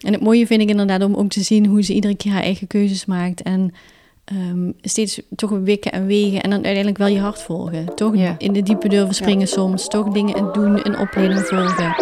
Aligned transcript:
En 0.00 0.12
het 0.12 0.22
mooie 0.22 0.46
vind 0.46 0.60
ik 0.62 0.68
inderdaad 0.68 1.02
om 1.02 1.14
ook 1.14 1.28
te 1.30 1.42
zien 1.42 1.66
hoe 1.66 1.82
ze 1.82 1.94
iedere 1.94 2.16
keer 2.16 2.32
haar 2.32 2.42
eigen 2.42 2.66
keuzes 2.66 3.04
maakt. 3.04 3.42
En 3.42 3.74
ehm, 4.24 4.70
steeds 4.82 5.20
toch 5.36 5.50
wikken 5.50 5.92
en 5.92 6.06
wegen. 6.06 6.40
En 6.42 6.50
dan 6.50 6.52
uiteindelijk 6.52 6.98
wel 6.98 7.06
je 7.06 7.18
hart 7.20 7.42
volgen. 7.42 7.94
Toch 7.94 8.16
Ja. 8.16 8.34
in 8.38 8.52
de 8.52 8.62
diepe 8.62 8.88
durven 8.88 9.14
springen 9.14 9.46
soms. 9.48 9.88
Toch 9.88 10.08
dingen 10.08 10.52
doen, 10.52 10.86
een 10.86 10.98
opleiding 10.98 11.40
volgen. 11.40 11.94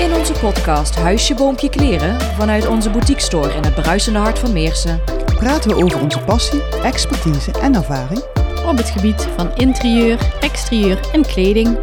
In 0.00 0.12
onze 0.18 0.32
podcast 0.32 0.94
Huisje, 0.96 1.34
Boompje, 1.34 1.70
Kleren 1.70 2.20
vanuit 2.20 2.66
onze 2.68 2.90
boutique 2.90 3.22
store 3.22 3.54
in 3.54 3.62
het 3.62 3.74
bruisende 3.74 4.18
hart 4.18 4.38
van 4.38 4.52
Meersen. 4.52 5.00
praten 5.38 5.70
we 5.70 5.84
over 5.84 6.00
onze 6.02 6.18
passie, 6.18 6.60
expertise 6.82 7.50
en 7.60 7.74
ervaring. 7.74 8.22
Op 8.66 8.76
het 8.76 8.90
gebied 8.90 9.28
van 9.36 9.56
interieur, 9.56 10.18
exterieur 10.40 11.00
en 11.12 11.26
kleding. 11.26 11.78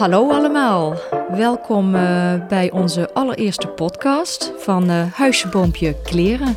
Hallo 0.00 0.30
allemaal, 0.30 0.96
welkom 1.30 1.94
eh, 1.94 2.46
bij 2.48 2.70
onze 2.70 3.12
allereerste 3.12 3.68
podcast 3.68 4.52
van 4.58 4.90
eh, 4.90 5.12
Huisje, 5.12 5.48
Boompje, 5.48 5.96
Kleren. 6.02 6.56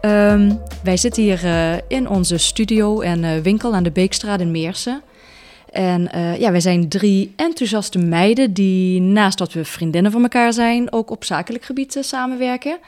Ehm, 0.00 0.52
wij 0.82 0.96
zitten 0.96 1.22
hier 1.22 1.44
eh, 1.44 1.76
in 1.88 2.08
onze 2.08 2.38
studio 2.38 3.00
en 3.00 3.42
winkel 3.42 3.74
aan 3.74 3.82
de 3.82 3.90
Beekstraat 3.90 4.40
in 4.40 4.50
Meersen. 4.50 5.02
En 5.70 6.08
ja, 6.38 6.50
wij 6.50 6.60
zijn 6.60 6.88
drie 6.88 7.32
enthousiaste 7.36 7.98
meiden 7.98 8.52
die 8.52 9.00
naast 9.00 9.38
dat 9.38 9.52
we 9.52 9.64
vriendinnen 9.64 10.12
van 10.12 10.22
elkaar 10.22 10.52
zijn, 10.52 10.92
ook 10.92 11.10
op 11.10 11.24
zakelijk 11.24 11.64
gebied 11.64 11.96
samenwerken. 12.00 12.78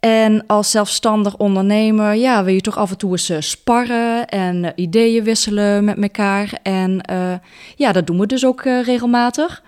En 0.00 0.46
als 0.46 0.70
zelfstandig 0.70 1.36
ondernemer, 1.36 2.14
ja, 2.14 2.44
wil 2.44 2.54
je 2.54 2.60
toch 2.60 2.78
af 2.78 2.90
en 2.90 2.98
toe 2.98 3.10
eens 3.10 3.28
eh, 3.28 3.40
sparren 3.40 4.26
en 4.26 4.64
eh, 4.64 4.72
ideeën 4.74 5.24
wisselen 5.24 5.84
met 5.84 6.02
elkaar. 6.02 6.58
En 6.62 7.00
eh, 7.00 7.34
ja, 7.76 7.92
dat 7.92 8.06
doen 8.06 8.18
we 8.18 8.26
dus 8.26 8.46
ook 8.46 8.62
regelmatig. 8.62 9.62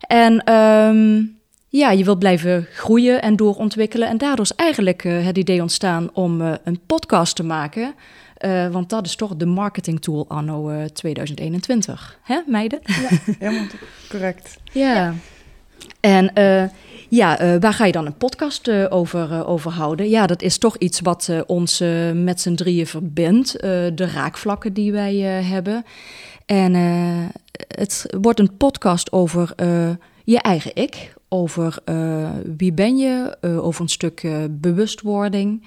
En 0.00 0.44
ehm, 0.44 1.22
ja, 1.68 1.90
je 1.90 2.04
wilt 2.04 2.18
blijven 2.18 2.66
groeien 2.72 3.22
en 3.22 3.36
doorontwikkelen. 3.36 4.08
En 4.08 4.18
daardoor 4.18 4.44
is 4.44 4.54
eigenlijk 4.54 5.04
eh, 5.04 5.24
het 5.24 5.38
idee 5.38 5.60
ontstaan 5.60 6.10
om 6.12 6.40
eh, 6.40 6.52
een 6.64 6.80
podcast 6.86 7.36
te 7.36 7.42
maken. 7.42 7.94
Eh, 8.36 8.68
want 8.68 8.90
dat 8.90 9.06
is 9.06 9.16
toch 9.16 9.36
de 9.36 9.46
marketing 9.46 10.00
tool 10.00 10.24
anno 10.28 10.68
eh, 10.68 10.84
2021. 10.84 12.18
Hè, 12.22 12.40
meiden? 12.46 12.78
Ja, 12.84 13.08
helemaal 13.38 13.66
correct. 14.08 14.58
Ja. 14.72 15.14
En 16.00 16.34
eh, 16.34 16.64
ja, 17.08 17.38
eh, 17.38 17.54
waar 17.60 17.72
ga 17.72 17.84
je 17.84 17.92
dan 17.92 18.06
een 18.06 18.16
podcast 18.16 18.68
eh, 18.68 18.86
over, 18.88 19.32
eh, 19.32 19.48
over 19.48 19.70
houden? 19.70 20.08
Ja, 20.08 20.26
dat 20.26 20.42
is 20.42 20.58
toch 20.58 20.76
iets 20.76 21.00
wat 21.00 21.30
ons 21.46 21.82
met 22.14 22.40
z'n 22.40 22.54
drieën 22.54 22.86
verbindt. 22.86 23.60
de 23.60 24.10
raakvlakken 24.14 24.72
die 24.72 24.92
wij 24.92 25.16
hebben. 25.16 25.84
En 26.46 26.74
het 27.68 28.06
wordt 28.20 28.38
een 28.38 28.56
podcast 28.56 29.12
over 29.12 29.52
je 30.24 30.38
eigen 30.38 30.70
ik. 30.74 31.14
Over 31.28 31.78
wie 32.56 32.72
ben 32.72 32.96
je, 32.96 33.36
over 33.40 33.82
een 33.82 33.88
stuk 33.88 34.28
bewustwording. 34.50 35.66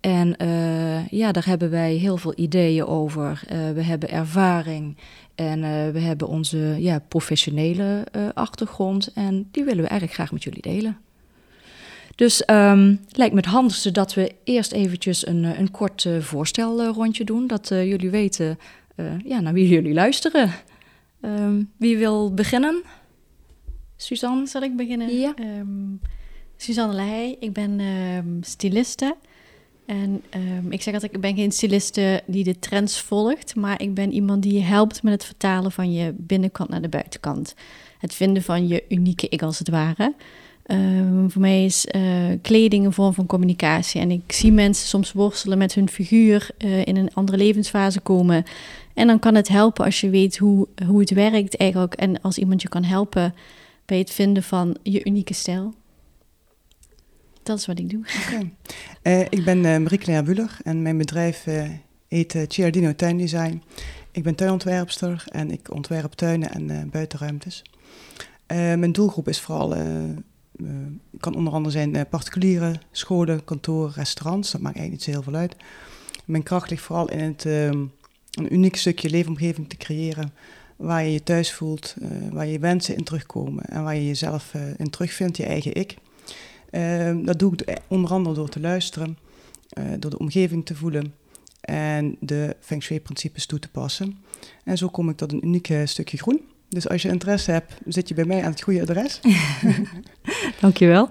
En 0.00 0.36
eh, 0.36 1.08
ja, 1.08 1.32
daar 1.32 1.46
hebben 1.46 1.70
wij 1.70 1.94
heel 1.94 2.16
veel 2.16 2.32
ideeën 2.36 2.86
over. 2.86 3.42
Eh, 3.48 3.70
we 3.70 3.82
hebben 3.82 4.10
ervaring 4.10 4.96
en 5.34 5.64
eh, 5.64 5.90
we 5.92 5.98
hebben 5.98 6.28
onze 6.28 6.58
ja, 6.78 6.98
professionele 7.08 8.06
achtergrond. 8.34 9.12
En 9.14 9.48
die 9.50 9.64
willen 9.64 9.82
we 9.82 9.88
eigenlijk 9.88 10.12
graag 10.12 10.32
met 10.32 10.42
jullie 10.42 10.62
delen. 10.62 10.98
Dus 12.14 12.44
ehm 12.44 12.94
lijkt 13.10 13.34
me 13.34 13.40
het 13.40 13.50
handigste 13.50 13.90
dat 13.90 14.14
we 14.14 14.34
eerst 14.44 14.72
eventjes 14.72 15.26
een, 15.26 15.44
een 15.44 15.70
kort 15.70 16.08
voorstelrondje 16.20 17.24
doen. 17.24 17.46
Dat 17.46 17.68
jullie 17.68 18.10
weten 18.10 18.58
ja, 19.24 19.40
naar 19.40 19.52
wie 19.52 19.68
jullie 19.68 19.94
luisteren. 19.94 20.50
Ehm, 21.20 21.62
wie 21.76 21.98
wil 21.98 22.34
beginnen? 22.34 22.82
Suzanne? 23.96 24.46
Zal 24.46 24.62
ik 24.62 24.76
beginnen? 24.76 25.18
Ja. 25.18 25.34
Ehm, 25.34 25.94
Suzanne 26.56 26.94
Leij, 26.94 27.36
ik 27.40 27.52
ben 27.52 27.80
styliste. 28.40 29.16
En 29.90 30.22
ehm, 30.30 30.72
ik 30.72 30.82
zeg 30.82 30.94
altijd, 30.94 31.14
ik 31.14 31.20
ben 31.20 31.34
geen 31.34 31.52
styliste 31.52 32.22
die 32.26 32.44
de 32.44 32.58
trends 32.58 33.00
volgt, 33.00 33.54
maar 33.54 33.82
ik 33.82 33.94
ben 33.94 34.12
iemand 34.12 34.42
die 34.42 34.52
je 34.52 34.60
helpt 34.60 35.02
met 35.02 35.12
het 35.12 35.24
vertalen 35.24 35.72
van 35.72 35.92
je 35.92 36.14
binnenkant 36.16 36.68
naar 36.68 36.82
de 36.82 36.88
buitenkant. 36.88 37.54
Het 37.98 38.14
vinden 38.14 38.42
van 38.42 38.68
je 38.68 38.84
unieke 38.88 39.28
ik 39.28 39.42
als 39.42 39.58
het 39.58 39.68
ware. 39.68 40.14
Ehm, 40.62 41.28
voor 41.28 41.40
mij 41.40 41.64
is 41.64 41.86
eh, 41.86 42.02
kleding 42.42 42.84
een 42.84 42.92
vorm 42.92 43.14
van 43.14 43.26
communicatie. 43.26 44.00
En 44.00 44.10
ik 44.10 44.32
zie 44.32 44.52
mensen 44.52 44.88
soms 44.88 45.12
worstelen 45.12 45.58
met 45.58 45.74
hun 45.74 45.88
figuur, 45.88 46.50
eh, 46.58 46.86
in 46.86 46.96
een 46.96 47.14
andere 47.14 47.38
levensfase 47.38 48.00
komen. 48.00 48.44
En 48.94 49.06
dan 49.06 49.18
kan 49.18 49.34
het 49.34 49.48
helpen 49.48 49.84
als 49.84 50.00
je 50.00 50.10
weet 50.10 50.38
hoe, 50.38 50.68
hoe 50.86 51.00
het 51.00 51.10
werkt 51.10 51.56
eigenlijk. 51.56 51.94
En 51.94 52.20
als 52.20 52.38
iemand 52.38 52.62
je 52.62 52.68
kan 52.68 52.84
helpen 52.84 53.34
bij 53.86 53.98
het 53.98 54.10
vinden 54.10 54.42
van 54.42 54.76
je 54.82 55.04
unieke 55.04 55.34
stijl. 55.34 55.74
Dat 57.42 57.58
is 57.58 57.66
wat 57.66 57.78
ik 57.78 57.90
doe. 57.90 58.04
Eh, 59.02 59.20
ik 59.20 59.44
ben 59.44 59.64
eh, 59.64 59.78
Marie-Claire 59.78 60.48
en 60.62 60.82
mijn 60.82 60.98
bedrijf 60.98 61.46
eh, 61.46 61.68
heet 62.08 62.34
uh, 62.34 62.42
Ciardino 62.48 62.94
Tuindesign. 62.94 63.62
Ik 64.10 64.22
ben 64.22 64.34
tuinontwerpster 64.34 65.24
en 65.28 65.50
ik 65.50 65.72
ontwerp 65.72 66.12
tuinen 66.12 66.50
en 66.50 66.90
buitenruimtes. 66.90 67.62
Mijn 68.46 68.92
doelgroep 68.92 69.28
is 69.28 69.40
vooral, 69.40 69.74
kan 71.20 71.34
onder 71.34 71.52
andere 71.52 71.72
zijn 71.72 71.94
eh, 71.94 72.02
particuliere 72.10 72.74
scholen, 72.90 73.44
kantoren, 73.44 73.92
restaurants. 73.94 74.50
Dat 74.50 74.60
maakt 74.60 74.76
eigenlijk 74.76 75.06
niet 75.06 75.14
zo 75.14 75.20
heel 75.20 75.30
veel 75.30 75.40
uit. 75.40 75.56
Mijn 76.24 76.42
kracht 76.42 76.70
ligt 76.70 76.82
vooral 76.82 77.10
in 77.10 77.18
het 77.18 77.46
ehm, 77.46 77.84
een 78.30 78.54
uniek 78.54 78.76
stukje 78.76 79.10
leefomgeving 79.10 79.68
te 79.68 79.76
creëren 79.76 80.32
waar 80.76 81.04
je 81.04 81.12
je 81.12 81.22
thuis 81.22 81.52
voelt, 81.52 81.94
waar 82.30 82.46
je 82.46 82.58
wensen 82.58 82.96
in 82.96 83.04
terugkomen 83.04 83.64
en 83.64 83.82
waar 83.82 83.94
je 83.94 84.06
jezelf 84.06 84.54
in 84.76 84.90
terugvindt, 84.90 85.36
je 85.36 85.44
eigen 85.44 85.74
ik. 85.74 85.96
Ehm, 86.70 87.24
dat 87.24 87.38
doe 87.38 87.52
ik 87.52 87.80
onder 87.88 88.10
andere 88.10 88.34
door 88.34 88.48
te 88.48 88.60
luisteren, 88.60 89.18
eh, 89.68 89.84
door 89.98 90.10
de 90.10 90.18
omgeving 90.18 90.66
te 90.66 90.74
voelen 90.74 91.14
en 91.60 92.16
de 92.20 92.56
Feng 92.60 92.82
Shui-principes 92.82 93.46
toe 93.46 93.58
te 93.58 93.70
passen. 93.70 94.18
En 94.64 94.78
zo 94.78 94.88
kom 94.88 95.08
ik 95.08 95.16
tot 95.16 95.32
een 95.32 95.44
uniek 95.44 95.68
eh, 95.68 95.80
stukje 95.84 96.18
groen. 96.18 96.40
Dus 96.70 96.88
als 96.88 97.02
je 97.02 97.08
interesse 97.08 97.50
hebt, 97.50 97.72
zit 97.86 98.08
je 98.08 98.14
bij 98.14 98.24
mij 98.24 98.42
aan 98.42 98.50
het 98.50 98.62
goede 98.62 98.80
adres. 98.80 99.20
Dankjewel. 100.60 101.08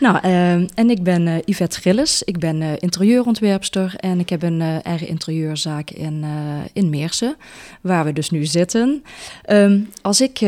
Nou, 0.00 0.18
ehm, 0.22 0.66
en 0.74 0.90
ik 0.90 1.02
ben 1.02 1.26
eh, 1.26 1.34
Yvette 1.44 1.80
Gillis. 1.80 2.22
Ik 2.22 2.38
ben 2.38 2.62
eh, 2.62 2.72
interieurontwerpster 2.78 3.94
en 3.96 4.20
ik 4.20 4.28
heb 4.28 4.42
een 4.42 4.60
eh, 4.60 4.86
eigen 4.86 5.08
interieurzaak 5.08 5.90
in, 5.90 6.24
in 6.72 6.90
Meersen, 6.90 7.36
waar 7.80 8.04
we 8.04 8.12
dus 8.12 8.30
nu 8.30 8.44
zitten. 8.44 9.02
Ehm, 9.44 9.80
als 10.02 10.20
ik 10.20 10.38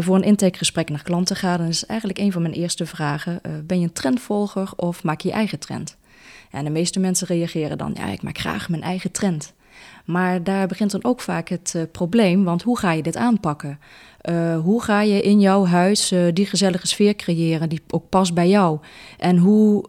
voor 0.00 0.16
een 0.16 0.22
intakegesprek 0.22 0.88
naar 0.88 1.02
klanten 1.02 1.36
ga, 1.36 1.56
dan 1.56 1.66
is 1.66 1.86
eigenlijk 1.86 2.18
een 2.18 2.32
van 2.32 2.42
mijn 2.42 2.54
eerste 2.54 2.86
vragen: 2.86 3.40
ben 3.66 3.78
je 3.78 3.84
een 3.84 3.92
trendvolger 3.92 4.70
of 4.76 5.02
maak 5.02 5.20
je 5.20 5.28
je 5.28 5.34
eigen 5.34 5.58
trend? 5.58 5.96
En 6.50 6.64
de 6.64 6.70
meeste 6.70 7.00
mensen 7.00 7.26
reageren 7.26 7.78
dan: 7.78 7.92
ja, 7.94 8.06
ik 8.06 8.22
maak 8.22 8.38
graag 8.38 8.68
mijn 8.68 8.82
eigen 8.82 9.10
trend. 9.10 9.52
Maar 10.04 10.44
daar 10.44 10.66
begint 10.66 10.90
dan 10.90 11.04
ook 11.04 11.20
vaak 11.20 11.48
het 11.48 11.72
eh, 11.76 11.82
probleem, 11.92 12.44
want 12.44 12.62
hoe 12.62 12.78
ga 12.78 12.92
je 12.92 13.02
dit 13.02 13.16
aanpakken? 13.16 13.78
Uh, 14.30 14.58
hoe 14.58 14.82
ga 14.82 15.00
je 15.00 15.22
in 15.22 15.40
jouw 15.40 15.66
huis 15.66 16.12
uh, 16.12 16.32
die 16.32 16.46
gezellige 16.46 16.86
sfeer 16.86 17.16
creëren 17.16 17.68
die 17.68 17.80
ook 17.88 18.08
past 18.08 18.34
bij 18.34 18.48
jou? 18.48 18.78
En 19.18 19.36
hoe 19.36 19.84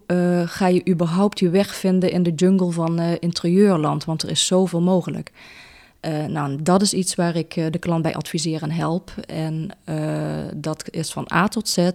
ga 0.46 0.68
je 0.68 0.88
überhaupt 0.90 1.40
je 1.40 1.50
weg 1.50 1.76
vinden 1.76 2.12
in 2.12 2.24
de 2.24 2.34
jungle 2.36 2.72
van 2.72 3.00
interieurland? 3.00 4.06
Want 4.06 4.24
er 4.24 4.30
is 4.30 4.46
zoveel 4.46 4.82
mogelijk. 4.82 5.32
nou, 6.28 6.62
dat 6.62 6.82
is 6.82 6.94
iets 6.94 7.16
waar 7.16 7.36
ik 7.36 7.54
de 7.54 7.80
klant 7.80 8.02
bij 8.02 8.16
adviseer 8.16 8.62
en 8.62 8.72
help. 8.72 9.12
En 9.26 9.70
dat 10.56 10.88
is 10.90 11.12
van 11.12 11.32
A 11.34 11.48
tot 11.48 11.70
Z, 11.70 11.90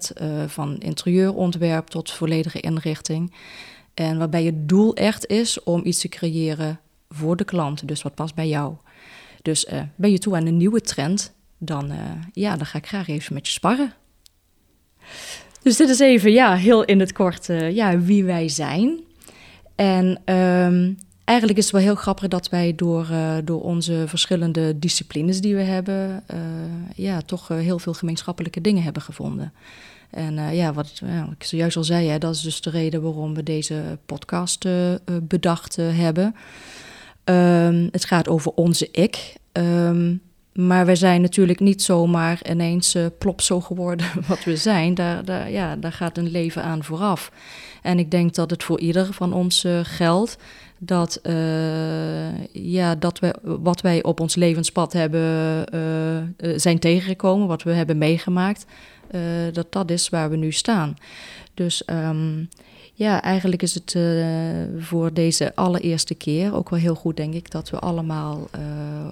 van 0.46 0.78
interieurontwerp 0.78 1.86
tot 1.86 2.10
volledige 2.10 2.60
inrichting. 2.60 3.32
En 3.94 4.18
waarbij 4.18 4.44
het 4.44 4.68
doel 4.68 4.94
echt 4.94 5.26
is 5.26 5.62
om 5.62 5.80
iets 5.84 6.00
te 6.00 6.08
creëren 6.08 6.80
voor 7.08 7.36
de 7.36 7.44
klant, 7.44 7.88
dus 7.88 8.02
wat 8.02 8.14
past 8.14 8.34
bij 8.34 8.48
jou. 8.48 8.74
Dus 9.42 9.66
ben 9.94 10.10
je 10.10 10.18
toe 10.18 10.36
aan 10.36 10.46
een 10.46 10.56
nieuwe 10.56 10.80
trend? 10.80 11.36
dan, 11.58 11.92
uh, 11.92 11.98
ja, 12.32 12.56
dan 12.56 12.66
ga 12.66 12.78
ik 12.78 12.86
graag 12.86 13.08
even 13.08 13.34
met 13.34 13.46
je 13.46 13.52
sparren. 13.52 13.92
Dus 15.62 15.76
dit 15.76 15.88
is 15.88 15.98
even, 15.98 16.32
ja, 16.32 16.54
heel 16.54 16.84
in 16.84 17.00
het 17.00 17.12
kort, 17.12 17.48
uh, 17.48 17.74
ja, 17.74 17.98
wie 17.98 18.24
wij 18.24 18.48
zijn. 18.48 19.00
En 19.74 20.34
um, 20.34 20.98
eigenlijk 21.24 21.58
is 21.58 21.64
het 21.64 21.72
wel 21.72 21.82
heel 21.82 21.94
grappig 21.94 22.28
dat 22.28 22.48
wij 22.48 22.74
door, 22.74 23.08
uh, 23.10 23.36
door 23.44 23.62
onze 23.62 24.04
verschillende 24.06 24.78
disciplines 24.78 25.40
die 25.40 25.54
we 25.54 25.62
hebben, 25.62 26.24
ja, 26.94 27.20
toch 27.20 27.48
heel 27.48 27.78
veel 27.78 27.94
gemeenschappelijke 27.94 28.60
dingen 28.60 28.82
hebben 28.82 29.02
gevonden. 29.02 29.52
En 30.10 30.54
ja, 30.56 30.72
wat 30.72 31.02
ik 31.38 31.44
zojuist 31.44 31.76
al 31.76 31.84
zei, 31.84 32.18
dat 32.18 32.34
is 32.34 32.40
dus 32.40 32.60
de 32.60 32.70
reden 32.70 33.02
waarom 33.02 33.34
we 33.34 33.42
deze 33.42 33.98
podcast 34.06 34.68
bedacht 35.22 35.76
hebben. 35.76 36.34
Um, 37.30 37.88
het 37.90 38.04
gaat 38.04 38.28
over 38.28 38.52
onze 38.54 38.88
ik. 38.90 39.34
Um, 39.52 40.20
maar 40.52 40.86
wij 40.86 40.96
zijn 40.96 41.20
natuurlijk 41.20 41.60
niet 41.60 41.82
zomaar 41.82 42.40
ineens 42.50 42.94
uh, 42.94 43.06
plop 43.18 43.40
zo 43.40 43.60
geworden 43.60 44.06
wat 44.28 44.44
we 44.44 44.56
zijn. 44.56 44.94
Daar, 44.94 45.24
daar, 45.24 45.50
ja, 45.50 45.76
daar 45.76 45.92
gaat 45.92 46.18
een 46.18 46.30
leven 46.30 46.62
aan 46.62 46.84
vooraf. 46.84 47.32
En 47.82 47.98
ik 47.98 48.10
denk 48.10 48.34
dat 48.34 48.50
het 48.50 48.62
voor 48.62 48.80
ieder 48.80 49.12
van 49.12 49.32
ons 49.32 49.64
uh, 49.64 49.80
geldt 49.82 50.36
dat, 50.78 51.20
uh, 51.22 52.46
ja, 52.52 52.94
dat 52.94 53.18
we, 53.18 53.34
wat 53.42 53.80
wij 53.80 54.02
op 54.02 54.20
ons 54.20 54.34
levenspad 54.34 54.92
hebben, 54.92 55.64
zijn 56.60 56.78
tegengekomen, 56.78 57.46
wat 57.46 57.62
we 57.62 57.72
hebben 57.72 57.98
meegemaakt, 57.98 58.66
dat 59.52 59.72
dat 59.72 59.90
is 59.90 60.08
waar 60.08 60.30
we 60.30 60.36
nu 60.36 60.52
staan. 60.52 60.96
Dus 61.54 61.82
um, 61.86 62.48
ja, 62.98 63.22
eigenlijk 63.22 63.62
is 63.62 63.74
het 63.74 63.94
uh, 63.94 64.64
voor 64.78 65.12
deze 65.12 65.54
allereerste 65.54 66.14
keer 66.14 66.54
ook 66.54 66.70
wel 66.70 66.78
heel 66.78 66.94
goed, 66.94 67.16
denk 67.16 67.34
ik, 67.34 67.50
dat 67.50 67.70
we 67.70 67.78
allemaal 67.78 68.48
uh, 68.58 68.60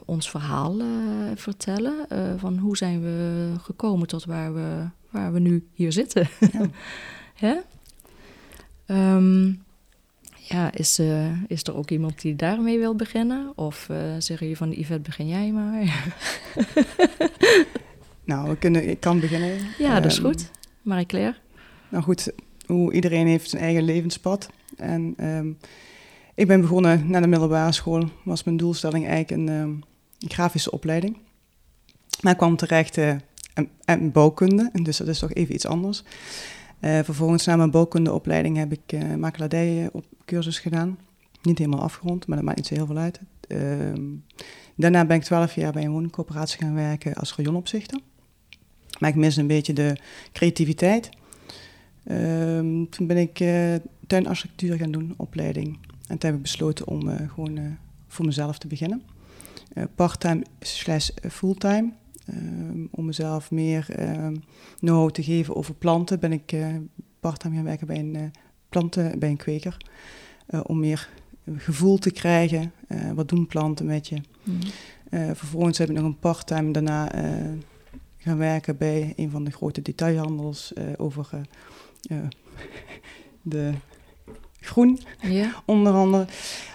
ons 0.05 0.31
verhaal 0.31 0.81
uh, 0.81 0.87
vertellen. 1.35 1.94
van 2.38 2.59
hoe 2.59 2.77
zijn 2.77 3.00
we 3.03 3.53
gekomen 3.62 4.06
tot 4.06 4.25
waar 4.25 4.55
we, 4.55 4.85
waar 5.11 5.33
we 5.33 5.38
nu 5.38 5.67
hier 5.73 5.93
zitten. 5.93 6.29
Ja, 7.35 7.62
um, 9.17 9.62
ja 10.35 10.73
is, 10.73 11.00
is 11.47 11.62
er 11.62 11.77
ook 11.77 11.91
iemand 11.91 12.21
die 12.21 12.37
daarmee 12.37 12.79
wil 12.79 12.94
beginnen? 12.94 13.53
Of 13.55 13.87
zeggen 14.19 14.37
jullie 14.38 14.56
van 14.56 14.71
Yvette, 14.71 15.03
begin 15.03 15.29
jij 15.29 15.53
maar? 15.53 16.12
nou, 18.25 18.49
we 18.49 18.56
kunnen, 18.56 18.88
ik 18.88 19.00
kan 19.00 19.21
beginnen. 19.21 19.59
Ja, 19.79 20.00
dat 20.00 20.11
is 20.12 20.19
um, 20.19 20.25
goed. 20.25 20.50
Marie-Claire? 20.83 21.35
Nou 21.88 22.05
goed, 22.05 22.33
hoe 22.67 22.93
iedereen 22.93 23.27
heeft 23.27 23.51
zijn 23.51 23.63
eigen 23.63 23.83
levenspad. 23.83 24.51
En 24.77 25.15
um, 25.25 25.59
ik 26.35 26.47
ben 26.47 26.61
begonnen 26.61 27.11
na 27.11 27.21
de 27.21 27.27
middelbare 27.27 27.73
school. 27.73 28.09
Was 28.25 28.45
mijn 28.45 28.57
doelstelling 28.57 29.07
eigenlijk 29.07 29.43
een, 29.43 29.57
een 29.57 29.85
grafische 30.19 30.71
opleiding. 30.71 31.17
Maar 32.21 32.33
ik 32.33 32.39
kwam 32.39 32.57
terecht 32.57 32.97
uh, 32.97 33.15
en, 33.85 34.13
bouwkunde, 34.13 34.71
en 34.73 34.83
dus 34.83 34.97
dat 34.97 35.09
is 35.09 35.19
toch 35.19 35.33
even 35.33 35.55
iets 35.55 35.67
anders. 35.67 36.03
Uh, 36.81 36.99
vervolgens 37.03 37.45
na 37.45 37.57
mijn 37.57 37.71
bouwkundeopleiding 37.71 38.57
heb 38.57 38.73
ik 38.73 38.93
uh, 38.93 39.87
op 39.93 40.05
cursus 40.25 40.59
gedaan. 40.59 40.99
Niet 41.43 41.59
helemaal 41.59 41.83
afgerond, 41.83 42.27
maar 42.27 42.37
dat 42.37 42.47
maakt 42.47 42.57
niet 42.57 42.67
zo 42.67 42.75
heel 42.75 42.87
veel 42.87 42.97
uit. 42.97 43.21
Uh, 43.49 44.17
daarna 44.75 45.05
ben 45.05 45.17
ik 45.17 45.23
twaalf 45.23 45.55
jaar 45.55 45.73
bij 45.73 45.85
een 45.85 45.91
woningcoöperatie 45.91 46.59
gaan 46.59 46.75
werken 46.75 47.15
als 47.15 47.35
rayonopzichter. 47.37 48.01
Maar 48.99 49.11
ik 49.11 49.17
mis 49.17 49.37
een 49.37 49.47
beetje 49.47 49.73
de 49.73 49.97
creativiteit. 50.33 51.09
Um, 52.11 52.91
toen 52.91 53.06
ben 53.06 53.17
ik 53.17 53.41
uh, 53.41 53.75
tuinarchitectuur 54.06 54.76
gaan 54.76 54.91
doen, 54.91 55.14
opleiding. 55.17 55.79
En 56.08 56.19
toen 56.19 56.31
heb 56.31 56.35
ik 56.35 56.43
besloten 56.43 56.87
om 56.87 57.08
uh, 57.08 57.14
gewoon 57.31 57.56
uh, 57.56 57.64
voor 58.06 58.25
mezelf 58.25 58.58
te 58.58 58.67
beginnen. 58.67 59.03
Parttime 59.94 60.43
slash 60.61 61.11
fulltime. 61.31 61.93
Um, 62.31 62.88
om 62.91 63.05
mezelf 63.05 63.50
meer 63.50 63.87
um, 64.00 64.43
know-how 64.79 65.11
te 65.11 65.23
geven 65.23 65.56
over 65.56 65.75
planten, 65.75 66.20
ben 66.20 66.32
ik 66.32 66.56
parttime 67.20 67.55
gaan 67.55 67.64
werken 67.64 67.87
bij 67.87 67.99
een, 67.99 68.31
planten, 68.69 69.19
bij 69.19 69.29
een 69.29 69.37
kweker. 69.37 69.76
om 70.62 70.79
meer 70.79 71.09
gevoel 71.56 71.99
te 71.99 72.11
krijgen. 72.11 72.73
wat 73.14 73.29
doen 73.29 73.47
planten 73.47 73.87
met 73.87 74.09
je? 74.09 74.20
Mm. 74.44 74.59
vervolgens 75.35 75.79
heb 75.79 75.88
ik 75.88 75.97
nog 75.97 76.05
een 76.05 76.19
parttime 76.19 76.70
daarna 76.70 77.11
gaan 78.17 78.38
werken 78.38 78.76
bij 78.76 79.12
een 79.17 79.31
van 79.31 79.44
de 79.44 79.50
grote 79.50 79.82
detailhandels 79.82 80.73
over 80.97 81.31
de 83.43 83.73
groen, 84.67 85.01
ja. 85.21 85.63
onder 85.65 85.93
andere, 85.93 86.27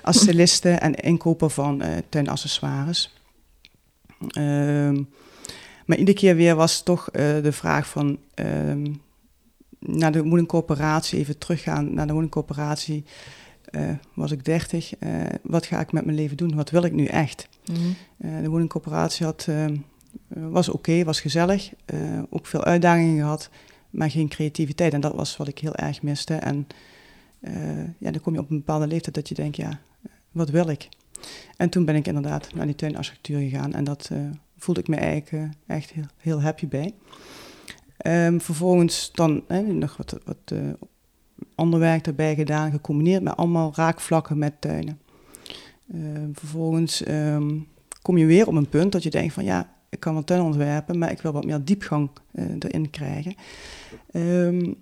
als 0.04 0.20
styliste 0.20 0.70
en 0.70 0.96
inkoper 0.96 1.50
van 1.50 1.84
uh, 1.84 1.88
tuinaccessoires. 2.10 3.16
Um, 4.38 5.10
maar 5.86 5.98
iedere 5.98 6.18
keer 6.18 6.36
weer 6.36 6.56
was 6.56 6.84
toch 6.84 7.10
uh, 7.12 7.22
de 7.44 7.52
vraag 7.52 7.88
van 7.88 8.18
um, 8.36 9.02
naar 9.80 10.12
de 10.12 10.24
woningcorporatie, 10.24 11.20
even 11.20 11.38
teruggaan 11.38 11.94
naar 11.94 12.08
de 12.08 12.14
woningcorporatie. 12.14 13.04
Uh, 13.72 13.90
was 14.14 14.32
ik 14.32 14.46
30. 14.46 14.94
wat 15.44 15.66
ga 15.66 15.80
ik 15.80 15.92
met 15.92 16.06
mijn 16.06 16.18
leven 16.18 16.38
doen? 16.38 16.56
Wat 16.56 16.70
wil 16.70 16.84
ik 16.84 16.94
nu 16.94 17.06
echt? 17.06 17.48
Mm 17.66 17.76
-hmm. 17.76 18.42
de 18.42 18.50
woningcorporatie 18.50 19.26
had, 19.26 19.48
was 20.28 20.70
oké, 20.70 21.04
was 21.04 21.22
gezellig. 21.22 21.72
ook 22.30 22.46
veel 22.46 22.64
uitdagingen 22.64 23.18
gehad 23.18 23.50
maar 23.92 24.12
geen 24.12 24.28
creativiteit. 24.28 24.94
En 24.94 25.02
dat 25.02 25.16
was 25.16 25.38
wat 25.38 25.48
ik 25.48 25.60
heel 25.60 25.76
erg 25.76 26.02
miste. 26.02 26.34
En 26.34 26.68
uh, 27.40 27.84
ja, 27.98 28.12
dan 28.12 28.22
kom 28.22 28.34
je 28.34 28.40
op 28.40 28.50
een 28.50 28.58
bepaalde 28.58 28.88
leeftijd 28.88 29.16
dat 29.16 29.30
je 29.30 29.36
denkt, 29.36 29.56
ja, 29.56 29.80
wat 30.32 30.50
wil 30.50 30.70
ik? 30.70 30.90
En 31.58 31.70
toen 31.70 31.86
ben 31.86 31.96
ik 31.96 32.08
inderdaad 32.08 32.54
naar 32.54 32.66
die 32.66 32.76
tuinarchitectuur 32.76 33.40
gegaan 33.40 33.74
en 33.74 33.84
dat 33.84 34.10
uh, 34.14 34.20
voelde 34.58 34.82
ik 34.82 34.88
me 34.88 34.96
eigenlijk 34.96 35.32
uh, 35.32 35.76
echt 35.76 35.92
heel, 35.92 36.06
heel 36.18 36.42
happy 36.42 36.68
bij. 36.68 36.94
Um, 38.06 38.42
vervolgens 38.42 39.10
dan 39.14 39.44
nog 39.68 39.98
wat, 39.98 40.18
wat 40.26 40.54
ander 41.56 41.80
werk 41.80 42.08
erbij 42.08 42.36
gedaan, 42.36 42.72
gecombineerd 42.72 43.24
met 43.24 43.36
allemaal 43.36 43.72
raakvlakken 43.76 44.38
met 44.38 44.62
tuinen. 44.62 45.00
Uh, 45.94 46.20
vervolgens 46.34 47.08
um, 47.08 47.68
kom 48.02 48.18
je 48.18 48.26
weer 48.26 48.48
op 48.48 48.54
een 48.54 48.70
punt 48.70 48.92
dat 48.92 49.04
je 49.04 49.10
denkt 49.10 49.34
van 49.34 49.44
ja, 49.44 49.74
ik 49.92 50.00
kan 50.00 50.14
wel 50.14 50.24
tuin 50.24 50.42
ontwerpen, 50.42 50.98
maar 50.98 51.12
ik 51.12 51.22
wil 51.22 51.32
wat 51.32 51.46
meer 51.46 51.64
diepgang 51.64 52.10
uh, 52.34 52.46
erin 52.60 52.90
krijgen. 52.90 53.36
Um, 54.14 54.76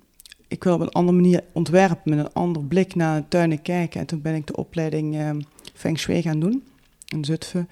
ik 0.48 0.64
wil 0.64 0.74
op 0.74 0.80
een 0.80 0.90
andere 0.90 1.18
manier 1.18 1.44
ontwerpen, 1.52 2.16
met 2.16 2.20
een 2.20 2.34
ander 2.34 2.64
blik 2.64 2.96
naar 2.96 3.28
tuinen 3.28 3.62
kijken. 3.62 4.00
En 4.00 4.06
toen 4.06 4.22
ben 4.22 4.36
ik 4.36 4.48
de 4.48 4.56
opleiding 4.56 5.22
um, 5.22 5.42
Feng 5.74 6.00
Shui 6.00 6.22
gaan 6.22 6.40
doen 6.40 6.64
in 7.08 7.26
Zutphen. 7.26 7.70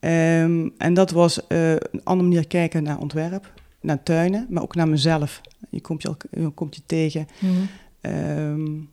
Um, 0.00 0.72
en 0.78 0.94
dat 0.94 1.10
was 1.10 1.40
uh, 1.48 1.70
een 1.70 2.04
andere 2.04 2.28
manier 2.28 2.46
kijken 2.46 2.82
naar 2.82 2.98
ontwerp, 2.98 3.52
naar 3.80 4.02
tuinen, 4.02 4.46
maar 4.50 4.62
ook 4.62 4.74
naar 4.74 4.88
mezelf. 4.88 5.40
Je 5.70 5.80
komt 5.80 6.02
je, 6.02 6.16
je, 6.30 6.50
komt 6.50 6.74
je 6.74 6.82
tegen. 6.86 7.26
Mm 7.40 7.50
-hmm. 7.50 8.12
um, 8.12 8.90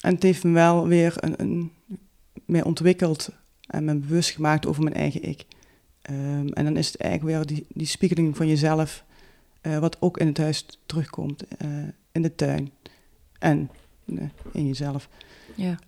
en 0.00 0.14
het 0.14 0.22
heeft 0.22 0.44
me 0.44 0.52
wel 0.52 0.86
weer 0.86 1.14
een, 1.16 1.34
een, 1.36 1.72
meer 2.44 2.64
ontwikkeld 2.64 3.28
en 3.66 3.84
me 3.84 3.94
bewust 3.94 4.30
gemaakt 4.30 4.66
over 4.66 4.82
mijn 4.82 4.96
eigen 4.96 5.22
ik. 5.22 5.46
Um, 6.10 6.48
en 6.48 6.64
dan 6.64 6.76
is 6.76 6.86
het 6.86 6.96
eigenlijk 6.96 7.36
weer 7.36 7.46
die, 7.46 7.66
die 7.74 7.86
spiegeling 7.86 8.36
van 8.36 8.48
jezelf, 8.48 9.04
uh, 9.62 9.78
wat 9.78 9.96
ook 10.00 10.18
in 10.18 10.26
het 10.26 10.38
huis 10.38 10.66
terugkomt, 10.86 11.44
uh, 11.62 11.68
in 12.12 12.22
de 12.22 12.34
tuin 12.34 12.70
en 13.38 13.70
uh, 14.04 14.22
in 14.52 14.66
jezelf. 14.66 15.08
Ja. 15.54 15.78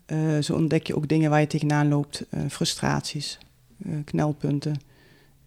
zo 0.40 0.54
ontdek 0.54 0.86
je 0.86 0.96
ook 0.96 1.08
dingen 1.08 1.30
waar 1.30 1.40
je 1.40 1.46
tegenaan 1.46 1.88
loopt, 1.88 2.26
frustraties, 2.48 3.38
knelpunten. 4.04 4.80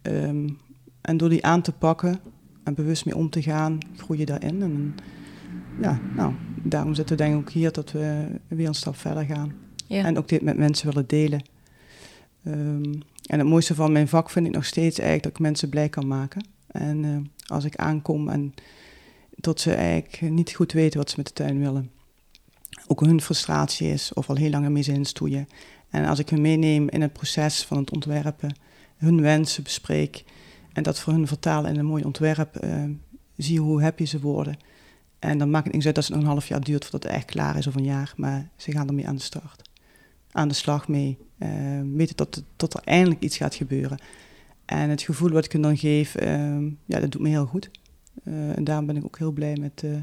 Um, 0.02 0.58
en 1.00 1.16
door 1.16 1.28
die 1.28 1.44
aan 1.44 1.62
te 1.62 1.72
pakken 1.72 2.20
en 2.62 2.74
bewust 2.74 3.04
mee 3.04 3.16
om 3.16 3.30
te 3.30 3.42
gaan, 3.42 3.78
groei 3.96 4.18
je 4.18 4.26
daarin. 4.26 4.62
En 4.62 4.94
ja, 5.80 6.00
nou, 6.16 6.32
daarom 6.62 6.94
zitten 6.94 7.16
we 7.16 7.22
denk 7.22 7.34
ik 7.34 7.40
ook 7.40 7.50
hier 7.50 7.72
dat 7.72 7.92
we 7.92 8.26
weer 8.48 8.66
een 8.66 8.74
stap 8.74 8.96
verder 8.96 9.24
gaan. 9.24 9.52
Ja. 9.86 10.04
En 10.04 10.18
ook 10.18 10.28
dit 10.28 10.42
met 10.42 10.56
mensen 10.56 10.86
willen 10.86 11.06
delen. 11.06 11.42
Um, 12.44 13.02
en 13.26 13.38
het 13.38 13.48
mooiste 13.48 13.74
van 13.74 13.92
mijn 13.92 14.08
vak 14.08 14.30
vind 14.30 14.46
ik 14.46 14.52
nog 14.52 14.64
steeds 14.64 14.98
eigenlijk 14.98 15.22
dat 15.22 15.32
ik 15.32 15.38
mensen 15.38 15.68
blij 15.68 15.88
kan 15.88 16.06
maken. 16.06 16.46
En 16.66 17.02
uh, 17.04 17.16
als 17.46 17.64
ik 17.64 17.76
aankom 17.76 18.28
en 18.28 18.54
tot 19.40 19.60
ze 19.60 19.74
eigenlijk 19.74 20.32
niet 20.32 20.52
goed 20.52 20.72
weten 20.72 20.98
wat 20.98 21.10
ze 21.10 21.16
met 21.16 21.26
de 21.26 21.32
tuin 21.32 21.58
willen. 21.58 21.90
Ook 22.86 23.00
hun 23.00 23.20
frustratie 23.20 23.88
is 23.88 24.12
of 24.12 24.28
al 24.28 24.36
heel 24.36 24.50
lang 24.50 24.64
ermee 24.64 24.82
zijn 24.82 25.04
stoeien. 25.04 25.48
En 25.90 26.04
als 26.04 26.18
ik 26.18 26.28
hun 26.28 26.40
meeneem 26.40 26.88
in 26.88 27.02
het 27.02 27.12
proces 27.12 27.64
van 27.64 27.76
het 27.76 27.92
ontwerpen, 27.92 28.56
hun 28.96 29.20
wensen 29.20 29.62
bespreek 29.62 30.24
en 30.72 30.82
dat 30.82 31.00
voor 31.00 31.12
hun 31.12 31.26
vertalen 31.26 31.72
in 31.72 31.78
een 31.78 31.86
mooi 31.86 32.04
ontwerp, 32.04 32.64
uh, 32.64 32.84
zie 33.36 33.60
hoe 33.60 33.82
happy 33.82 34.04
ze 34.04 34.20
worden. 34.20 34.56
En 35.18 35.38
dan 35.38 35.50
maakt 35.50 35.64
het 35.64 35.74
niet 35.74 35.86
uit 35.86 35.94
dat 35.94 36.04
het 36.04 36.14
nog 36.14 36.22
een 36.22 36.28
half 36.28 36.48
jaar 36.48 36.60
duurt 36.60 36.82
voordat 36.82 37.02
het 37.02 37.12
echt 37.12 37.24
klaar 37.24 37.56
is 37.56 37.66
of 37.66 37.74
een 37.74 37.84
jaar, 37.84 38.12
maar 38.16 38.48
ze 38.56 38.72
gaan 38.72 38.88
ermee 38.88 39.08
aan 39.08 39.16
de 39.16 39.22
start. 39.22 39.63
Aan 40.36 40.48
de 40.48 40.54
slag 40.54 40.88
mee. 40.88 41.18
Uh, 41.38 41.48
weten 41.94 42.16
dat, 42.16 42.42
dat 42.56 42.74
er 42.74 42.80
eindelijk 42.84 43.20
iets 43.20 43.36
gaat 43.36 43.54
gebeuren. 43.54 43.98
En 44.64 44.90
het 44.90 45.02
gevoel 45.02 45.30
wat 45.30 45.44
ik 45.44 45.52
hun 45.52 45.62
dan 45.62 45.76
geef, 45.76 46.22
uh, 46.22 46.26
ja, 46.84 47.00
dat 47.00 47.10
doet 47.10 47.20
me 47.20 47.28
heel 47.28 47.46
goed. 47.46 47.70
Uh, 48.24 48.56
en 48.56 48.64
daarom 48.64 48.86
ben 48.86 48.96
ik 48.96 49.04
ook 49.04 49.18
heel 49.18 49.32
blij 49.32 49.56
met 49.60 49.82
uh, 49.84 49.96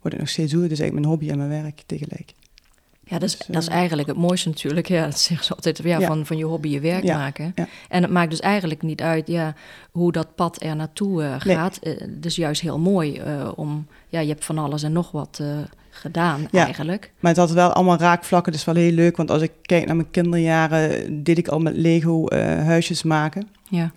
wat 0.00 0.12
ik 0.12 0.18
nog 0.18 0.28
steeds 0.28 0.52
doe. 0.52 0.62
Het 0.62 0.72
is 0.72 0.80
eigenlijk 0.80 1.08
mijn 1.08 1.18
hobby 1.18 1.32
en 1.32 1.48
mijn 1.48 1.62
werk 1.62 1.82
tegelijk. 1.86 2.32
Ja, 3.04 3.18
dat 3.18 3.28
is, 3.28 3.36
dus, 3.36 3.46
dat 3.46 3.62
is 3.62 3.68
eigenlijk 3.68 4.08
het 4.08 4.16
mooiste 4.16 4.48
natuurlijk. 4.48 4.88
Ja, 4.88 5.04
dat 5.04 5.18
zeggen 5.18 5.46
ze 5.46 5.54
altijd, 5.54 5.78
ja, 5.82 6.00
Van, 6.00 6.26
van 6.26 6.36
je 6.36 6.44
hobby 6.44 6.68
je 6.68 6.80
werk 6.80 7.02
ja, 7.02 7.16
maken. 7.16 7.52
Ja. 7.54 7.68
En 7.88 8.02
het 8.02 8.10
maakt 8.10 8.30
dus 8.30 8.40
eigenlijk 8.40 8.82
niet 8.82 9.00
uit 9.00 9.26
ja, 9.26 9.54
hoe 9.90 10.12
dat 10.12 10.34
pad 10.34 10.62
er 10.62 10.76
naartoe 10.76 11.36
gaat. 11.38 11.78
Nee. 11.82 11.96
het 11.96 12.26
is 12.26 12.36
juist 12.36 12.60
heel 12.60 12.78
mooi 12.78 13.22
om... 13.54 13.86
Ja, 14.08 14.20
je 14.20 14.28
hebt 14.28 14.44
van 14.44 14.58
alles 14.58 14.82
en 14.82 14.92
nog 14.92 15.10
wat 15.10 15.42
gedaan 15.90 16.48
ja, 16.50 16.64
eigenlijk. 16.64 17.12
Maar 17.20 17.30
het 17.30 17.40
had 17.40 17.50
wel 17.50 17.72
allemaal 17.72 17.96
raakvlakken, 17.96 18.52
dus 18.52 18.64
wel 18.64 18.74
heel 18.74 18.92
leuk. 18.92 19.16
Want 19.16 19.30
als 19.30 19.42
ik 19.42 19.52
kijk 19.62 19.86
naar 19.86 19.96
mijn 19.96 20.10
kinderjaren, 20.10 21.22
deed 21.22 21.38
ik 21.38 21.48
al 21.48 21.58
met 21.58 21.76
Lego 21.76 22.24
uh, 22.28 22.38
huisjes 22.64 23.02
maken. 23.02 23.48
Ja. 23.68 23.92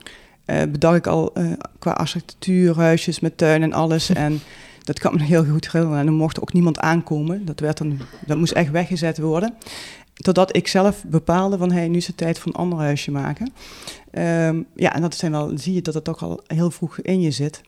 Uh, 0.45 0.61
bedacht 0.61 0.97
ik 0.97 1.07
al 1.07 1.31
uh, 1.37 1.51
qua 1.79 1.91
architectuur, 1.91 2.75
huisjes 2.75 3.19
met 3.19 3.37
tuin 3.37 3.63
en 3.63 3.73
alles. 3.73 4.09
en 4.25 4.41
dat 4.83 4.99
kan 4.99 5.13
me 5.13 5.19
nog 5.19 5.27
heel 5.27 5.45
goed 5.45 5.71
herinneren. 5.71 5.99
En 5.99 6.07
er 6.07 6.13
mocht 6.13 6.41
ook 6.41 6.53
niemand 6.53 6.79
aankomen. 6.79 7.45
Dat, 7.45 7.59
werd 7.59 7.77
dan, 7.77 7.99
dat 8.25 8.37
moest 8.37 8.51
echt 8.51 8.71
weggezet 8.71 9.17
worden. 9.17 9.53
totdat 10.13 10.55
ik 10.55 10.67
zelf 10.67 11.03
bepaalde 11.07 11.57
van, 11.57 11.71
hey, 11.71 11.87
nu 11.87 11.97
is 11.97 12.07
het 12.07 12.17
tijd 12.17 12.39
voor 12.39 12.51
een 12.51 12.59
ander 12.59 12.79
huisje 12.79 13.11
maken. 13.11 13.53
Ehm, 14.11 14.61
ja, 14.75 14.93
en 14.95 15.01
dat 15.01 15.15
zijn 15.15 15.31
wel, 15.31 15.51
zie 15.55 15.73
je 15.73 15.81
dat 15.81 15.93
het 15.93 16.03
toch 16.03 16.23
al 16.23 16.43
heel 16.47 16.71
vroeg 16.71 16.99
in 16.99 17.21
je 17.21 17.31
zit. 17.31 17.61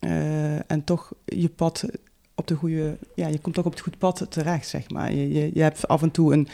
Eh, 0.00 0.70
en 0.70 0.84
toch 0.84 1.12
je 1.24 1.48
pad 1.48 1.84
op 2.36 2.46
de 2.46 2.54
goede, 2.54 2.98
ja, 3.14 3.26
je 3.26 3.38
komt 3.38 3.54
toch 3.54 3.64
op 3.64 3.72
het 3.72 3.80
goede 3.80 3.98
pad 3.98 4.26
terecht, 4.28 4.68
zeg 4.68 4.90
maar. 4.90 5.12
Je, 5.12 5.32
je, 5.32 5.50
je 5.54 5.62
hebt 5.62 5.88
af 5.88 6.02
en 6.02 6.10
toe 6.10 6.32
een, 6.32 6.48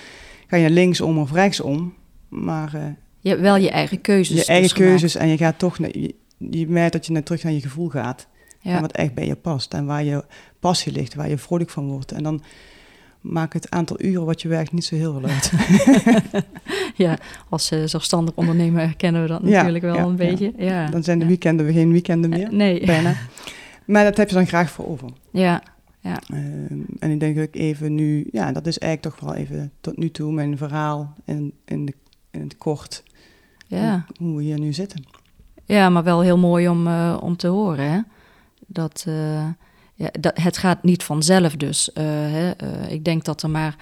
ga 0.46 0.56
je 0.56 0.70
linksom 0.70 1.18
of 1.18 1.32
rechtsom, 1.32 1.94
maar... 2.28 2.72
Uh, 2.74 2.82
je 3.20 3.28
hebt 3.28 3.40
wel 3.40 3.56
je 3.56 3.70
eigen 3.70 4.00
keuzes. 4.00 4.36
Je 4.36 4.44
eigen 4.44 4.68
dus 4.68 4.86
keuzes 4.86 5.14
en 5.14 5.28
je 5.28 5.36
gaat 5.36 5.58
toch, 5.58 5.78
je, 5.78 6.14
je 6.36 6.68
merkt 6.68 6.92
dat 6.92 7.06
je 7.06 7.12
net 7.12 7.24
terug 7.24 7.42
naar 7.42 7.52
je 7.52 7.60
gevoel 7.60 7.88
gaat. 7.88 8.26
Ja. 8.60 8.74
En 8.74 8.80
wat 8.80 8.92
echt 8.92 9.14
bij 9.14 9.26
je 9.26 9.36
past 9.36 9.74
en 9.74 9.86
waar 9.86 10.04
je 10.04 10.24
passie 10.60 10.92
ligt, 10.92 11.14
waar 11.14 11.28
je 11.28 11.38
vrolijk 11.38 11.70
van 11.70 11.86
wordt. 11.86 12.12
En 12.12 12.22
dan 12.22 12.42
maakt 13.20 13.52
het 13.52 13.70
aantal 13.70 14.02
uren 14.02 14.24
wat 14.24 14.42
je 14.42 14.48
werkt 14.48 14.72
niet 14.72 14.84
zo 14.84 14.94
heel 14.94 15.20
veel 15.20 15.28
uit. 15.28 15.52
ja, 17.04 17.18
als 17.48 17.72
uh, 17.72 17.84
zelfstandig 17.84 18.34
ondernemer 18.34 18.96
kennen 18.96 19.22
we 19.22 19.28
dat 19.28 19.42
natuurlijk 19.42 19.84
wel 19.84 20.08
een 20.08 20.16
beetje. 20.16 20.52
Ja. 20.56 20.86
Dan 20.86 21.02
zijn 21.02 21.18
de 21.18 21.26
weekenden 21.26 21.72
geen 21.72 21.92
weekenden 21.92 22.30
meer. 22.30 22.46
Uh, 22.46 22.50
nee. 22.50 22.86
Bijna. 22.86 23.14
Maar 23.84 24.04
dat 24.04 24.16
heb 24.16 24.28
je 24.28 24.34
dan 24.34 24.46
graag 24.46 24.70
voor 24.70 24.86
over. 24.86 25.08
Ja. 25.30 25.62
Ja. 26.02 26.22
Ehm, 26.26 26.80
en 26.98 27.10
ik 27.10 27.20
denk 27.20 27.36
dat 27.36 27.44
ik 27.44 27.56
even 27.56 27.94
nu, 27.94 28.28
ja, 28.32 28.52
dat 28.52 28.66
is 28.66 28.78
eigenlijk 28.78 29.16
toch 29.16 29.28
wel 29.28 29.38
even 29.38 29.72
tot 29.80 29.96
nu 29.96 30.10
toe 30.10 30.32
mijn 30.32 30.56
verhaal 30.56 31.14
in, 31.24 31.52
in, 31.64 31.84
de, 31.84 31.94
in 32.30 32.40
het 32.40 32.58
kort. 32.58 33.02
Ja. 33.66 34.04
Hoe, 34.18 34.26
hoe 34.26 34.36
we 34.36 34.42
hier 34.42 34.58
nu 34.58 34.72
zitten. 34.72 35.04
Ja, 35.64 35.88
maar 35.88 36.02
wel 36.02 36.20
heel 36.20 36.38
mooi 36.38 36.68
om, 36.68 36.86
uh, 36.86 37.18
om 37.20 37.36
te 37.36 37.46
horen. 37.46 37.90
Hè? 37.90 38.00
Dat, 38.66 39.04
uh, 39.08 39.46
ja, 39.94 40.08
dat, 40.20 40.40
het 40.40 40.56
gaat 40.56 40.82
niet 40.82 41.02
vanzelf 41.02 41.56
dus. 41.56 41.90
Uh, 41.94 42.04
hè? 42.04 42.50
ik 42.88 43.04
denk 43.04 43.24
dat 43.24 43.42
er 43.42 43.50
maar, 43.50 43.76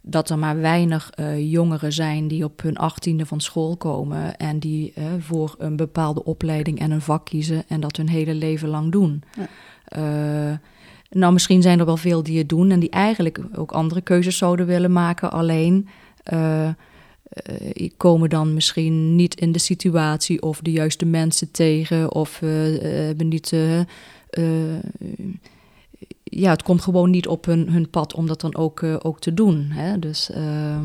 dat 0.00 0.30
er 0.30 0.38
maar 0.38 0.60
weinig 0.60 1.10
jongeren 1.36 1.92
zijn 1.92 2.28
die 2.28 2.44
op 2.44 2.62
hun 2.62 2.76
achttiende 2.76 3.26
van 3.26 3.40
school 3.40 3.76
komen 3.76 4.36
en 4.36 4.58
die 4.58 4.92
voor 5.18 5.54
een 5.58 5.76
bepaalde 5.76 6.24
opleiding 6.24 6.78
en 6.78 6.90
een 6.90 7.00
vak 7.00 7.24
kiezen 7.24 7.64
en 7.68 7.80
dat 7.80 7.96
hun 7.96 8.08
hele 8.08 8.34
leven 8.34 8.68
lang 8.68 8.92
doen. 8.92 9.22
Ja. 9.36 10.60
Nou, 11.10 11.32
misschien 11.32 11.62
zijn 11.62 11.78
er 11.78 11.86
wel 11.86 11.96
veel 11.96 12.22
die 12.22 12.38
het 12.38 12.48
doen 12.48 12.70
en 12.70 12.80
die 12.80 12.90
eigenlijk 12.90 13.40
ook 13.54 13.72
andere 13.72 14.00
keuzes 14.00 14.36
zouden 14.36 14.66
willen 14.66 14.92
maken. 14.92 15.32
Alleen 15.32 15.88
uh, 16.32 16.68
komen 17.96 18.30
dan 18.30 18.54
misschien 18.54 19.16
niet 19.16 19.40
in 19.40 19.52
de 19.52 19.58
situatie 19.58 20.42
of 20.42 20.60
de 20.60 20.72
juiste 20.72 21.04
mensen 21.04 21.50
tegen 21.50 22.12
of 22.12 22.40
uh, 22.40 22.50
hebben 22.80 23.28
niet. 23.28 23.54
ja, 26.22 26.50
het 26.50 26.62
komt 26.62 26.80
gewoon 26.80 27.10
niet 27.10 27.26
op 27.26 27.44
hun, 27.44 27.70
hun 27.70 27.90
pad 27.90 28.14
om 28.14 28.26
dat 28.26 28.40
dan 28.40 28.56
ook, 28.56 28.82
ook 28.82 29.20
te 29.20 29.34
doen. 29.34 29.66
Hè? 29.70 29.98
Dus, 29.98 30.30
ehm, 30.30 30.84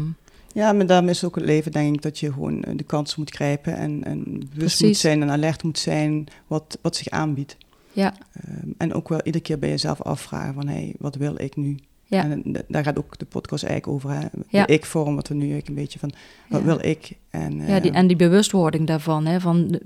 ja, 0.54 0.74
maar 0.74 0.86
daarom 0.86 1.10
is 1.10 1.24
ook 1.24 1.36
het 1.36 1.46
leven, 1.46 1.72
denk 1.72 1.96
ik, 1.96 2.02
dat 2.02 2.20
je 2.20 2.34
gewoon 2.34 2.66
de 2.76 2.84
kans 2.84 3.16
moet 3.16 3.32
grijpen 3.32 3.76
en, 3.76 4.04
en 4.04 4.24
bewust 4.24 4.56
Precies. 4.58 4.82
moet 4.82 4.98
zijn 4.98 5.22
en 5.22 5.30
alert 5.30 5.64
moet 5.64 5.80
zijn 5.80 6.28
wat, 6.48 6.78
wat 6.82 6.96
zich 6.96 7.10
aanbiedt. 7.10 7.58
Ja. 7.94 8.14
Um, 8.48 8.74
en 8.78 8.94
ook 8.94 9.10
wel 9.10 9.22
iedere 9.24 9.44
keer 9.44 9.60
bij 9.60 9.70
jezelf 9.70 10.02
afvragen 10.02 10.54
van, 10.54 10.68
hé, 10.68 10.74
hey, 10.74 10.94
wat 11.00 11.16
wil 11.16 11.42
ik 11.42 11.56
nu? 11.56 11.78
Ja. 12.06 12.24
En 12.24 12.44
daar 12.68 12.84
gaat 12.84 12.98
ook 12.98 13.18
de 13.18 13.26
podcast 13.26 13.64
eigenlijk 13.64 13.94
over. 13.94 14.20
Hè? 14.20 14.28
Ja. 14.48 14.66
De 14.66 14.74
ik-vorm, 14.74 15.16
wat 15.16 15.28
we 15.28 15.34
nu 15.34 15.54
een 15.54 15.74
beetje 15.74 16.00
van, 16.00 16.12
wat 16.50 16.62
wil 16.62 16.86
ik? 16.86 17.18
En, 17.30 17.58
ja, 17.68 17.80
die, 17.80 17.92
eh, 17.92 17.98
en 17.98 18.08
die 18.08 18.16
bewustwording 18.16 18.88
daarvan, 18.88 19.26
hè, 19.26 19.40
van 19.40 19.80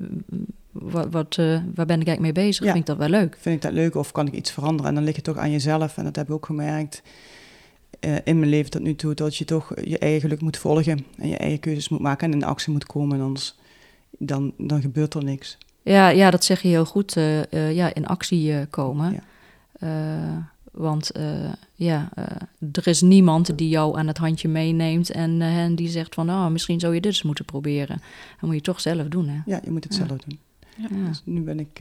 wat, 0.72 1.08
wat 1.12 1.38
uh, 1.38 1.46
waar 1.76 1.86
ben 1.86 2.02
ik 2.02 2.08
eigenlijk 2.08 2.20
mee 2.20 2.46
bezig? 2.46 2.64
Vind 2.64 2.78
ik 2.78 2.86
dat 2.86 2.98
wel 2.98 3.10
leuk? 3.10 3.38
Vind 3.40 3.56
ik 3.56 3.62
dat 3.62 3.72
leuk 3.72 3.96
of 3.96 4.12
kan 4.12 4.28
ik 4.28 4.34
iets 4.34 4.52
veranderen? 4.52 4.90
En 4.90 4.96
dan 4.96 5.04
lig 5.04 5.16
je 5.16 5.22
toch 5.22 5.38
aan 5.38 5.52
jezelf. 5.52 5.98
En 5.98 6.04
dat 6.04 6.16
heb 6.16 6.28
ik 6.28 6.34
ook 6.34 6.46
gemerkt 6.46 7.02
uh, 8.00 8.16
in 8.24 8.40
mijn 8.40 8.50
leven 8.50 8.72
tot 8.72 8.82
nu 8.82 8.96
toe, 8.96 9.14
dat 9.14 9.36
je 9.36 9.46
toch 9.46 9.72
je 9.84 9.98
eigen 9.98 10.22
geluk 10.22 10.42
moet 10.42 10.58
volgen. 10.58 11.06
En 11.18 11.28
je 11.28 11.38
eigen 11.38 11.60
keuzes 11.60 11.90
moet 11.90 12.00
maken 12.00 12.32
en 12.32 12.34
in 12.34 12.44
actie 12.44 12.72
moet 12.72 12.86
komen. 12.86 13.18
En 13.18 13.24
anders 13.24 13.56
dan, 14.18 14.54
dan 14.58 14.82
gebeurt 14.82 15.14
er 15.14 15.24
niks. 15.24 15.58
Ja, 15.86 16.08
ja, 16.08 16.32
dat 16.32 16.44
zeg 16.44 16.62
je 16.62 16.68
heel 16.68 16.86
goed. 16.86 17.14
ja, 17.50 17.94
in 17.94 18.08
actie 18.08 18.66
komen. 18.66 19.22
Ja. 19.80 20.54
Want 20.76 21.18
uh, 21.18 21.54
ja, 21.76 22.10
uh, 22.20 22.26
er 22.72 22.88
is 22.88 23.02
niemand 23.02 23.58
die 23.58 23.70
jou 23.70 23.98
aan 23.98 24.08
het 24.08 24.18
handje 24.18 24.48
meeneemt 24.48 25.10
en, 25.10 25.40
uh, 25.40 25.58
en 25.58 25.76
die 25.76 25.88
zegt 25.88 26.14
van, 26.14 26.30
oh, 26.30 26.48
misschien 26.48 26.80
zou 26.80 26.94
je 26.94 27.02
dit 27.02 27.12
eens 27.12 27.24
moeten 27.24 27.46
proberen. 27.46 28.02
Dan 28.40 28.50
moet 28.50 28.56
je 28.56 28.62
toch 28.62 28.82
zelf 28.82 29.08
doen, 29.08 29.28
hè? 29.28 29.40
Ja, 29.46 29.60
je 29.64 29.72
moet 29.72 29.84
het 29.84 29.94
zelf 29.94 30.08
doen. 30.08 30.40
Ja. 30.78 31.08
Dus 31.08 31.22
nu 31.26 31.42
ben 31.42 31.60
ik... 31.60 31.80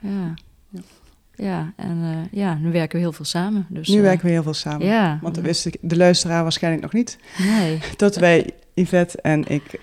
ja. 0.00 0.34
Ja. 1.36 1.72
En 1.76 2.28
ja, 2.30 2.54
nu 2.54 2.72
werken 2.72 2.96
we 2.96 3.02
heel 3.02 3.12
veel 3.12 3.24
samen. 3.24 3.66
Dus, 3.68 3.88
nu 3.88 4.02
werken 4.02 4.26
we 4.26 4.32
heel 4.32 4.42
veel 4.42 4.54
samen. 4.54 4.86
Ja. 4.86 5.18
Want 5.22 5.34
dat 5.34 5.44
wist 5.44 5.66
ik, 5.66 5.76
de 5.80 5.96
luisteraar 5.96 6.42
waarschijnlijk 6.42 6.82
nog 6.82 6.92
niet. 6.92 7.18
Nee. 7.38 7.78
Dat 7.96 8.16
wij, 8.16 8.50
Yvette 8.74 9.20
en 9.20 9.48
ik, 9.48 9.80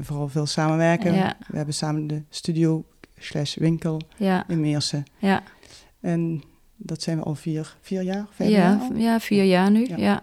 vooral 0.00 0.28
veel 0.28 0.46
samenwerken. 0.46 1.14
Ja. 1.14 1.34
We 1.48 1.56
hebben 1.56 1.74
samen 1.74 2.06
de 2.06 2.22
studio 2.28 2.84
slash 3.18 3.56
winkel 3.56 4.00
ja. 4.16 4.44
in 4.48 4.60
Meersen. 4.60 5.04
Ja. 5.18 5.42
En 6.00 6.42
dat 6.76 7.02
zijn 7.02 7.18
we 7.18 7.22
al 7.22 7.34
vier, 7.34 7.76
vier 7.80 8.02
jaar, 8.02 8.26
vijf 8.30 8.50
ja, 8.50 8.56
jaar 8.56 8.78
al? 8.78 8.96
Ja, 8.96 9.20
vier 9.20 9.44
jaar 9.44 9.70
nu, 9.70 9.88
ja. 9.96 10.22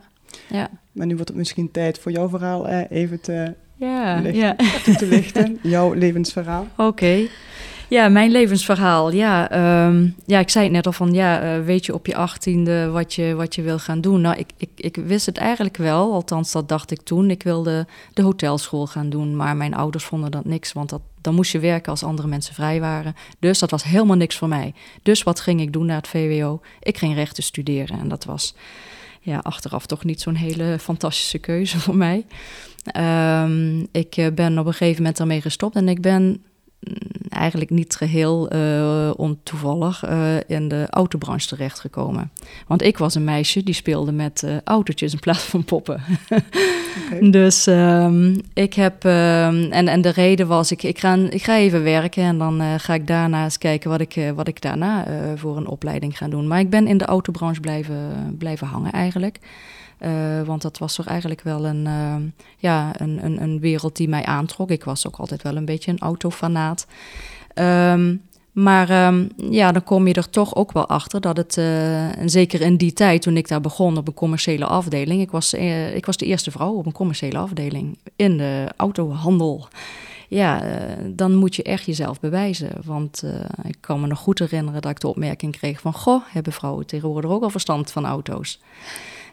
ja. 0.49 0.69
Maar 0.91 1.05
nu 1.05 1.13
wordt 1.13 1.29
het 1.29 1.37
misschien 1.37 1.71
tijd 1.71 1.99
voor 1.99 2.11
jouw 2.11 2.29
verhaal 2.29 2.67
eh, 2.67 2.97
even 2.97 3.21
te, 3.21 3.55
ja, 3.75 4.19
lichten, 4.21 4.41
ja. 4.41 4.55
toe 4.83 4.95
te 4.95 5.05
lichten. 5.05 5.59
jouw 5.75 5.93
levensverhaal. 5.93 6.67
Oké. 6.77 7.27
Ja, 7.89 8.09
mijn 8.09 8.31
levensverhaal. 8.31 9.11
Ja, 9.11 9.51
um, 9.87 10.15
ja, 10.25 10.39
ik 10.39 10.49
zei 10.49 10.63
het 10.63 10.73
net 10.73 10.85
al 10.85 10.91
van, 10.91 11.13
ja, 11.13 11.57
uh, 11.57 11.65
weet 11.65 11.85
je 11.85 11.93
op 11.93 12.05
je 12.05 12.15
achttiende 12.15 12.89
wat 12.89 13.13
je, 13.13 13.35
wat 13.35 13.55
je 13.55 13.61
wil 13.61 13.79
gaan 13.79 14.01
doen? 14.01 14.21
Nou, 14.21 14.37
ik, 14.37 14.49
ik, 14.57 14.69
ik 14.75 14.95
wist 14.95 15.25
het 15.25 15.37
eigenlijk 15.37 15.77
wel, 15.77 16.13
althans 16.13 16.51
dat 16.51 16.69
dacht 16.69 16.91
ik 16.91 17.01
toen. 17.01 17.29
Ik 17.29 17.43
wilde 17.43 17.87
de 18.13 18.21
hotelschool 18.21 18.87
gaan 18.87 19.09
doen, 19.09 19.35
maar 19.35 19.57
mijn 19.57 19.73
ouders 19.73 20.03
vonden 20.03 20.31
dat 20.31 20.45
niks, 20.45 20.73
want 20.73 20.89
dat, 20.89 21.01
dan 21.21 21.35
moest 21.35 21.51
je 21.51 21.59
werken 21.59 21.91
als 21.91 22.03
andere 22.03 22.27
mensen 22.27 22.53
vrij 22.53 22.79
waren. 22.79 23.15
Dus 23.39 23.59
dat 23.59 23.71
was 23.71 23.83
helemaal 23.83 24.17
niks 24.17 24.37
voor 24.37 24.47
mij. 24.47 24.73
Dus 25.03 25.23
wat 25.23 25.39
ging 25.39 25.61
ik 25.61 25.73
doen 25.73 25.85
na 25.85 25.95
het 25.95 26.07
VWO? 26.07 26.61
Ik 26.81 26.97
ging 26.97 27.15
rechten 27.15 27.43
studeren 27.43 27.99
en 27.99 28.07
dat 28.07 28.25
was 28.25 28.55
ja, 29.21 29.37
achteraf 29.37 29.85
toch 29.85 30.03
niet 30.03 30.21
zo'n 30.21 30.35
hele 30.35 30.79
fantastische 30.79 31.37
keuze 31.37 31.79
voor 31.79 31.95
mij. 31.95 32.25
Um, 33.43 33.87
ik 33.91 34.17
eh, 34.17 34.27
ben 34.33 34.59
op 34.59 34.65
een 34.65 34.73
gegeven 34.73 35.01
moment 35.01 35.19
ermee 35.19 35.41
gestopt 35.41 35.75
en 35.75 35.89
ik 35.89 36.01
ben 36.01 36.43
eigenlijk 37.29 37.69
niet 37.69 37.95
geheel 37.95 38.53
uh, 38.55 39.11
ontoevallig 39.15 40.09
uh, 40.09 40.35
in 40.47 40.67
de 40.67 40.85
autobranche 40.89 41.47
terechtgekomen. 41.47 42.31
Want 42.67 42.81
ik 42.81 42.97
was 42.97 43.15
een 43.15 43.23
meisje 43.23 43.63
die 43.63 43.73
speelde 43.73 44.11
met 44.11 44.41
uh, 44.45 44.55
autootjes 44.63 45.13
in 45.13 45.19
plaats 45.19 45.43
van 45.43 45.63
poppen. 45.63 46.01
okay. 47.07 47.29
Dus 47.39 47.67
um, 47.67 48.41
ik 48.53 48.73
heb, 48.73 49.03
um, 49.03 49.71
en, 49.71 49.87
en 49.87 50.01
de 50.01 50.09
reden 50.09 50.47
was, 50.47 50.71
ik, 50.71 50.83
ik, 50.83 50.99
ga, 50.99 51.15
ik 51.15 51.43
ga 51.43 51.57
even 51.57 51.83
werken 51.83 52.23
en 52.23 52.37
dan 52.37 52.79
ga 52.79 52.93
ik 52.93 53.07
daarna 53.07 53.43
eens 53.43 53.57
kijken 53.57 53.89
wat 53.89 54.01
ik, 54.01 54.31
wat 54.35 54.47
ik 54.47 54.61
daarna 54.61 55.05
voor 55.35 55.57
een 55.57 55.67
opleiding 55.67 56.17
ga 56.17 56.27
doen. 56.27 56.47
Maar 56.47 56.59
ik 56.59 56.69
ben 56.69 56.87
in 56.87 56.97
de 56.97 57.05
autobranche 57.05 57.59
blijven, 57.59 58.35
blijven 58.37 58.67
hangen 58.67 58.91
eigenlijk. 58.91 59.39
Uh, 59.99 60.41
want 60.41 60.61
dat 60.61 60.77
was 60.77 60.95
toch 60.95 61.05
eigenlijk 61.05 61.41
wel 61.41 61.65
een, 61.65 61.85
uh, 61.85 62.15
ja, 62.57 62.99
een, 62.99 63.25
een, 63.25 63.41
een, 63.41 63.59
wereld 63.59 63.95
die 63.95 64.09
mij 64.09 64.25
aantrok. 64.25 64.69
Ik 64.69 64.83
was 64.83 65.07
ook 65.07 65.15
altijd 65.15 65.41
wel 65.41 65.55
een 65.55 65.65
beetje 65.65 65.91
een 65.91 65.99
autofanaat. 65.99 66.87
Um, 67.55 68.21
maar 68.51 69.07
um, 69.07 69.29
ja, 69.35 69.71
dan 69.71 69.83
kom 69.83 70.07
je 70.07 70.13
er 70.13 70.29
toch 70.29 70.55
ook 70.55 70.71
wel 70.71 70.87
achter 70.87 71.21
dat 71.21 71.37
het, 71.37 71.57
en 71.57 72.29
zeker 72.29 72.61
in 72.61 72.77
die 72.77 72.93
tijd 72.93 73.21
toen 73.21 73.37
ik 73.37 73.47
daar 73.47 73.61
begon 73.61 73.97
op 73.97 74.07
een 74.07 74.13
commerciële 74.13 74.65
afdeling, 74.65 75.21
ik 75.21 75.31
was, 75.31 75.53
ik 75.93 76.05
was 76.05 76.17
de 76.17 76.25
eerste 76.25 76.51
vrouw 76.51 76.73
op 76.73 76.85
een 76.85 76.91
commerciële 76.91 77.37
afdeling 77.37 77.97
in 78.15 78.37
de 78.37 78.67
autohandel. 78.75 79.67
Ja, 80.27 80.63
dan 81.05 81.35
moet 81.35 81.55
je 81.55 81.63
echt 81.63 81.85
jezelf 81.85 82.19
bewijzen. 82.19 82.69
Want 82.85 83.23
ik 83.63 83.77
kan 83.79 84.01
me 84.01 84.07
nog 84.07 84.19
goed 84.19 84.39
herinneren 84.39 84.81
dat 84.81 84.91
ik 84.91 84.99
de 84.99 85.07
opmerking 85.07 85.57
kreeg 85.57 85.81
van... 85.81 85.93
Goh, 85.93 86.23
hebben 86.27 86.53
vrouwen 86.53 86.85
tegenwoordig 86.85 87.31
ook 87.31 87.43
al 87.43 87.49
verstand 87.49 87.91
van 87.91 88.05
auto's? 88.05 88.59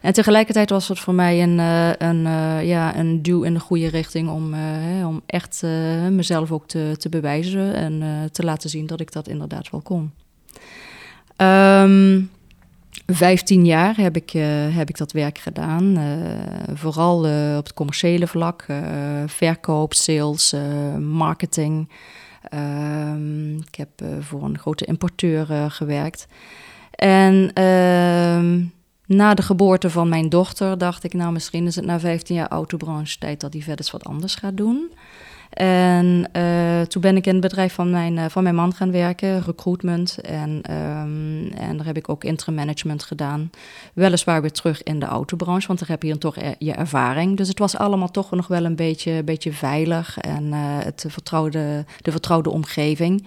En 0.06 0.12
tegelijkertijd 0.12 0.70
was 0.70 0.88
het 0.88 0.98
voor 0.98 1.14
mij 1.14 1.42
een, 1.42 1.58
uh, 1.58 1.90
een, 1.98 2.24
uh, 2.26 2.66
ja, 2.68 2.96
een 2.96 3.22
duw 3.22 3.42
in 3.42 3.54
de 3.54 3.60
goede 3.60 3.88
richting 3.88 4.28
om, 4.28 4.54
uh, 4.54 5.08
om 5.08 5.22
echt 5.26 5.62
mezelf 6.10 6.52
ook 6.52 6.68
te, 6.68 6.94
te 6.98 7.08
bewijzen 7.08 7.74
en 7.74 8.28
te 8.32 8.44
laten 8.44 8.70
zien 8.70 8.86
dat 8.86 9.00
ik 9.00 9.12
dat 9.12 9.28
inderdaad 9.28 9.70
wel 9.70 9.80
kon. 9.80 10.12
Um, 11.36 12.30
15 13.06 13.64
jaar 13.64 13.96
heb 13.96 14.16
ik, 14.16 14.30
heb 14.70 14.88
ik 14.88 14.96
dat 14.96 15.12
werk 15.12 15.38
gedaan. 15.38 15.98
vooral 16.74 17.18
op 17.58 17.64
het 17.64 17.74
commerciële 17.74 18.26
vlak, 18.26 18.66
verkoop, 19.26 19.94
sales, 19.94 20.54
marketing. 20.98 21.90
Um, 22.54 23.56
ik 23.56 23.74
heb 23.74 23.88
voor 24.20 24.42
een 24.42 24.58
grote 24.58 24.84
importeur 24.84 25.70
gewerkt. 25.70 26.26
En 26.90 27.50
ehm, 27.52 28.62
na 29.06 29.34
de 29.34 29.42
geboorte 29.42 29.90
van 29.90 30.08
mijn 30.08 30.28
dochter 30.28 30.78
dacht 30.78 31.04
ik, 31.04 31.14
nou 31.14 31.32
misschien 31.32 31.66
is 31.66 31.76
het 31.76 31.84
na 31.84 32.00
15 32.00 32.36
jaar 32.36 32.48
autobranche 32.48 33.18
tijd 33.18 33.40
dat 33.40 33.52
die 33.52 33.64
verder 33.64 33.88
wat 33.92 34.04
anders 34.04 34.34
gaat 34.34 34.56
doen. 34.56 34.90
En 35.50 36.28
uh, 36.32 36.80
toen 36.80 37.02
ben 37.02 37.16
ik 37.16 37.26
in 37.26 37.32
het 37.32 37.40
bedrijf 37.40 37.74
van 37.74 37.90
mijn, 37.90 38.16
uh, 38.16 38.24
van 38.28 38.42
mijn 38.42 38.54
man 38.54 38.74
gaan 38.74 38.90
werken, 38.90 39.42
recruitment. 39.42 40.20
En, 40.20 40.50
um, 40.50 41.50
en 41.52 41.76
daar 41.76 41.86
heb 41.86 41.96
ik 41.96 42.08
ook 42.08 42.24
interim 42.24 42.54
management 42.54 43.02
gedaan. 43.02 43.50
Weliswaar 43.92 44.40
weer 44.40 44.52
terug 44.52 44.82
in 44.82 44.98
de 44.98 45.06
autobranche, 45.06 45.66
want 45.66 45.78
daar 45.78 45.88
heb 45.88 46.02
je 46.02 46.08
dan 46.08 46.18
toch 46.18 46.36
je 46.58 46.72
ervaring. 46.72 47.36
Dus 47.36 47.48
het 47.48 47.58
was 47.58 47.76
allemaal 47.76 48.10
toch 48.10 48.30
nog 48.30 48.46
wel 48.46 48.64
een 48.64 48.76
beetje, 48.76 49.22
beetje 49.22 49.52
veilig 49.52 50.18
en 50.18 50.52
het 50.52 51.04
vertrouwde, 51.08 51.84
de 52.02 52.10
vertrouwde 52.10 52.50
omgeving. 52.50 53.26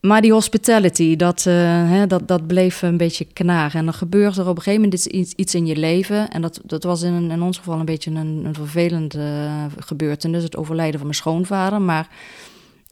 Maar 0.00 0.20
die 0.20 0.32
hospitality, 0.32 1.16
dat, 1.16 1.44
uh, 1.48 1.54
hè, 1.90 2.06
dat, 2.06 2.28
dat 2.28 2.46
bleef 2.46 2.82
een 2.82 2.96
beetje 2.96 3.24
knagen. 3.24 3.78
En 3.78 3.84
dan 3.84 3.94
gebeurt 3.94 4.36
er 4.36 4.48
op 4.48 4.56
een 4.56 4.62
gegeven 4.62 4.82
moment 4.82 5.04
iets, 5.04 5.32
iets 5.32 5.54
in 5.54 5.66
je 5.66 5.76
leven. 5.76 6.30
En 6.30 6.42
dat, 6.42 6.60
dat 6.64 6.82
was 6.82 7.02
in, 7.02 7.30
in 7.30 7.42
ons 7.42 7.58
geval 7.58 7.78
een 7.78 7.84
beetje 7.84 8.10
een, 8.10 8.48
vervelende 8.52 9.18
uh, 9.18 9.64
gebeurtenis. 9.78 10.42
Het 10.42 10.56
overlijden 10.56 10.94
van 10.94 11.06
mijn 11.08 11.18
schoonvader. 11.18 11.80
Maar 11.80 12.08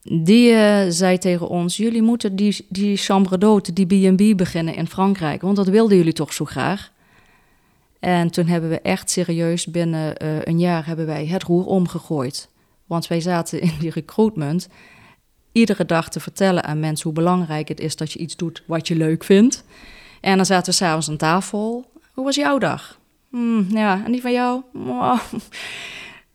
die 0.03 0.51
uh, 0.51 0.81
zei 0.89 1.19
tegen 1.19 1.49
ons... 1.49 1.77
jullie 1.77 2.03
moeten 2.03 2.37
die, 2.37 2.67
die 2.69 2.97
chambre 2.97 3.39
d'hôte, 3.39 3.73
die 3.73 3.87
B&B 3.87 4.37
beginnen 4.37 4.75
in 4.75 4.87
Frankrijk. 4.87 5.43
Want 5.43 5.57
dat 5.57 5.69
wilden 5.69 5.97
jullie 5.97 6.13
toch 6.13 6.33
zo 6.33 6.45
graag. 6.45 6.93
En 8.01 8.31
toen 8.31 8.47
hebben 8.47 8.71
we 8.71 8.81
echt 8.81 9.11
serieus 9.11 9.67
binnen 9.67 10.15
een 10.49 10.59
jaar 10.59 10.87
hebben 10.87 11.07
wij 11.07 11.27
het 11.27 11.43
roer 11.43 11.67
omgegooid. 11.67 12.49
Want 12.87 13.07
wij 13.07 13.21
zaten 13.21 13.61
in 13.61 13.73
die 13.79 13.91
recruitment 13.91 14.69
iedere 15.57 15.85
dag 15.85 16.09
te 16.09 16.21
vertellen 16.21 16.65
aan 16.65 16.81
mensen 16.81 17.05
hoe 17.05 17.13
belangrijk 17.13 17.69
het 17.69 17.81
is 17.81 17.97
dat 17.97 18.13
je 18.13 18.19
iets 18.19 18.37
doet 18.37 18.63
wat 18.67 18.89
je 18.89 18.97
leuk 18.97 19.25
vindt. 19.25 19.65
En 20.21 20.37
dan 20.37 20.47
zaten 20.47 20.71
we 20.71 20.77
s'avonds 20.77 21.09
aan 21.09 21.17
tafel. 21.17 21.91
Hoe 22.13 22.25
was 22.25 22.35
jouw 22.35 22.59
dag? 22.59 22.99
Hmm, 23.31 23.67
ja, 23.69 24.03
en 24.05 24.13
die 24.13 24.21
van 24.21 24.33
jou? 24.33 24.63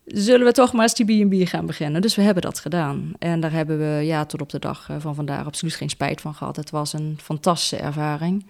Zullen 0.06 0.46
we 0.46 0.52
toch 0.52 0.74
maar 0.74 0.82
eens 0.82 0.94
die 0.94 1.26
B&B 1.26 1.48
gaan 1.48 1.66
beginnen? 1.66 2.02
Dus 2.02 2.16
we 2.16 2.22
hebben 2.22 2.44
dat 2.44 2.60
gedaan. 2.60 3.12
En 3.20 3.40
daar 3.40 3.52
hebben 3.52 3.78
we 3.78 4.06
ja, 4.06 4.26
tot 4.26 4.42
op 4.42 4.50
de 4.50 4.60
dag 4.60 4.90
eh, 4.90 4.96
van 5.00 5.16
vandaag 5.16 5.46
absoluut 5.46 5.76
geen 5.76 5.90
spijt 5.90 6.22
van 6.22 6.34
gehad. 6.34 6.56
Het 6.56 6.70
was 6.70 6.94
een 6.94 7.18
fantastische 7.22 7.78
ervaring. 7.78 8.46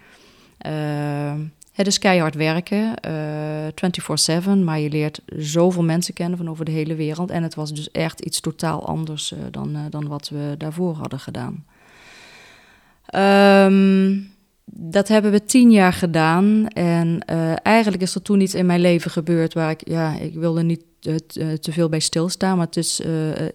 Uh, 0.68 1.34
het 1.72 1.88
is 1.88 2.00
keihard 2.00 2.36
werken, 2.36 2.94
uh, 3.06 3.68
eh, 3.68 3.74
24-7, 3.74 4.64
maar 4.64 4.80
je 4.80 4.90
leert 4.90 5.22
zoveel 5.26 5.84
mensen 5.84 6.14
kennen 6.14 6.38
van 6.38 6.50
over 6.50 6.66
de 6.66 6.72
hele 6.72 6.96
wereld. 6.96 7.30
En 7.30 7.44
het 7.44 7.56
was 7.56 7.74
dus 7.74 7.92
echt 7.92 8.20
iets 8.20 8.40
totaal 8.40 8.88
anders 8.88 9.32
uh, 9.32 9.40
dan, 9.52 9.76
uh, 9.76 9.82
dan 9.90 10.08
wat 10.08 10.30
we 10.30 10.56
daarvoor 10.58 10.96
hadden 10.96 11.20
gedaan. 11.20 11.66
Um, 13.16 14.30
dat 14.66 15.08
hebben 15.08 15.32
we 15.32 15.46
tien 15.46 15.72
jaar 15.72 15.94
gedaan. 15.94 16.68
En 16.68 17.26
eigenlijk 17.64 18.04
is 18.04 18.16
er 18.16 18.22
toen 18.22 18.42
iets 18.42 18.56
in 18.56 18.66
mijn 18.66 18.82
leven 18.82 19.12
gebeurd 19.12 19.54
waar 19.54 19.72
ik, 19.72 19.88
ja, 19.88 20.16
ik 20.20 20.34
wilde 20.34 20.64
niet 20.64 20.84
te 21.60 21.72
veel 21.72 21.90
bij 21.90 22.00
stilstaan. 22.00 22.58
Maar 22.58 22.66
het 22.66 22.78
is, 22.78 23.00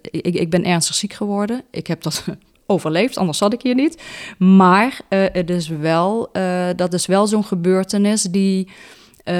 ik, 0.01 0.35
ik 0.35 0.49
ben 0.49 0.63
ernstig 0.63 0.95
ziek 0.95 1.13
geworden. 1.13 1.61
Ik 1.71 1.87
heb 1.87 2.01
dat 2.01 2.23
overleefd, 2.67 3.17
anders 3.17 3.37
zat 3.37 3.53
ik 3.53 3.61
hier 3.61 3.75
niet. 3.75 4.01
Maar 4.37 4.99
uh, 5.09 5.25
het 5.31 5.49
is 5.49 5.67
wel, 5.67 6.29
uh, 6.33 6.67
dat 6.75 6.93
is 6.93 7.05
wel 7.05 7.27
zo'n 7.27 7.43
gebeurtenis 7.43 8.21
die, 8.21 8.67
uh, 8.67 9.33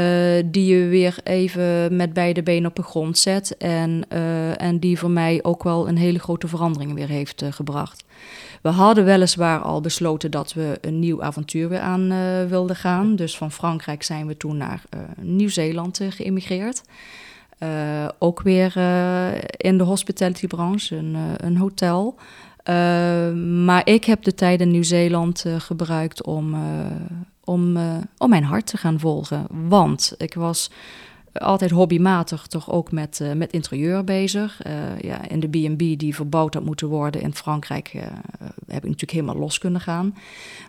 die 0.45 0.75
je 0.75 0.87
weer 0.87 1.17
even 1.23 1.95
met 1.95 2.13
beide 2.13 2.43
benen 2.43 2.69
op 2.69 2.75
de 2.75 2.83
grond 2.83 3.17
zet. 3.17 3.57
En, 3.57 4.05
en 4.57 4.79
die 4.79 4.99
voor 4.99 5.11
mij 5.11 5.39
ook 5.43 5.63
wel 5.63 5.87
een 5.87 5.97
hele 5.97 6.19
grote 6.19 6.47
verandering 6.47 6.93
weer 6.93 7.07
heeft 7.07 7.43
gebracht. 7.49 8.05
We 8.61 8.69
hadden 8.69 9.05
weliswaar 9.05 9.59
al 9.59 9.81
besloten 9.81 10.31
dat 10.31 10.53
we 10.53 10.77
een 10.81 10.99
nieuw 10.99 11.23
avontuur 11.23 11.69
weer 11.69 11.79
aan 11.79 12.13
wilden 12.49 12.75
gaan. 12.75 13.15
Dus 13.15 13.37
van 13.37 13.51
Frankrijk 13.51 14.03
zijn 14.03 14.27
we 14.27 14.37
toen 14.37 14.57
naar 14.57 14.83
Nieuw-Zeeland 15.21 15.99
geëmigreerd. 16.09 16.81
ook 18.19 18.41
weer 18.41 18.77
in 19.57 19.77
de 19.77 19.83
hospitality 19.83 20.47
branche, 20.47 20.95
een, 20.95 21.17
een 21.37 21.57
hotel. 21.57 22.15
Uh, 22.69 23.31
maar 23.65 23.81
ik 23.87 24.05
heb 24.05 24.23
de 24.23 24.33
tijd 24.33 24.61
in 24.61 24.71
Nieuw-Zeeland 24.71 25.43
uh, 25.45 25.59
gebruikt 25.59 26.23
om, 26.23 26.53
uh, 26.53 26.59
om, 27.43 27.77
om 28.17 28.29
mijn 28.29 28.43
hart 28.43 28.65
te 28.65 28.77
gaan 28.77 28.99
volgen. 28.99 29.47
Want 29.67 30.13
ik 30.17 30.33
was 30.33 30.71
altijd 31.33 31.71
hobbymatig 31.71 32.47
toch 32.47 32.71
ook 32.71 32.91
met, 32.91 33.21
met 33.35 33.51
interieur 33.51 34.03
bezig. 34.03 34.61
ja, 35.01 35.27
in 35.27 35.39
de 35.39 35.47
B&B 35.47 35.99
die 35.99 36.15
verbouwd 36.15 36.53
had 36.53 36.63
moeten 36.63 36.87
worden 36.87 37.21
in 37.21 37.35
Frankrijk 37.35 37.91
heb 38.67 38.83
ik 38.83 38.89
natuurlijk 38.89 39.11
helemaal 39.11 39.35
los 39.35 39.57
kunnen 39.57 39.81
gaan. 39.81 40.15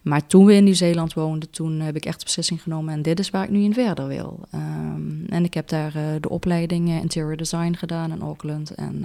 Maar 0.03 0.27
toen 0.27 0.45
we 0.45 0.55
in 0.55 0.65
Nieuw-Zeeland 0.65 1.15
woonden, 1.15 1.51
toen 1.51 1.81
heb 1.81 1.97
ik 1.97 2.05
echt 2.05 2.19
de 2.19 2.25
beslissing 2.25 2.63
genomen... 2.63 2.95
en 2.95 3.03
dit 3.03 3.19
is 3.19 3.31
waar 3.31 3.45
ik 3.45 3.51
nu 3.51 3.63
in 3.63 3.75
verder 3.75 4.07
wil. 4.07 4.41
Um, 4.55 5.25
en 5.29 5.45
ik 5.45 5.55
heb 5.55 5.69
daar 5.69 5.93
de 6.21 6.29
opleiding 6.29 6.89
Interior 6.89 7.37
Design 7.37 7.73
gedaan 7.73 8.13
in 8.13 8.21
Auckland 8.21 8.71
en... 8.71 9.05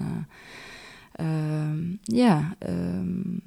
Ehm, 1.13 1.79
ja, 2.03 2.55
ehm, 2.59 3.37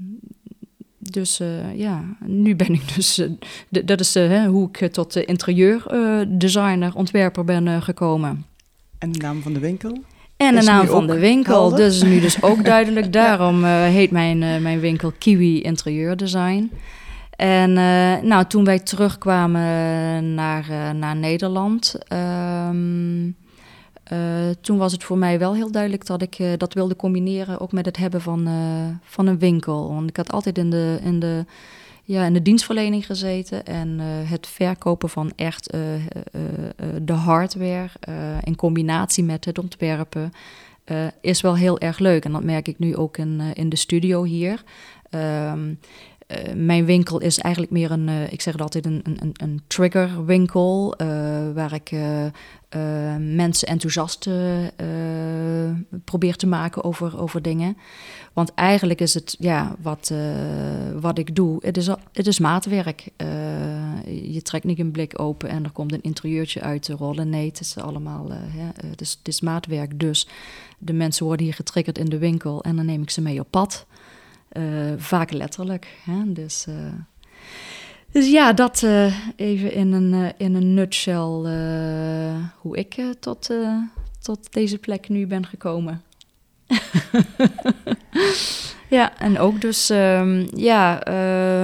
dus 0.99 1.41
uh, 1.41 1.79
ja, 1.79 2.05
nu 2.25 2.57
ben 2.57 2.73
ik 2.73 2.95
dus, 2.95 3.19
uh, 3.19 3.31
dat 3.69 4.01
is 4.01 4.17
uh, 4.17 4.47
hoe 4.47 4.69
ik 4.73 4.93
tot 4.93 5.13
de 5.13 5.25
interieurdesigner, 5.25 6.95
ontwerper 6.95 7.45
ben 7.45 7.83
gekomen. 7.83 8.45
En 8.99 9.13
de 9.13 9.19
naam 9.19 9.43
van 9.43 9.53
de 9.53 9.61
winkel? 9.61 9.99
En 10.37 10.55
de 10.55 10.63
naam 10.63 10.87
van 10.87 11.07
de 11.07 11.19
winkel, 11.19 11.61
helder? 11.61 11.79
dus 11.79 12.03
nu 12.03 12.21
dus 12.21 12.43
ook 12.43 12.65
duidelijk. 12.75 13.13
Daarom 13.13 13.65
heet 13.65 14.11
mijn, 14.11 14.39
mijn 14.39 14.81
winkel 14.81 15.13
Kiwi 15.19 15.63
Interieurdesign. 15.63 16.71
En 17.31 17.73
nou, 18.27 18.45
toen 18.47 18.65
wij 18.65 18.79
terugkwamen 18.79 20.35
naar, 20.35 20.95
naar 20.95 21.17
Nederland... 21.17 21.99
Um, 22.69 23.37
uh, 24.13 24.19
toen 24.61 24.79
was 24.79 24.93
het 24.93 25.05
voor 25.05 25.19
mij 25.19 25.39
wel 25.39 25.55
heel 25.55 25.71
duidelijk 25.71 26.07
dat 26.07 26.23
ik 26.23 26.39
uh, 26.39 26.53
dat 26.57 26.75
wilde 26.75 26.97
combineren 26.97 27.61
ook 27.61 27.73
met 27.73 27.87
het 27.87 27.97
hebben 27.97 28.21
van, 28.21 28.49
uh, 28.49 28.55
van 29.03 29.27
een 29.27 29.39
winkel. 29.39 29.95
Want 29.95 30.09
ik 30.09 30.17
had 30.17 30.33
altijd 30.33 30.59
in 30.59 30.71
de, 30.71 30.99
in 31.03 31.21
de, 31.21 31.45
ja, 32.05 32.25
in 32.25 32.33
de 32.33 32.43
dienstverlening 32.43 33.07
gezeten 33.07 33.65
en 33.65 33.99
het 34.01 34.47
verkopen 34.47 35.09
van 35.09 35.33
echt 35.37 35.73
de 37.03 37.13
hardware 37.13 37.91
in 38.43 38.57
combinatie 38.57 39.25
met 39.25 39.45
het 39.45 39.59
ontwerpen 39.59 40.33
is 41.21 41.41
wel 41.41 41.57
heel 41.57 41.79
erg 41.79 41.99
leuk. 41.99 42.25
En 42.25 42.33
dat 42.33 42.45
merk 42.45 42.69
ik 42.69 42.79
nu 42.79 42.97
ook 42.97 43.17
in, 43.17 43.41
in 43.55 43.69
de 43.69 43.77
studio 43.77 44.25
hier. 44.25 44.63
Um, 45.11 45.79
uh, 46.29 46.55
mijn 46.55 46.85
winkel 46.85 47.21
is 47.21 47.39
eigenlijk 47.39 47.73
meer 47.73 47.91
een, 47.91 48.09
uh, 48.09 48.33
ik 48.33 48.41
zeg 48.41 48.53
het 48.53 48.63
altijd, 48.63 48.87
een, 48.87 49.01
een, 49.03 49.33
een 49.33 49.63
triggerwinkel. 49.67 50.95
Uh, 50.99 51.09
waar 51.55 51.73
ik 51.73 51.95
mensen 53.19 53.69
enthousiast 53.69 54.29
probeer 56.05 56.37
te 56.37 56.47
maken 56.47 56.85
over, 56.85 57.21
over 57.21 57.43
dingen. 57.43 57.77
Want 58.33 58.55
eigenlijk 58.55 59.01
is 59.01 59.15
het, 59.15 59.37
ja, 59.39 59.77
wat, 59.81 60.13
wat 61.01 61.19
ik 61.19 61.35
doe, 61.35 61.59
het 61.61 61.77
is, 61.77 61.87
het 62.13 62.27
is 62.27 62.39
maatwerk. 62.39 63.09
je 64.05 64.41
trekt 64.43 64.65
niet 64.65 64.79
een 64.79 64.91
blik 64.91 65.21
open 65.21 65.49
en 65.49 65.65
er 65.65 65.71
komt 65.71 65.93
een 65.93 66.03
interieurtje 66.03 66.61
uit 66.61 66.83
te 66.83 66.93
rollen. 66.93 67.29
Nee, 67.29 67.47
het 67.47 67.61
is 67.61 67.77
allemaal, 67.77 68.31
het 68.87 69.21
is 69.23 69.41
maatwerk. 69.41 70.01
Dus 70.01 70.29
de 70.79 70.93
mensen 70.93 71.27
worden 71.27 71.45
hier 71.45 71.55
getriggerd 71.55 71.99
in 71.99 72.09
de 72.09 72.19
winkel 72.19 72.63
en 72.63 72.77
dan 72.77 72.87
neem 72.87 73.03
ik 73.03 73.11
ze 73.11 73.21
mee 73.21 73.41
op 73.41 73.51
pad. 73.51 73.87
Uh, 74.59 74.93
vaak 74.97 75.31
letterlijk. 75.31 75.87
Hè? 76.05 76.33
Dus, 76.33 76.67
uh, 76.69 76.75
dus 78.13 78.31
ja, 78.31 78.53
dat 78.53 78.83
uh, 78.83 79.15
even 79.37 79.73
in 79.73 79.93
een, 79.93 80.33
in 80.37 80.55
een 80.55 80.75
nutshell 80.75 81.53
hoe 82.57 82.77
ik 82.77 83.05
tot, 83.21 83.51
tot 84.23 84.53
deze 84.53 84.79
plek 84.79 85.09
nu 85.09 85.27
ben 85.27 85.47
gekomen. 85.47 86.03
ja, 88.89 89.19
en 89.19 89.39
ook 89.39 89.61
dus, 89.61 89.91
um, 89.91 90.49
ja, 90.55 91.07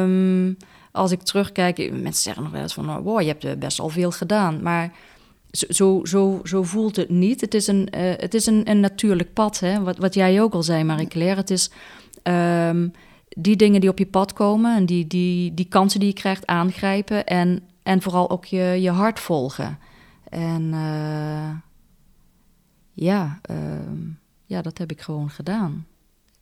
um, 0.02 0.56
als 0.92 1.10
ik 1.10 1.22
terugkijk, 1.22 1.92
mensen 1.92 2.22
zeggen 2.22 2.42
nog 2.42 2.52
wel 2.52 2.62
eens 2.62 2.74
van, 2.74 3.02
wow, 3.02 3.20
je 3.20 3.36
hebt 3.38 3.58
best 3.58 3.80
al 3.80 3.88
veel 3.88 4.10
gedaan, 4.10 4.62
maar 4.62 4.92
zo, 5.52 6.00
zo, 6.04 6.40
zo 6.44 6.62
voelt 6.62 6.96
het 6.96 7.08
niet. 7.08 7.40
Het 7.40 7.54
is 7.54 7.66
een, 7.66 7.88
het 7.96 8.34
is 8.34 8.46
een, 8.46 8.70
een 8.70 8.80
natuurlijk 8.80 9.32
pad, 9.32 9.60
hè? 9.60 9.82
Wat, 9.82 9.98
wat 9.98 10.14
jij 10.14 10.42
ook 10.42 10.54
al 10.54 10.62
zei, 10.62 10.84
Marie-Claire. 10.84 11.40
Het 11.40 11.50
is 11.50 11.70
um, 12.22 12.92
die 13.28 13.56
dingen 13.56 13.80
die 13.80 13.90
op 13.90 13.98
je 13.98 14.06
pad 14.06 14.32
komen 14.32 14.76
en 14.76 14.86
die, 14.86 15.06
die, 15.06 15.54
die 15.54 15.68
kansen 15.68 16.00
die 16.00 16.08
je 16.08 16.14
krijgt 16.14 16.46
aangrijpen 16.46 17.26
en, 17.26 17.62
en 17.82 18.02
vooral 18.02 18.30
ook 18.30 18.44
je, 18.44 18.78
je 18.80 18.90
hart 18.90 19.20
volgen. 19.20 19.78
En 20.28 20.62
uh, 20.62 21.50
ja, 22.92 23.40
uh, 23.50 23.56
ja, 24.44 24.62
dat 24.62 24.78
heb 24.78 24.90
ik 24.90 25.00
gewoon 25.00 25.30
gedaan. 25.30 25.86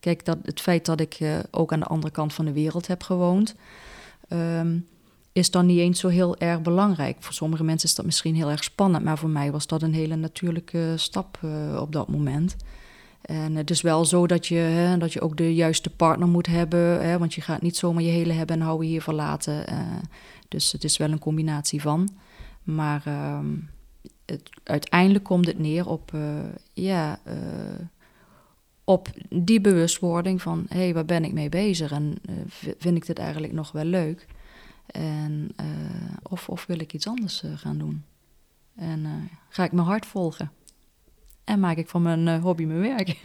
Kijk, 0.01 0.25
dat, 0.25 0.39
het 0.43 0.61
feit 0.61 0.87
dat 0.87 1.01
ik 1.01 1.21
uh, 1.21 1.39
ook 1.51 1.73
aan 1.73 1.81
de 1.81 1.87
andere 1.87 2.13
kant 2.13 2.35
van 2.35 2.45
de 2.45 2.53
wereld 2.53 2.87
heb 2.87 3.03
gewoond, 3.03 3.55
um, 4.29 4.87
is 5.33 5.51
dan 5.51 5.67
niet 5.67 5.79
eens 5.79 6.01
zo 6.01 6.09
heel 6.09 6.39
erg 6.39 6.63
belangrijk. 6.63 7.17
Voor 7.21 7.35
sommige 7.35 7.65
mensen 7.65 7.89
is 7.89 7.95
dat 7.95 8.05
misschien 8.05 8.35
heel 8.35 8.51
erg 8.51 8.65
spannend, 8.65 9.05
maar 9.05 9.19
voor 9.19 9.29
mij 9.29 9.53
was 9.53 9.67
dat 9.67 9.83
een 9.83 9.95
hele 9.95 10.17
natuurlijke 10.17 10.93
stap 10.97 11.39
uh, 11.45 11.81
op 11.81 11.93
dat 11.93 12.09
moment. 12.09 12.57
En 13.21 13.55
het 13.55 13.71
is 13.71 13.81
wel 13.81 14.05
zo 14.05 14.27
dat 14.27 14.47
je, 14.47 14.55
hè, 14.55 14.99
dat 14.99 15.13
je 15.13 15.21
ook 15.21 15.37
de 15.37 15.55
juiste 15.55 15.91
partner 15.91 16.29
moet 16.29 16.47
hebben. 16.47 17.03
Hè, 17.03 17.19
want 17.19 17.35
je 17.35 17.41
gaat 17.41 17.63
niet 17.63 17.77
zomaar 17.77 18.03
je 18.03 18.11
hele 18.11 18.33
hebben 18.33 18.57
en 18.57 18.63
houden 18.63 18.89
hier 18.89 19.03
verlaten. 19.03 19.73
Uh, 19.73 19.79
dus 20.49 20.73
het 20.73 20.85
is 20.85 20.97
wel 20.97 21.11
een 21.11 21.19
combinatie 21.19 21.81
van. 21.81 22.09
Maar 22.63 23.03
uh, 23.09 23.39
het, 24.25 24.51
uiteindelijk 24.65 25.25
komt 25.25 25.47
het 25.47 25.59
neer 25.59 25.89
op 25.89 26.13
uh, 26.15 26.39
ja, 26.73 27.21
op 28.85 29.09
die 29.29 29.61
bewustwording 29.61 30.43
van... 30.43 30.67
hé, 30.69 30.79
hey, 30.79 30.95
waar 30.95 31.05
ben 31.05 31.25
ik 31.25 31.33
mee 31.33 31.49
bezig? 31.49 31.91
En 31.93 32.19
vind 32.79 32.97
ik 32.97 33.07
dit 33.07 33.19
eigenlijk 33.19 33.53
nog 33.53 33.73
wel 33.73 33.85
leuk? 33.85 34.27
En, 34.87 35.55
of, 36.23 36.49
of 36.49 36.67
wil 36.67 36.81
ik 36.81 36.93
iets 36.93 37.07
anders 37.07 37.43
gaan 37.55 37.79
doen? 37.79 38.05
En 38.77 39.31
ga 39.49 39.65
ik 39.65 39.73
mijn 39.73 39.87
hart 39.87 40.07
volgen? 40.07 40.51
En 41.45 41.61
maak 41.61 41.77
ik 41.77 41.89
van 41.89 42.03
mijn 42.03 42.41
hobby 42.41 42.65
mijn 42.65 42.81
werk? 42.81 43.17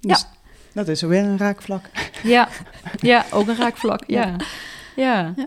dus 0.00 0.20
ja. 0.20 0.32
Dat 0.72 0.88
is 0.88 1.02
weer 1.02 1.24
een 1.24 1.38
raakvlak. 1.38 1.90
Ja, 2.22 2.48
ja 3.00 3.26
ook 3.30 3.48
een 3.48 3.56
raakvlak, 3.56 4.04
ja. 4.06 4.36
ja. 4.96 5.34
ja. 5.36 5.46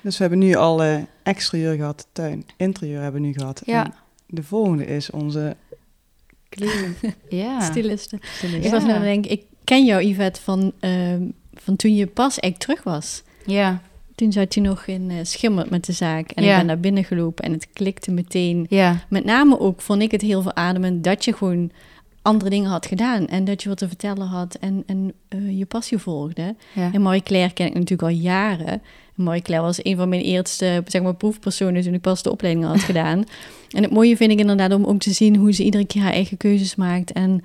Dus 0.00 0.16
we 0.16 0.22
hebben 0.22 0.38
nu 0.38 0.54
al 0.54 0.84
uh, 0.84 1.02
exterieur 1.22 1.76
gehad, 1.76 2.06
tuin, 2.12 2.46
interieur 2.56 3.02
hebben 3.02 3.20
we 3.20 3.26
nu 3.26 3.32
gehad. 3.32 3.62
Ja. 3.64 3.84
En 3.84 3.94
de 4.26 4.42
volgende 4.42 4.86
is 4.86 5.10
onze 5.10 5.56
kleding. 6.48 6.94
ja. 7.28 7.60
Stiliste. 7.60 8.18
Ik 8.60 8.70
was 8.70 8.84
nou 8.84 9.00
denk 9.00 9.26
ik 9.26 9.44
ken 9.64 9.84
jou 9.84 10.02
Yvette 10.02 10.40
van, 10.40 10.72
uh, 10.80 11.16
van 11.54 11.76
toen 11.76 11.94
je 11.94 12.06
pas 12.06 12.38
echt 12.38 12.60
terug 12.60 12.82
was. 12.82 13.22
Ja. 13.46 13.82
Toen 14.20 14.32
zat 14.32 14.54
je 14.54 14.60
nog 14.60 14.86
in 14.86 15.10
uh, 15.10 15.16
Schimmert 15.22 15.70
met 15.70 15.84
de 15.84 15.92
zaak. 15.92 16.30
En 16.30 16.44
ja. 16.44 16.50
ik 16.50 16.56
ben 16.56 16.66
daar 16.66 16.80
binnen 16.80 17.04
gelopen 17.04 17.44
en 17.44 17.52
het 17.52 17.68
klikte 17.72 18.10
meteen. 18.10 18.66
Ja. 18.68 19.04
Met 19.08 19.24
name 19.24 19.60
ook 19.60 19.80
vond 19.80 20.02
ik 20.02 20.10
het 20.10 20.20
heel 20.20 20.42
verademend 20.42 21.04
dat 21.04 21.24
je 21.24 21.32
gewoon 21.32 21.70
andere 22.22 22.50
dingen 22.50 22.70
had 22.70 22.86
gedaan 22.86 23.26
en 23.26 23.44
dat 23.44 23.62
je 23.62 23.68
wat 23.68 23.78
te 23.78 23.88
vertellen 23.88 24.26
had 24.26 24.54
en, 24.54 24.82
en 24.86 25.12
uh, 25.28 25.58
je 25.58 25.66
passie 25.66 25.98
volgde. 25.98 26.54
Ja. 26.74 26.92
En 26.92 27.02
Marie 27.02 27.22
Claire 27.22 27.52
ken 27.52 27.66
ik 27.66 27.74
natuurlijk 27.74 28.02
al 28.02 28.16
jaren. 28.16 28.82
Marie 29.14 29.42
Claire 29.42 29.66
was 29.66 29.84
een 29.84 29.96
van 29.96 30.08
mijn 30.08 30.22
eerste 30.22 30.82
zeg 30.86 31.02
maar, 31.02 31.14
proefpersonen 31.14 31.82
toen 31.82 31.94
ik 31.94 32.00
pas 32.00 32.22
de 32.22 32.30
opleiding 32.30 32.66
had 32.66 32.80
gedaan. 32.80 33.24
en 33.76 33.82
het 33.82 33.92
mooie 33.92 34.16
vind 34.16 34.30
ik 34.30 34.38
inderdaad 34.38 34.72
om 34.72 34.84
ook 34.84 35.00
te 35.00 35.12
zien 35.12 35.36
hoe 35.36 35.52
ze 35.52 35.64
iedere 35.64 35.86
keer 35.86 36.02
haar 36.02 36.12
eigen 36.12 36.36
keuzes 36.36 36.74
maakt 36.74 37.12
en 37.12 37.44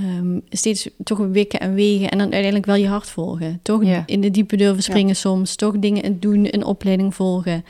um, 0.00 0.42
steeds 0.48 0.88
toch 1.04 1.18
wikken 1.18 1.60
en 1.60 1.74
wegen 1.74 2.10
en 2.10 2.18
dan 2.18 2.32
uiteindelijk 2.32 2.66
wel 2.66 2.76
je 2.76 2.88
hart 2.88 3.08
volgen. 3.08 3.60
Toch 3.62 3.84
ja. 3.84 4.02
in 4.06 4.20
de 4.20 4.30
diepe 4.30 4.56
durven 4.56 4.82
springen 4.82 5.08
ja. 5.08 5.14
soms, 5.14 5.56
toch 5.56 5.78
dingen 5.78 6.20
doen, 6.20 6.46
een 6.50 6.64
opleiding 6.64 7.14
volgen. 7.14 7.64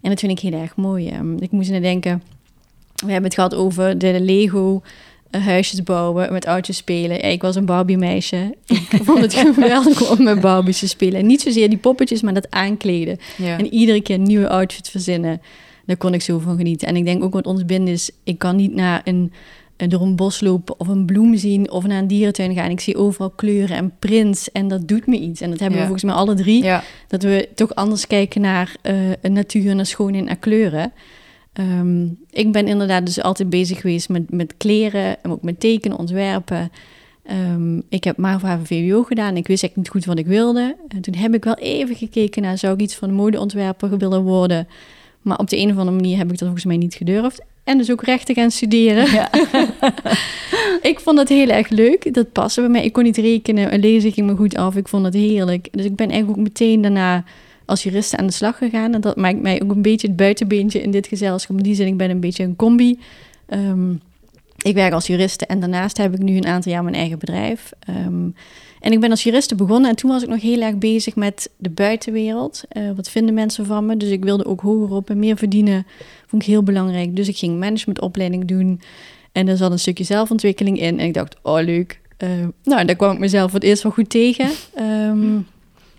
En 0.00 0.10
dat 0.10 0.20
vind 0.20 0.32
ik 0.32 0.38
heel 0.38 0.60
erg 0.60 0.76
mooi. 0.76 1.14
Um, 1.14 1.36
ik 1.40 1.50
moest 1.50 1.70
net 1.70 1.82
denken, 1.82 2.22
we 2.94 3.12
hebben 3.12 3.24
het 3.24 3.34
gehad 3.34 3.54
over 3.54 3.98
de 3.98 4.20
Lego 4.20 4.82
huisjes 5.40 5.82
bouwen, 5.82 6.32
met 6.32 6.46
oudjes 6.46 6.76
spelen. 6.76 7.30
ik 7.30 7.42
was 7.42 7.56
een 7.56 7.64
Barbie-meisje. 7.64 8.54
Ik 8.66 9.00
vond 9.04 9.20
het 9.20 9.34
geweldig 9.34 10.10
om 10.10 10.22
met 10.22 10.40
Barbies 10.40 10.78
te 10.78 10.88
spelen. 10.88 11.20
En 11.20 11.26
niet 11.26 11.40
zozeer 11.40 11.68
die 11.68 11.78
poppetjes, 11.78 12.22
maar 12.22 12.34
dat 12.34 12.50
aankleden. 12.50 13.18
En 13.38 13.72
iedere 13.74 14.00
keer 14.00 14.14
een 14.14 14.22
nieuwe 14.22 14.48
outfit 14.48 14.88
verzinnen. 14.88 15.40
Daar 15.86 15.96
kon 15.96 16.14
ik 16.14 16.22
zo 16.22 16.38
van 16.38 16.56
genieten. 16.56 16.88
En 16.88 16.96
ik 16.96 17.04
denk 17.04 17.24
ook 17.24 17.32
wat 17.32 17.46
ons 17.46 17.64
binnen 17.64 17.92
is... 17.92 18.10
ik 18.24 18.38
kan 18.38 18.56
niet 18.56 18.74
naar 18.74 19.00
een, 19.04 19.32
door 19.88 20.02
een 20.02 20.16
bos 20.16 20.40
lopen 20.40 20.80
of 20.80 20.88
een 20.88 21.06
bloem 21.06 21.36
zien... 21.36 21.70
of 21.70 21.86
naar 21.86 21.98
een 21.98 22.06
dierentuin 22.06 22.54
gaan. 22.54 22.70
Ik 22.70 22.80
zie 22.80 22.96
overal 22.96 23.30
kleuren 23.30 23.76
en 23.76 23.92
prints 23.98 24.52
en 24.52 24.68
dat 24.68 24.88
doet 24.88 25.06
me 25.06 25.18
iets. 25.18 25.40
En 25.40 25.50
dat 25.50 25.60
hebben 25.60 25.78
we 25.78 25.84
volgens 25.84 26.04
mij 26.04 26.14
alle 26.14 26.34
drie. 26.34 26.64
Dat 27.08 27.22
we 27.22 27.48
toch 27.54 27.74
anders 27.74 28.06
kijken 28.06 28.40
naar 28.40 28.76
uh, 28.82 29.32
natuur, 29.32 29.74
naar 29.74 29.86
schoonheid, 29.86 30.24
naar 30.24 30.36
kleuren... 30.36 30.92
Um, 31.60 32.18
ik 32.30 32.52
ben 32.52 32.66
inderdaad 32.66 33.06
dus 33.06 33.22
altijd 33.22 33.50
bezig 33.50 33.80
geweest 33.80 34.08
met, 34.08 34.30
met 34.30 34.54
kleren 34.56 35.22
en 35.22 35.30
ook 35.30 35.42
met 35.42 35.60
tekenen, 35.60 35.98
ontwerpen. 35.98 36.72
Um, 37.30 37.82
ik 37.88 38.04
heb 38.04 38.16
MAVO 38.16 38.58
VWO 38.62 39.02
gedaan. 39.02 39.36
Ik 39.36 39.46
wist 39.46 39.62
echt 39.62 39.76
niet 39.76 39.88
goed 39.88 40.04
wat 40.04 40.18
ik 40.18 40.26
wilde. 40.26 40.76
En 40.88 41.00
toen 41.00 41.14
heb 41.14 41.34
ik 41.34 41.44
wel 41.44 41.54
even 41.54 41.96
gekeken 41.96 42.42
naar, 42.42 42.58
zou 42.58 42.74
ik 42.74 42.80
iets 42.80 42.94
van 42.94 43.08
de 43.08 43.14
modeontwerper 43.14 43.98
willen 43.98 44.22
worden? 44.22 44.68
Maar 45.22 45.38
op 45.38 45.50
de 45.50 45.56
een 45.56 45.70
of 45.70 45.76
andere 45.76 45.96
manier 45.96 46.16
heb 46.16 46.26
ik 46.26 46.30
dat 46.30 46.40
volgens 46.40 46.64
mij 46.64 46.76
niet 46.76 46.94
gedurfd. 46.94 47.42
En 47.64 47.78
dus 47.78 47.90
ook 47.90 48.02
rechten 48.02 48.34
gaan 48.34 48.50
studeren. 48.50 49.12
Ja. 49.12 49.30
ik 50.90 51.00
vond 51.00 51.16
dat 51.16 51.28
heel 51.28 51.48
erg 51.48 51.68
leuk. 51.68 52.14
Dat 52.14 52.32
paste 52.32 52.60
bij 52.60 52.70
mij. 52.70 52.84
Ik 52.84 52.92
kon 52.92 53.02
niet 53.02 53.16
rekenen 53.16 53.70
en 53.70 53.80
lezen 53.80 54.12
ging 54.12 54.26
me 54.26 54.36
goed 54.36 54.56
af. 54.56 54.76
Ik 54.76 54.88
vond 54.88 55.04
het 55.04 55.14
heerlijk. 55.14 55.68
Dus 55.70 55.84
ik 55.84 55.96
ben 55.96 56.08
eigenlijk 56.08 56.38
ook 56.38 56.44
meteen 56.44 56.80
daarna 56.80 57.24
als 57.64 57.82
juriste 57.82 58.16
aan 58.16 58.26
de 58.26 58.32
slag 58.32 58.58
gegaan. 58.58 58.94
En 58.94 59.00
dat 59.00 59.16
maakt 59.16 59.40
mij 59.40 59.62
ook 59.62 59.70
een 59.70 59.82
beetje 59.82 60.06
het 60.06 60.16
buitenbeentje 60.16 60.82
in 60.82 60.90
dit 60.90 61.06
gezelschap. 61.06 61.56
In 61.56 61.62
die 61.62 61.74
zin, 61.74 61.86
ik 61.86 61.96
ben 61.96 62.10
een 62.10 62.20
beetje 62.20 62.44
een 62.44 62.56
combi. 62.56 62.98
Um, 63.48 64.00
ik 64.62 64.74
werk 64.74 64.92
als 64.92 65.06
juriste 65.06 65.46
en 65.46 65.60
daarnaast 65.60 65.96
heb 65.96 66.14
ik 66.14 66.20
nu 66.20 66.36
een 66.36 66.46
aantal 66.46 66.72
jaar 66.72 66.82
mijn 66.82 66.94
eigen 66.94 67.18
bedrijf. 67.18 67.72
Um, 67.88 68.34
en 68.82 68.92
ik 68.92 69.00
ben 69.00 69.10
als 69.10 69.22
juriste 69.22 69.54
begonnen 69.54 69.90
en 69.90 69.96
toen 69.96 70.10
was 70.10 70.22
ik 70.22 70.28
nog 70.28 70.40
heel 70.40 70.60
erg 70.60 70.76
bezig 70.76 71.16
met 71.16 71.50
de 71.56 71.70
buitenwereld. 71.70 72.62
Uh, 72.72 72.90
wat 72.96 73.08
vinden 73.08 73.34
mensen 73.34 73.66
van 73.66 73.86
me? 73.86 73.96
Dus 73.96 74.10
ik 74.10 74.24
wilde 74.24 74.44
ook 74.44 74.60
hoger 74.60 74.96
op 74.96 75.10
en 75.10 75.18
meer 75.18 75.36
verdienen. 75.36 75.86
Vond 76.26 76.42
ik 76.42 76.48
heel 76.48 76.62
belangrijk. 76.62 77.16
Dus 77.16 77.28
ik 77.28 77.36
ging 77.36 77.58
managementopleiding 77.58 78.44
doen. 78.44 78.80
En 79.32 79.48
er 79.48 79.56
zat 79.56 79.70
een 79.70 79.78
stukje 79.78 80.04
zelfontwikkeling 80.04 80.80
in. 80.80 80.98
En 80.98 81.06
ik 81.06 81.14
dacht, 81.14 81.36
oh 81.42 81.60
leuk. 81.60 82.00
Uh, 82.18 82.28
nou, 82.62 82.84
daar 82.84 82.96
kwam 82.96 83.12
ik 83.12 83.18
mezelf 83.18 83.50
voor 83.50 83.60
het 83.60 83.68
eerst 83.68 83.82
wel 83.82 83.92
goed 83.92 84.10
tegen. 84.10 84.48
Um, 84.78 85.46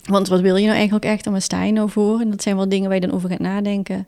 want 0.04 0.28
wat 0.28 0.42
wil 0.42 0.56
je 0.56 0.64
nou 0.64 0.76
eigenlijk 0.76 1.06
echt 1.06 1.26
en 1.26 1.32
waar 1.32 1.42
sta 1.42 1.64
je 1.64 1.72
nou 1.72 1.90
voor? 1.90 2.20
En 2.20 2.30
dat 2.30 2.42
zijn 2.42 2.56
wel 2.56 2.70
dingen 2.70 2.86
waar 2.86 3.00
je 3.00 3.08
dan 3.08 3.16
over 3.16 3.30
gaat 3.30 3.40
nadenken. 3.40 4.08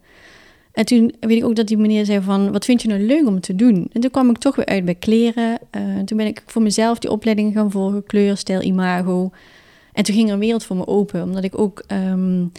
En 0.75 0.85
toen 0.85 1.13
weet 1.19 1.37
ik 1.37 1.45
ook 1.45 1.55
dat 1.55 1.67
die 1.67 1.77
meneer 1.77 2.05
zei 2.05 2.21
van, 2.21 2.51
wat 2.51 2.65
vind 2.65 2.81
je 2.81 2.87
nou 2.87 3.01
leuk 3.01 3.27
om 3.27 3.39
te 3.39 3.55
doen? 3.55 3.89
En 3.91 4.01
toen 4.01 4.11
kwam 4.11 4.29
ik 4.29 4.37
toch 4.37 4.55
weer 4.55 4.65
uit 4.65 4.85
bij 4.85 4.95
kleren. 4.95 5.59
Uh, 5.71 5.81
toen 6.05 6.17
ben 6.17 6.25
ik 6.25 6.43
voor 6.45 6.61
mezelf 6.61 6.99
die 6.99 7.11
opleidingen 7.11 7.53
gaan 7.53 7.71
volgen, 7.71 8.03
kleur, 8.03 8.37
stijl, 8.37 8.61
imago. 8.61 9.31
En 9.93 10.03
toen 10.03 10.15
ging 10.15 10.27
er 10.27 10.33
een 10.33 10.39
wereld 10.39 10.63
voor 10.63 10.75
me 10.75 10.87
open, 10.87 11.23
omdat 11.23 11.43
ik 11.43 11.59
ook 11.59 11.83
um, 12.11 12.51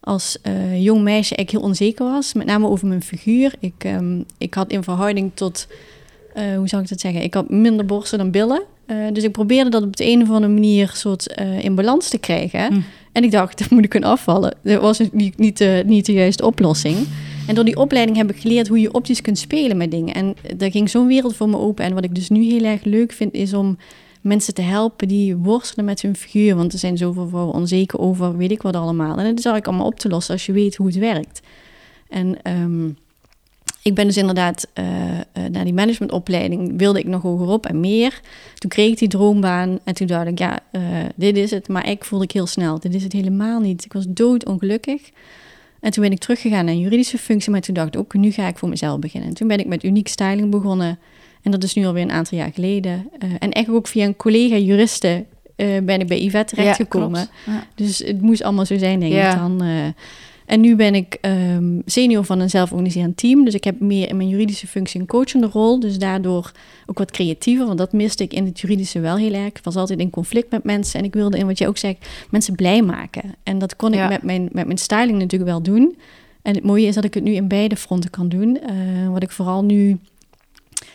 als 0.00 0.38
uh, 0.46 0.82
jong 0.82 1.02
meisje 1.02 1.36
eigenlijk 1.36 1.50
heel 1.50 1.60
onzeker 1.60 2.04
was. 2.04 2.32
Met 2.32 2.46
name 2.46 2.66
over 2.66 2.86
mijn 2.86 3.02
figuur. 3.02 3.54
Ik, 3.58 3.84
um, 3.86 4.24
ik 4.38 4.54
had 4.54 4.70
in 4.70 4.82
verhouding 4.82 5.30
tot, 5.34 5.66
uh, 6.36 6.56
hoe 6.56 6.68
zou 6.68 6.82
ik 6.82 6.88
dat 6.88 7.00
zeggen? 7.00 7.22
Ik 7.22 7.34
had 7.34 7.50
minder 7.50 7.86
borsten 7.86 8.18
dan 8.18 8.30
billen. 8.30 8.62
Dus 9.12 9.24
ik 9.24 9.32
probeerde 9.32 9.70
dat 9.70 9.82
op 9.82 9.96
de 9.96 10.06
een 10.06 10.22
of 10.22 10.30
andere 10.30 10.52
manier 10.52 10.90
soort 10.94 11.40
in 11.60 11.74
balans 11.74 12.08
te 12.08 12.18
krijgen. 12.18 12.72
Mm. 12.72 12.84
En 13.12 13.24
ik 13.24 13.30
dacht, 13.30 13.58
dat 13.58 13.70
moet 13.70 13.84
ik 13.84 13.90
kunnen 13.90 14.08
afvallen. 14.08 14.54
Dat 14.62 14.80
was 14.80 14.98
niet, 15.12 15.38
niet, 15.38 15.58
de, 15.58 15.82
niet 15.86 16.06
de 16.06 16.12
juiste 16.12 16.46
oplossing. 16.46 17.06
En 17.50 17.56
door 17.56 17.64
die 17.64 17.76
opleiding 17.76 18.16
heb 18.16 18.30
ik 18.30 18.40
geleerd 18.40 18.68
hoe 18.68 18.80
je 18.80 18.92
optisch 18.92 19.20
kunt 19.20 19.38
spelen 19.38 19.76
met 19.76 19.90
dingen. 19.90 20.14
En 20.14 20.36
daar 20.56 20.70
ging 20.70 20.90
zo'n 20.90 21.06
wereld 21.06 21.36
voor 21.36 21.48
me 21.48 21.56
open. 21.56 21.84
En 21.84 21.94
wat 21.94 22.04
ik 22.04 22.14
dus 22.14 22.28
nu 22.28 22.44
heel 22.44 22.64
erg 22.64 22.84
leuk 22.84 23.12
vind, 23.12 23.34
is 23.34 23.54
om 23.54 23.78
mensen 24.20 24.54
te 24.54 24.62
helpen 24.62 25.08
die 25.08 25.36
worstelen 25.36 25.84
met 25.84 26.02
hun 26.02 26.16
figuur. 26.16 26.56
Want 26.56 26.72
er 26.72 26.78
zijn 26.78 26.96
zoveel 26.96 27.28
vrouwen 27.28 27.54
onzeker 27.54 27.98
over, 27.98 28.36
weet 28.36 28.50
ik 28.50 28.62
wat 28.62 28.76
allemaal. 28.76 29.10
En 29.10 29.24
dat 29.24 29.38
is 29.38 29.44
eigenlijk 29.44 29.66
allemaal 29.66 29.86
op 29.86 29.98
te 29.98 30.08
lossen 30.08 30.34
als 30.34 30.46
je 30.46 30.52
weet 30.52 30.76
hoe 30.76 30.86
het 30.86 30.96
werkt. 30.96 31.40
En 32.08 32.36
um, 32.44 32.96
ik 33.82 33.94
ben 33.94 34.06
dus 34.06 34.16
inderdaad 34.16 34.66
uh, 34.74 34.84
naar 35.50 35.64
die 35.64 35.74
managementopleiding 35.74 36.78
wilde 36.78 36.98
ik 36.98 37.06
nog 37.06 37.22
hogerop 37.22 37.66
en 37.66 37.80
meer. 37.80 38.20
Toen 38.54 38.70
kreeg 38.70 38.90
ik 38.90 38.98
die 38.98 39.08
droombaan 39.08 39.78
en 39.84 39.94
toen 39.94 40.06
dacht 40.06 40.26
ik, 40.26 40.38
ja, 40.38 40.58
uh, 40.72 40.82
dit 41.14 41.36
is 41.36 41.50
het. 41.50 41.68
Maar 41.68 41.88
ik 41.88 42.04
voelde 42.04 42.24
ik 42.24 42.32
heel 42.32 42.46
snel, 42.46 42.78
dit 42.80 42.94
is 42.94 43.02
het 43.02 43.12
helemaal 43.12 43.60
niet. 43.60 43.84
Ik 43.84 43.92
was 43.92 44.04
doodongelukkig. 44.08 45.10
En 45.80 45.90
toen 45.90 46.02
ben 46.02 46.12
ik 46.12 46.18
teruggegaan 46.18 46.64
naar 46.64 46.74
een 46.74 46.80
juridische 46.80 47.18
functie, 47.18 47.50
maar 47.50 47.60
toen 47.60 47.74
dacht 47.74 47.94
ik 47.94 48.00
ook, 48.00 48.14
nu 48.14 48.30
ga 48.30 48.48
ik 48.48 48.58
voor 48.58 48.68
mezelf 48.68 48.98
beginnen. 48.98 49.28
En 49.28 49.34
toen 49.34 49.48
ben 49.48 49.58
ik 49.58 49.66
met 49.66 49.84
Uniek 49.84 50.08
Styling 50.08 50.50
begonnen. 50.50 50.98
En 51.42 51.50
dat 51.50 51.62
is 51.62 51.74
nu 51.74 51.86
alweer 51.86 52.02
een 52.02 52.10
aantal 52.10 52.38
jaar 52.38 52.52
geleden. 52.54 52.92
Uh, 52.92 53.30
en 53.30 53.52
eigenlijk 53.52 53.70
ook 53.70 53.88
via 53.88 54.04
een 54.04 54.16
collega 54.16 54.56
juriste 54.56 55.24
ben 55.82 56.00
ik 56.00 56.06
bij 56.06 56.22
Yvette 56.22 56.54
terechtgekomen. 56.54 57.28
Ja, 57.46 57.52
ja. 57.52 57.66
Dus 57.74 57.98
het 57.98 58.20
moest 58.20 58.42
allemaal 58.42 58.66
zo 58.66 58.78
zijn, 58.78 59.00
denk 59.00 59.12
ik 59.12 59.36
dan. 59.36 59.62
En 60.50 60.60
nu 60.60 60.76
ben 60.76 60.94
ik 60.94 61.18
um, 61.20 61.82
senior 61.86 62.24
van 62.24 62.40
een 62.40 62.50
zelforganiserend 62.50 63.16
team. 63.16 63.44
Dus 63.44 63.54
ik 63.54 63.64
heb 63.64 63.80
meer 63.80 64.08
in 64.08 64.16
mijn 64.16 64.28
juridische 64.28 64.66
functie 64.66 65.00
een 65.00 65.06
coachende 65.06 65.46
rol. 65.46 65.80
Dus 65.80 65.98
daardoor 65.98 66.52
ook 66.86 66.98
wat 66.98 67.10
creatiever. 67.10 67.66
Want 67.66 67.78
dat 67.78 67.92
miste 67.92 68.22
ik 68.22 68.32
in 68.32 68.44
het 68.44 68.60
juridische 68.60 69.00
wel 69.00 69.16
heel 69.16 69.32
erg. 69.32 69.46
Ik 69.46 69.60
was 69.62 69.76
altijd 69.76 69.98
in 69.98 70.10
conflict 70.10 70.50
met 70.50 70.64
mensen. 70.64 70.98
En 70.98 71.04
ik 71.04 71.14
wilde, 71.14 71.38
in 71.38 71.46
wat 71.46 71.58
je 71.58 71.68
ook 71.68 71.78
zegt, 71.78 72.08
mensen 72.30 72.54
blij 72.54 72.82
maken. 72.82 73.34
En 73.42 73.58
dat 73.58 73.76
kon 73.76 73.92
ik 73.92 74.08
met, 74.08 74.22
mijn, 74.22 74.48
met 74.52 74.66
mijn 74.66 74.78
styling 74.78 75.18
natuurlijk 75.18 75.50
wel 75.50 75.62
doen. 75.62 75.96
En 76.42 76.54
het 76.54 76.64
mooie 76.64 76.86
is 76.86 76.94
dat 76.94 77.04
ik 77.04 77.14
het 77.14 77.24
nu 77.24 77.32
in 77.32 77.48
beide 77.48 77.76
fronten 77.76 78.10
kan 78.10 78.28
doen. 78.28 78.58
Uh, 78.70 79.08
wat 79.08 79.22
ik 79.22 79.30
vooral 79.30 79.64
nu 79.64 79.98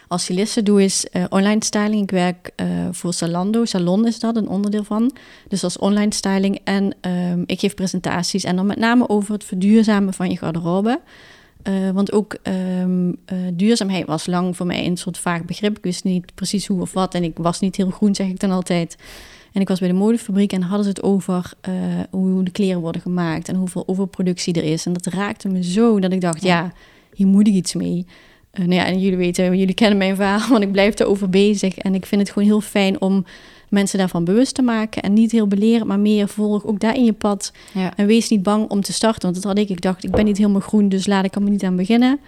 als 0.07 0.23
styliste 0.23 0.63
doe 0.63 0.83
is 0.83 1.05
uh, 1.11 1.23
online 1.29 1.63
styling. 1.63 2.03
Ik 2.03 2.11
werk 2.11 2.51
uh, 2.55 2.67
voor 2.91 3.13
Salando. 3.13 3.65
Salon 3.65 4.07
is 4.07 4.19
dat, 4.19 4.35
een 4.35 4.47
onderdeel 4.47 4.83
van. 4.83 5.15
Dus 5.47 5.63
als 5.63 5.77
online 5.77 6.13
styling. 6.13 6.59
En 6.63 6.95
um, 7.01 7.43
ik 7.45 7.59
geef 7.59 7.75
presentaties. 7.75 8.43
En 8.43 8.55
dan 8.55 8.65
met 8.65 8.77
name 8.77 9.09
over 9.09 9.33
het 9.33 9.43
verduurzamen 9.43 10.13
van 10.13 10.29
je 10.29 10.37
garderobe. 10.37 11.01
Uh, 11.63 11.89
want 11.89 12.11
ook 12.11 12.37
um, 12.81 13.17
duurzaamheid 13.53 14.05
was 14.05 14.25
lang 14.25 14.55
voor 14.55 14.65
mij 14.65 14.85
een 14.85 14.97
soort 14.97 15.17
vaag 15.17 15.45
begrip. 15.45 15.77
Ik 15.77 15.83
wist 15.83 16.03
niet 16.03 16.35
precies 16.35 16.67
hoe 16.67 16.81
of 16.81 16.93
wat. 16.93 17.13
En 17.13 17.23
ik 17.23 17.37
was 17.37 17.59
niet 17.59 17.75
heel 17.75 17.89
groen, 17.89 18.15
zeg 18.15 18.27
ik 18.27 18.39
dan 18.39 18.51
altijd. 18.51 18.95
En 19.51 19.61
ik 19.61 19.67
was 19.67 19.79
bij 19.79 19.87
de 19.87 19.93
modefabriek 19.93 20.53
en 20.53 20.61
hadden 20.61 20.83
ze 20.83 20.89
het 20.89 21.03
over 21.03 21.53
hoe 22.09 22.43
de 22.43 22.51
kleren 22.51 22.81
worden 22.81 23.01
gemaakt. 23.01 23.49
En 23.49 23.55
hoeveel 23.55 23.83
overproductie 23.87 24.53
er 24.53 24.63
is. 24.63 24.85
En 24.85 24.93
dat 24.93 25.05
raakte 25.05 25.47
me 25.47 25.63
zo 25.63 25.99
dat 25.99 26.11
ik 26.11 26.21
dacht, 26.21 26.41
ja, 26.41 26.57
ja 26.57 26.73
hier 27.13 27.27
moet 27.27 27.47
ik 27.47 27.53
iets 27.53 27.73
mee. 27.73 28.05
Uh, 28.59 28.65
nou 28.65 28.73
ja, 28.73 28.85
en 28.85 28.99
jullie 28.99 29.17
weten, 29.17 29.57
jullie 29.57 29.73
kennen 29.73 29.97
mijn 29.97 30.15
verhaal, 30.15 30.49
want 30.49 30.63
ik 30.63 30.71
blijf 30.71 30.99
erover 30.99 31.29
bezig. 31.29 31.77
En 31.77 31.95
ik 31.95 32.05
vind 32.05 32.21
het 32.21 32.31
gewoon 32.31 32.47
heel 32.47 32.61
fijn 32.61 33.01
om 33.01 33.25
mensen 33.69 33.97
daarvan 33.97 34.23
bewust 34.23 34.55
te 34.55 34.61
maken. 34.61 35.01
En 35.01 35.13
niet 35.13 35.31
heel 35.31 35.47
beleren, 35.47 35.87
maar 35.87 35.99
meer 35.99 36.27
volg 36.27 36.65
ook 36.65 36.79
daar 36.79 36.95
in 36.95 37.05
je 37.05 37.13
pad. 37.13 37.51
Ja. 37.73 37.93
En 37.95 38.05
wees 38.05 38.29
niet 38.29 38.43
bang 38.43 38.69
om 38.69 38.81
te 38.81 38.93
starten. 38.93 39.21
Want 39.21 39.35
dat 39.35 39.43
had 39.43 39.57
ik. 39.57 39.69
Ik 39.69 39.81
dacht, 39.81 40.03
ik 40.03 40.11
ben 40.11 40.25
niet 40.25 40.37
helemaal 40.37 40.61
groen, 40.61 40.89
dus 40.89 41.07
laat 41.07 41.25
ik 41.25 41.35
er 41.35 41.41
niet 41.41 41.63
aan 41.63 41.75
beginnen. 41.75 42.19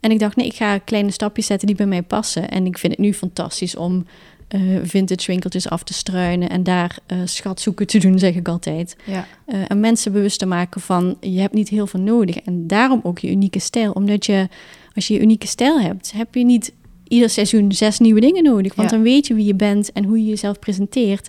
En 0.00 0.10
ik 0.10 0.18
dacht, 0.18 0.36
nee, 0.36 0.46
ik 0.46 0.54
ga 0.54 0.78
kleine 0.78 1.10
stapjes 1.10 1.46
zetten 1.46 1.66
die 1.66 1.76
bij 1.76 1.86
mij 1.86 2.02
passen. 2.02 2.50
En 2.50 2.66
ik 2.66 2.78
vind 2.78 2.92
het 2.92 3.02
nu 3.02 3.14
fantastisch 3.14 3.76
om 3.76 4.06
eh, 4.48 4.60
vintage 4.82 5.26
winkeltjes 5.26 5.68
af 5.68 5.82
te 5.82 5.94
struinen 5.94 6.50
en 6.50 6.62
daar 6.62 6.98
uh, 7.12 7.18
schatzoeken 7.24 7.86
te 7.86 7.98
doen, 7.98 8.18
zeg 8.18 8.34
ik 8.34 8.48
altijd. 8.48 8.96
Ja. 9.04 9.26
Uh, 9.46 9.60
en 9.68 9.80
mensen 9.80 10.12
bewust 10.12 10.38
te 10.38 10.46
maken 10.46 10.80
van 10.80 11.16
je 11.20 11.40
hebt 11.40 11.54
niet 11.54 11.68
heel 11.68 11.86
veel 11.86 12.00
nodig. 12.00 12.36
En 12.36 12.66
daarom 12.66 13.00
ook 13.02 13.18
je 13.18 13.30
unieke 13.30 13.58
stijl. 13.58 13.92
Omdat 13.92 14.26
je, 14.26 14.48
als 14.94 15.06
je 15.08 15.14
je 15.14 15.20
unieke 15.20 15.46
stijl 15.46 15.80
hebt, 15.80 16.12
heb 16.12 16.34
je 16.34 16.44
niet 16.44 16.72
ieder 17.08 17.30
seizoen 17.30 17.72
zes 17.72 17.98
nieuwe 17.98 18.20
dingen 18.20 18.42
nodig. 18.42 18.74
Want 18.74 18.90
Ja. 18.90 18.96
dan 18.96 19.04
weet 19.04 19.26
je 19.26 19.34
wie 19.34 19.44
je 19.44 19.54
bent 19.54 19.92
en 19.92 20.04
hoe 20.04 20.18
je 20.18 20.28
jezelf 20.28 20.58
presenteert. 20.58 21.28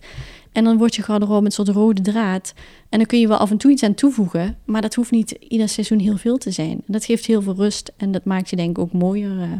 En 0.51 0.63
dan 0.63 0.77
wordt 0.77 0.95
je 0.95 1.01
garderobe 1.01 1.45
een 1.45 1.51
soort 1.51 1.67
rode 1.69 2.01
draad. 2.01 2.53
En 2.89 2.97
dan 2.97 3.07
kun 3.07 3.19
je 3.19 3.27
wel 3.27 3.37
af 3.37 3.51
en 3.51 3.57
toe 3.57 3.71
iets 3.71 3.83
aan 3.83 3.93
toevoegen. 3.93 4.57
Maar 4.65 4.81
dat 4.81 4.95
hoeft 4.95 5.11
niet 5.11 5.31
ieder 5.47 5.69
seizoen 5.69 5.99
heel 5.99 6.17
veel 6.17 6.37
te 6.37 6.51
zijn. 6.51 6.71
En 6.71 6.83
dat 6.87 7.05
geeft 7.05 7.25
heel 7.25 7.41
veel 7.41 7.55
rust. 7.55 7.91
En 7.97 8.11
dat 8.11 8.25
maakt 8.25 8.49
je 8.49 8.55
denk 8.55 8.69
ik 8.69 8.77
ook 8.77 8.91
mooier. 8.93 9.41
eh. 9.41 9.51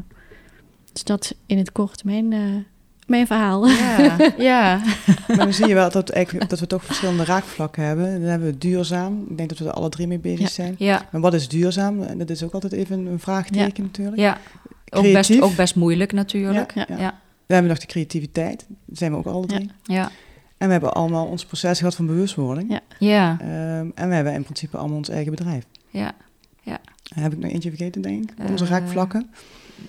Dus 0.94 1.04
dat 1.04 1.36
in 1.46 1.58
het 1.58 1.72
kort 1.72 2.04
mijn, 2.04 2.34
eh, 2.34 2.40
mijn 3.08 3.28
verhaal. 3.28 3.68
Ja, 3.68 4.18
ja. 4.38 4.82
Maar 5.28 5.38
dan 5.38 5.54
zie 5.54 5.68
je 5.68 5.74
wel 5.74 5.92
dat, 5.92 6.08
dat 6.48 6.60
we 6.60 6.68
toch 6.68 6.86
verschillende 6.86 7.24
raakvlakken 7.24 7.84
hebben. 7.84 8.20
Dan 8.22 8.30
hebben 8.30 8.48
we 8.48 8.58
duurzaam. 8.58 9.26
Ik 9.30 9.38
denk 9.38 9.50
dat 9.50 9.58
we 9.58 9.66
er 9.66 9.72
alle 9.72 9.90
drie 9.90 10.08
mee 10.08 10.20
bezig 10.20 10.40
Ja. 10.40 10.48
zijn. 10.48 10.76
ja, 10.78 11.06
Maar 11.12 11.22
wat 11.22 11.34
is 11.34 11.48
duurzaam? 11.48 12.02
En 12.04 12.18
dat 12.18 12.30
is 12.30 12.44
ook 12.44 12.54
altijd 12.54 12.74
even 12.74 13.06
een 13.06 13.20
vraagteken 13.20 13.84
natuurlijk. 13.84 14.18
ja. 14.18 14.38
Ook 14.90 15.02
best, 15.04 15.14
Creatief. 15.14 15.42
ook 15.42 15.56
best 15.56 15.76
moeilijk 15.76 16.12
natuurlijk. 16.12 16.74
Ja. 16.74 16.86
Ja, 16.90 16.96
ja. 16.96 17.02
ja, 17.02 17.20
We 17.46 17.54
hebben 17.54 17.72
nog 17.72 17.80
de 17.82 17.88
creativiteit. 17.88 18.66
Dat 18.86 18.98
zijn 18.98 19.12
we 19.12 19.18
ook 19.18 19.26
alle 19.26 19.46
drie. 19.46 19.72
ja. 19.84 20.12
En 20.58 20.68
we 20.68 20.72
hebben 20.74 20.94
allemaal 20.94 21.26
ons 21.26 21.46
proces 21.46 21.78
gehad 21.78 21.96
van 21.96 22.06
bewustwording. 22.06 22.72
Ja. 22.72 22.80
ja, 23.00 23.38
Ehm, 23.40 23.88
en 23.96 24.10
we 24.10 24.16
hebben 24.16 24.34
in 24.34 24.44
principe 24.44 24.78
allemaal 24.78 24.98
ons 24.98 25.10
eigen 25.10 25.32
bedrijf. 25.32 25.64
ja. 25.90 26.12
Heb 27.16 27.34
ik 27.34 27.40
nog 27.40 27.52
eentje 27.52 27.70
vergeten, 27.70 28.02
denk 28.02 28.32
ik? 28.32 28.50
Onze 28.50 28.64
Eh, 28.64 28.70
raakvlakken. 28.70 29.30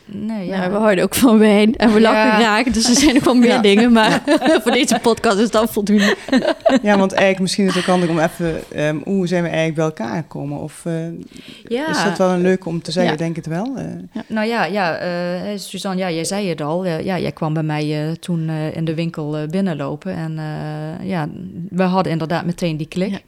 Nee, 0.04 0.46
Ja, 0.46 0.62
ja. 0.62 0.70
we 0.70 0.76
houden 0.76 1.04
ook 1.04 1.14
van 1.14 1.38
wijn 1.38 1.76
en 1.76 1.92
we 1.92 2.00
lachen 2.00 2.18
Ja. 2.26 2.38
graag. 2.38 2.64
Dus 2.64 2.88
er 2.88 2.94
zijn 2.94 3.14
nog 3.14 3.24
wel 3.24 3.34
meer 3.34 3.48
Ja. 3.48 3.60
dingen. 3.60 3.92
Maar 3.92 4.22
voor 4.62 4.72
deze 4.72 4.98
podcast 5.02 5.38
is 5.38 5.50
dat 5.50 5.70
voldoende. 5.72 6.16
Ja, 6.82 6.98
want 6.98 7.12
eigenlijk 7.12 7.40
misschien 7.40 7.64
is 7.66 7.74
het 7.74 7.82
ook 7.82 7.88
handig 7.88 8.08
om 8.08 8.18
even... 8.18 8.60
ehm, 8.72 8.96
hoe 9.04 9.26
zijn 9.26 9.42
we 9.42 9.48
eigenlijk 9.48 9.76
bij 9.76 9.84
elkaar 9.84 10.22
gekomen? 10.22 10.58
Of 10.60 10.80
eh, 10.84 10.94
Ja. 11.64 11.88
is 11.90 12.04
dat 12.04 12.18
wel 12.18 12.30
een 12.30 12.40
leuke 12.42 12.68
om 12.68 12.82
te 12.82 12.92
zeggen? 12.92 13.16
Denk 13.16 13.36
het 13.36 13.46
wel. 13.46 13.72
Eh, 13.76 13.84
Nou 14.26 14.46
ja, 14.46 14.64
ja 14.64 14.96
eh, 14.96 15.58
Suzanne, 15.58 15.98
ja, 16.00 16.10
jij 16.10 16.24
zei 16.24 16.48
het 16.48 16.60
al. 16.60 16.86
Ja, 16.86 17.18
jij 17.18 17.32
kwam 17.32 17.54
bij 17.54 17.62
mij 17.62 18.06
eh, 18.08 18.12
toen 18.14 18.48
eh, 18.48 18.76
in 18.76 18.84
de 18.84 18.94
winkel 18.94 19.46
binnenlopen. 19.50 20.14
En 20.14 20.38
eh, 20.38 21.08
ja, 21.08 21.28
we 21.68 21.82
hadden 21.82 22.12
inderdaad 22.12 22.44
meteen 22.44 22.76
die 22.76 22.88
klik. 22.88 23.10
Ja. 23.10 23.18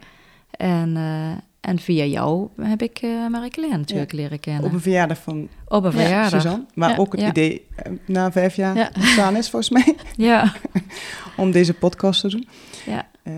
En, 0.51 0.93
eh, 0.97 1.37
en 1.65 1.79
via 1.79 2.05
jou 2.05 2.49
heb 2.63 2.83
ik 2.83 2.99
eh 2.99 3.27
Marie-Claire 3.29 3.77
natuurlijk 3.79 4.13
leren 4.13 4.41
kennen. 4.41 4.65
op 4.65 4.73
een 4.73 4.81
verjaardag 4.81 5.19
van 5.23 5.49
Op 5.69 5.85
een 5.85 5.91
Ja, 5.91 5.99
verjaardag. 5.99 6.43
Suzanne. 6.43 6.67
Maar 6.75 6.91
Ja. 6.91 6.97
ook 6.97 7.13
het 7.17 7.21
idee 7.29 7.67
eh, 7.77 7.93
na 8.07 8.33
vijf 8.33 8.57
jaar 8.57 8.77
Ja. 8.77 8.91
ontstaan 8.97 9.37
is, 9.37 9.51
volgens 9.51 9.71
mij. 9.71 9.95
Ja, 10.31 10.53
om 11.37 11.51
deze 11.51 11.75
podcast 11.75 12.21
te 12.21 12.29
doen. 12.29 12.49
ja, 12.87 13.07
Eh, 13.23 13.33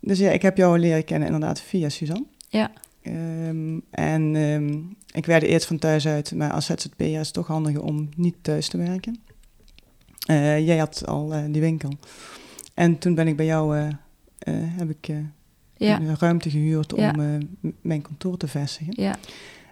dus 0.00 0.18
ja, 0.18 0.30
ik 0.30 0.42
heb 0.42 0.56
jou 0.56 0.78
leren 0.78 1.04
kennen 1.04 1.26
inderdaad 1.28 1.60
via 1.60 1.88
Suzanne. 1.88 2.26
ja, 2.48 2.70
Ehm, 3.02 3.78
en 3.90 4.36
ehm, 4.36 4.78
ik 5.18 5.26
werkte 5.26 5.46
eerst 5.48 5.66
van 5.66 5.78
thuis 5.78 6.06
uit, 6.06 6.32
maar 6.34 6.50
als 6.52 6.66
ZZP'er 6.66 7.06
is 7.20 7.26
het 7.26 7.32
toch 7.32 7.46
handiger 7.46 7.82
om 7.82 8.08
niet 8.16 8.34
thuis 8.42 8.68
te 8.68 8.76
werken. 8.76 9.18
Jij 10.64 10.76
had 10.78 11.06
al 11.06 11.32
die 11.50 11.60
winkel. 11.60 11.90
En 12.74 12.98
toen 12.98 13.14
ben 13.14 13.28
ik 13.28 13.36
bij 13.36 13.46
jou, 13.46 13.76
heb 14.78 14.90
ik 14.90 15.10
ja, 15.86 16.00
een 16.00 16.16
ruimte 16.18 16.50
gehuurd 16.50 16.92
om 16.92 17.20
eh, 17.20 17.72
mijn 17.80 18.02
kantoor 18.02 18.36
te 18.36 18.48
vestigen. 18.48 18.92
ja, 19.02 19.14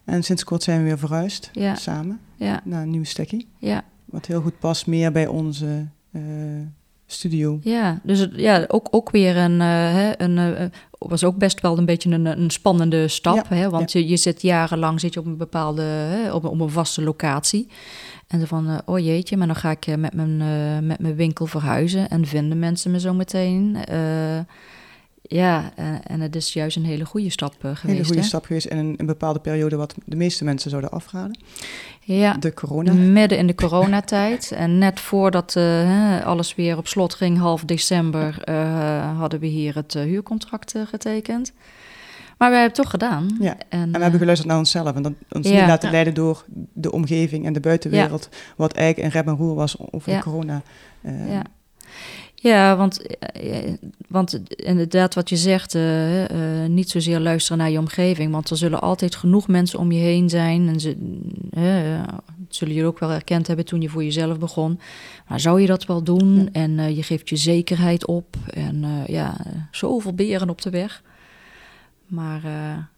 En 0.04 0.24
sinds 0.24 0.44
kort 0.44 0.62
zijn 0.62 0.78
we 0.78 0.84
weer 0.84 0.98
verhuisd, 0.98 1.50
samen, 1.76 2.20
naar 2.64 2.82
een 2.82 2.90
nieuwe 2.90 3.06
stekkie. 3.06 3.48
ja. 3.58 3.84
Wat 4.04 4.26
heel 4.26 4.40
goed 4.40 4.58
past, 4.58 4.86
meer 4.86 5.12
bij 5.12 5.26
onze 5.26 5.86
eh, 6.12 6.20
studio. 7.06 7.58
Ja, 7.62 8.00
dus 8.02 8.28
ja, 8.32 8.64
ook, 8.68 8.88
ook 8.90 9.10
weer 9.10 9.36
een, 9.36 9.60
hè, 9.60 10.20
een 10.22 10.70
was 10.98 11.24
ook 11.24 11.36
best 11.36 11.60
wel 11.60 11.78
een 11.78 11.84
beetje 11.84 12.10
een, 12.10 12.26
een 12.26 12.50
spannende 12.50 13.08
stap. 13.08 13.34
Ja, 13.50 13.56
Hè, 13.56 13.70
want 13.70 13.92
je, 13.92 14.08
je 14.08 14.16
zit 14.16 14.42
jarenlang 14.42 15.00
zit 15.00 15.14
je 15.14 15.20
op 15.20 15.26
een 15.26 15.36
bepaalde, 15.36 15.82
hè, 15.82 16.32
op, 16.32 16.44
een- 16.44 16.50
op 16.50 16.60
een 16.60 16.70
vaste 16.70 17.02
locatie. 17.02 17.68
En 18.26 18.38
dan 18.38 18.46
van, 18.48 18.80
oh 18.84 18.98
jeetje, 18.98 19.36
maar 19.36 19.46
dan 19.46 19.56
ga 19.56 19.70
ik 19.70 19.96
met 19.96 20.14
mijn, 20.14 20.36
met 20.86 20.98
mijn 21.00 21.14
winkel 21.14 21.46
verhuizen. 21.46 22.08
En 22.08 22.26
vinden 22.26 22.58
mensen 22.58 22.90
me 22.90 23.00
zo 23.00 23.14
meteen. 23.14 23.76
Eh, 25.28 25.38
ja, 25.38 25.70
en, 25.74 26.00
en 26.04 26.20
het 26.20 26.36
is 26.36 26.52
juist 26.52 26.76
een 26.76 26.84
hele 26.84 27.04
goede 27.04 27.30
stap 27.30 27.52
eh, 27.60 27.70
Een 27.70 27.76
geweest. 27.76 27.92
hele 27.96 28.04
goede 28.06 28.20
hè? 28.20 28.26
stap 28.26 28.44
geweest 28.44 28.66
in 28.66 28.78
een, 28.78 28.94
een 28.96 29.06
bepaalde 29.06 29.38
periode 29.38 29.76
wat 29.76 29.94
de 30.04 30.16
meeste 30.16 30.44
mensen 30.44 30.70
zouden 30.70 30.90
afraden. 30.90 31.38
Ja, 32.00 32.32
De 32.34 32.54
corona. 32.54 32.92
midden 32.92 33.38
in 33.38 33.46
de 33.46 33.54
coronatijd. 33.54 34.52
En 34.56 34.78
net 34.78 35.00
voordat 35.00 35.56
eh, 35.56 36.24
alles 36.26 36.54
weer 36.54 36.76
op 36.76 36.86
slot 36.88 37.14
ging, 37.14 37.38
half 37.38 37.64
december, 37.64 38.42
eh, 38.44 39.18
hadden 39.18 39.40
we 39.40 39.46
hier 39.46 39.74
het 39.74 39.94
eh, 39.94 40.02
huurcontract 40.02 40.74
eh, 40.74 40.82
getekend. 40.86 41.52
Maar 42.38 42.50
we 42.50 42.56
hebben 42.56 42.74
het 42.74 42.82
toch 42.82 42.90
gedaan. 42.90 43.36
Ja, 43.40 43.56
En, 43.68 43.80
En 43.80 43.86
we 43.86 43.92
hebben 43.92 44.12
eh, 44.12 44.18
geluisterd 44.18 44.48
naar 44.50 44.58
onszelf 44.58 44.94
en 44.94 45.02
dat, 45.02 45.12
ons 45.30 45.48
Ja. 45.48 45.58
niet 45.58 45.66
laten 45.68 45.86
Ja. 45.88 45.92
leiden 45.92 46.14
door 46.14 46.44
de 46.72 46.92
omgeving 46.92 47.44
en 47.46 47.52
de 47.52 47.60
buitenwereld, 47.60 48.28
wat 48.56 48.72
eigenlijk 48.72 49.06
een 49.14 49.20
rep 49.20 49.26
en 49.30 49.36
roer 49.36 49.54
was 49.54 49.76
over 49.90 50.18
corona. 50.20 50.62
eh, 51.02 51.32
Ja. 51.32 51.42
Ja, 52.38 52.76
want, 52.76 53.06
eh, 53.18 53.58
eh, 53.58 53.74
want 54.08 54.40
inderdaad 54.48 55.14
wat 55.14 55.28
je 55.28 55.36
zegt, 55.36 55.74
eh, 55.74 56.64
niet 56.68 56.90
zozeer 56.90 57.20
luisteren 57.20 57.58
naar 57.58 57.70
je 57.70 57.78
omgeving, 57.78 58.32
want 58.32 58.50
er 58.50 58.56
zullen 58.56 58.80
altijd 58.80 59.16
genoeg 59.16 59.48
mensen 59.48 59.78
om 59.78 59.92
je 59.92 60.00
heen 60.00 60.28
zijn. 60.28 60.68
En 60.68 60.80
ze 60.80 60.96
zullen 62.48 62.74
jullie 62.74 62.88
ook 62.88 62.98
wel 62.98 63.08
herkend 63.08 63.46
hebben 63.46 63.64
toen 63.64 63.80
je 63.80 63.88
voor 63.88 64.04
jezelf 64.04 64.38
begon. 64.38 64.80
Maar 65.28 65.40
zou 65.40 65.60
je 65.60 65.66
dat 65.66 65.86
wel 65.86 66.02
doen? 66.02 66.34
Ja. 66.36 66.48
En 66.52 66.94
je 66.94 67.02
geeft 67.02 67.28
je 67.28 67.36
zekerheid 67.36 68.06
op. 68.06 68.36
En 68.50 68.84
ja, 69.06 69.36
zoveel 69.70 70.14
beren 70.14 70.50
op 70.50 70.62
de 70.62 70.70
weg. 70.70 71.02
Maar 72.06 72.40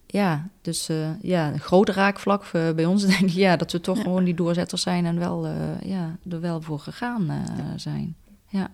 ja, 0.07 0.48
dus 0.62 0.88
ja, 1.22 1.53
een 1.53 1.61
grote 1.61 1.92
raakvlak 1.92 2.51
bij 2.53 2.85
ons 2.85 3.07
denk 3.07 3.20
ik, 3.20 3.29
ja, 3.29 3.57
dat 3.57 3.72
we 3.72 3.81
toch 3.81 3.96
Ja. 3.96 4.03
gewoon 4.03 4.24
die 4.24 4.35
doorzetters 4.35 4.83
zijn 4.83 5.07
en 5.07 5.18
wel, 5.18 5.46
ja, 5.85 6.16
er 6.31 6.40
wel 6.40 6.61
voor 6.61 6.79
gegaan 6.79 7.31
zijn. 7.77 8.16
Ja. 8.48 8.70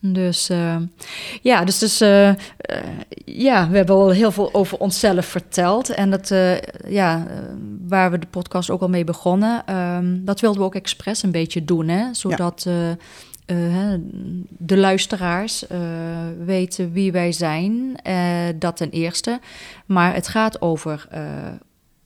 Dus 0.00 0.48
eh, 0.48 0.76
ja, 1.42 1.64
dus, 1.64 1.78
dus 1.78 2.00
eh, 2.00 2.28
eh, 2.28 2.36
ja, 3.24 3.68
we 3.68 3.76
hebben 3.76 3.94
al 3.94 4.10
heel 4.10 4.32
veel 4.32 4.54
over 4.54 4.78
onszelf 4.78 5.26
verteld. 5.26 5.90
En 5.90 6.10
dat, 6.10 6.34
ja, 6.88 7.26
waar 7.86 8.10
we 8.10 8.18
de 8.18 8.26
podcast 8.26 8.70
ook 8.70 8.80
al 8.80 8.88
mee 8.88 9.04
begonnen, 9.04 9.62
ehm, 9.66 10.24
dat 10.24 10.40
wilden 10.40 10.60
we 10.60 10.66
ook 10.66 10.74
expres 10.74 11.22
een 11.22 11.30
beetje 11.30 11.64
doen, 11.64 11.88
hè? 11.88 12.14
Zodat 12.14 12.68
de 14.48 14.76
luisteraars 14.76 15.64
weten 16.44 16.92
wie 16.92 17.12
wij 17.12 17.32
zijn. 17.32 18.00
dat 18.58 18.76
ten 18.76 18.90
eerste. 18.90 19.40
Maar 19.86 20.14
het 20.14 20.28
gaat 20.28 20.60
over, 20.60 21.08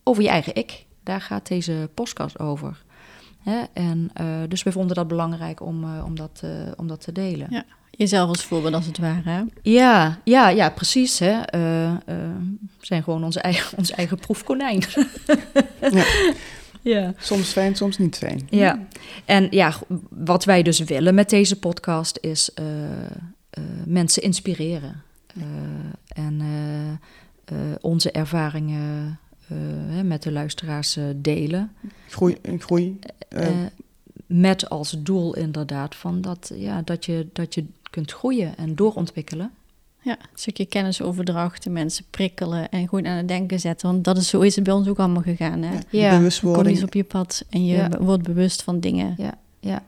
over 0.04 0.22
je 0.22 0.28
eigen 0.28 0.54
ik. 0.54 0.86
Daar 1.02 1.20
gaat 1.20 1.48
deze 1.48 1.88
podcast 1.94 2.38
over. 2.38 2.82
Hè? 3.38 3.62
En, 3.72 4.10
dus 4.48 4.62
we 4.62 4.72
vonden 4.72 4.96
dat 4.96 5.08
belangrijk 5.08 5.60
om, 5.60 6.00
om, 6.04 6.16
dat, 6.16 6.42
om 6.76 6.86
dat 6.86 7.00
te 7.00 7.12
delen. 7.12 7.46
Ja. 7.50 7.64
Jezelf 8.00 8.28
als 8.28 8.44
voorbeeld 8.44 8.74
als 8.74 8.86
het 8.86 8.98
ware. 8.98 9.46
Ja, 9.62 10.18
ja, 10.24 10.48
ja, 10.48 10.70
precies. 10.70 11.18
Hè. 11.18 11.40
Eh, 11.40 11.86
eh, 11.90 11.96
we 12.06 12.86
zijn 12.86 13.02
gewoon 13.02 13.24
onze 13.24 13.40
eigen, 13.40 13.78
onze 13.78 13.94
eigen 13.94 14.18
proefkonijn. 14.18 14.82
Ja. 15.92 16.04
ja. 16.82 17.14
Soms 17.18 17.48
fijn, 17.52 17.76
soms 17.76 17.98
niet 17.98 18.16
fijn. 18.16 18.46
Ja, 18.50 18.78
en 19.24 19.46
ja, 19.50 19.74
wat 20.08 20.44
wij 20.44 20.62
dus 20.62 20.78
willen 20.78 21.14
met 21.14 21.30
deze 21.30 21.58
podcast 21.58 22.18
is 22.20 22.54
eh, 22.54 22.64
eh, 23.50 23.62
mensen 23.86 24.22
inspireren. 24.22 25.02
Eh, 25.36 25.42
en 26.24 26.40
eh, 26.40 26.90
eh, 27.58 27.74
onze 27.80 28.10
ervaringen 28.10 29.18
eh, 29.48 29.56
hè, 29.88 30.02
met 30.04 30.22
de 30.22 30.32
luisteraars 30.32 30.96
eh, 30.96 31.04
delen. 31.16 31.72
Groei, 32.08 32.36
groei. 32.58 32.98
eh, 33.28 33.46
Eh, 33.46 33.56
met 34.26 34.68
als 34.70 34.94
doel 34.98 35.34
inderdaad 35.36 35.94
van 35.94 36.20
dat, 36.20 36.52
ja, 36.54 36.82
dat, 36.84 37.04
je, 37.04 37.26
dat 37.32 37.54
je 37.54 37.64
kunt 37.90 38.12
groeien 38.12 38.56
en 38.56 38.74
doorontwikkelen. 38.74 39.50
Ja, 40.02 40.12
een 40.12 40.26
stukje 40.38 40.66
kennisoverdracht, 40.66 41.62
de 41.62 41.70
mensen 41.70 42.04
prikkelen 42.10 42.68
en 42.68 42.88
gewoon 42.88 43.06
aan 43.06 43.16
het 43.16 43.28
denken 43.28 43.60
zetten. 43.60 43.90
Want 43.90 44.04
dat 44.04 44.16
is, 44.16 44.28
zo 44.28 44.40
is 44.40 44.54
het 44.54 44.64
bij 44.64 44.72
ons 44.74 44.88
ook 44.88 44.98
allemaal 44.98 45.22
gegaan. 45.22 45.62
Hè? 45.62 45.72
ja, 45.74 45.80
Ja. 45.90 46.08
Kom 46.08 46.18
bewustwording. 46.18 46.68
eens 46.76 46.84
op 46.84 46.94
je 46.94 47.04
pad 47.04 47.44
en 47.50 47.64
je 47.66 47.76
Ja. 47.76 47.88
wordt 48.00 48.22
bewust 48.22 48.62
van 48.62 48.80
dingen. 48.80 49.14
Ja, 49.18 49.34
ja. 49.60 49.82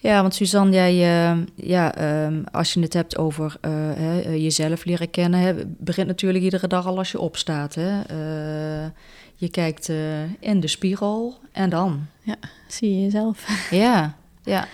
ja 0.00 0.20
want 0.22 0.34
Suzanne, 0.34 0.72
jij, 0.72 0.92
eh, 1.30 1.38
ja, 1.54 1.94
ehm, 1.94 2.42
als 2.52 2.72
je 2.74 2.80
het 2.80 2.92
hebt 2.92 3.18
over 3.18 3.56
eh, 3.60 3.70
hè, 3.74 4.20
eh, 4.20 4.42
jezelf 4.42 4.84
leren 4.84 5.10
kennen, 5.10 5.40
hè, 5.40 5.54
begint 5.66 6.06
natuurlijk 6.06 6.44
iedere 6.44 6.66
dag 6.66 6.86
al 6.86 6.98
als 6.98 7.10
je 7.12 7.20
opstaat. 7.20 7.74
Hè? 7.74 8.00
Eh, 8.00 8.90
je 9.34 9.48
kijkt 9.50 9.88
eh, 9.88 10.22
in 10.40 10.60
de 10.60 10.68
spiegel 10.68 11.34
en 11.52 11.70
dan. 11.70 12.06
Zie 12.66 12.94
je 12.96 13.02
jezelf. 13.02 13.68
Ja, 13.70 14.14
ja, 14.44 14.66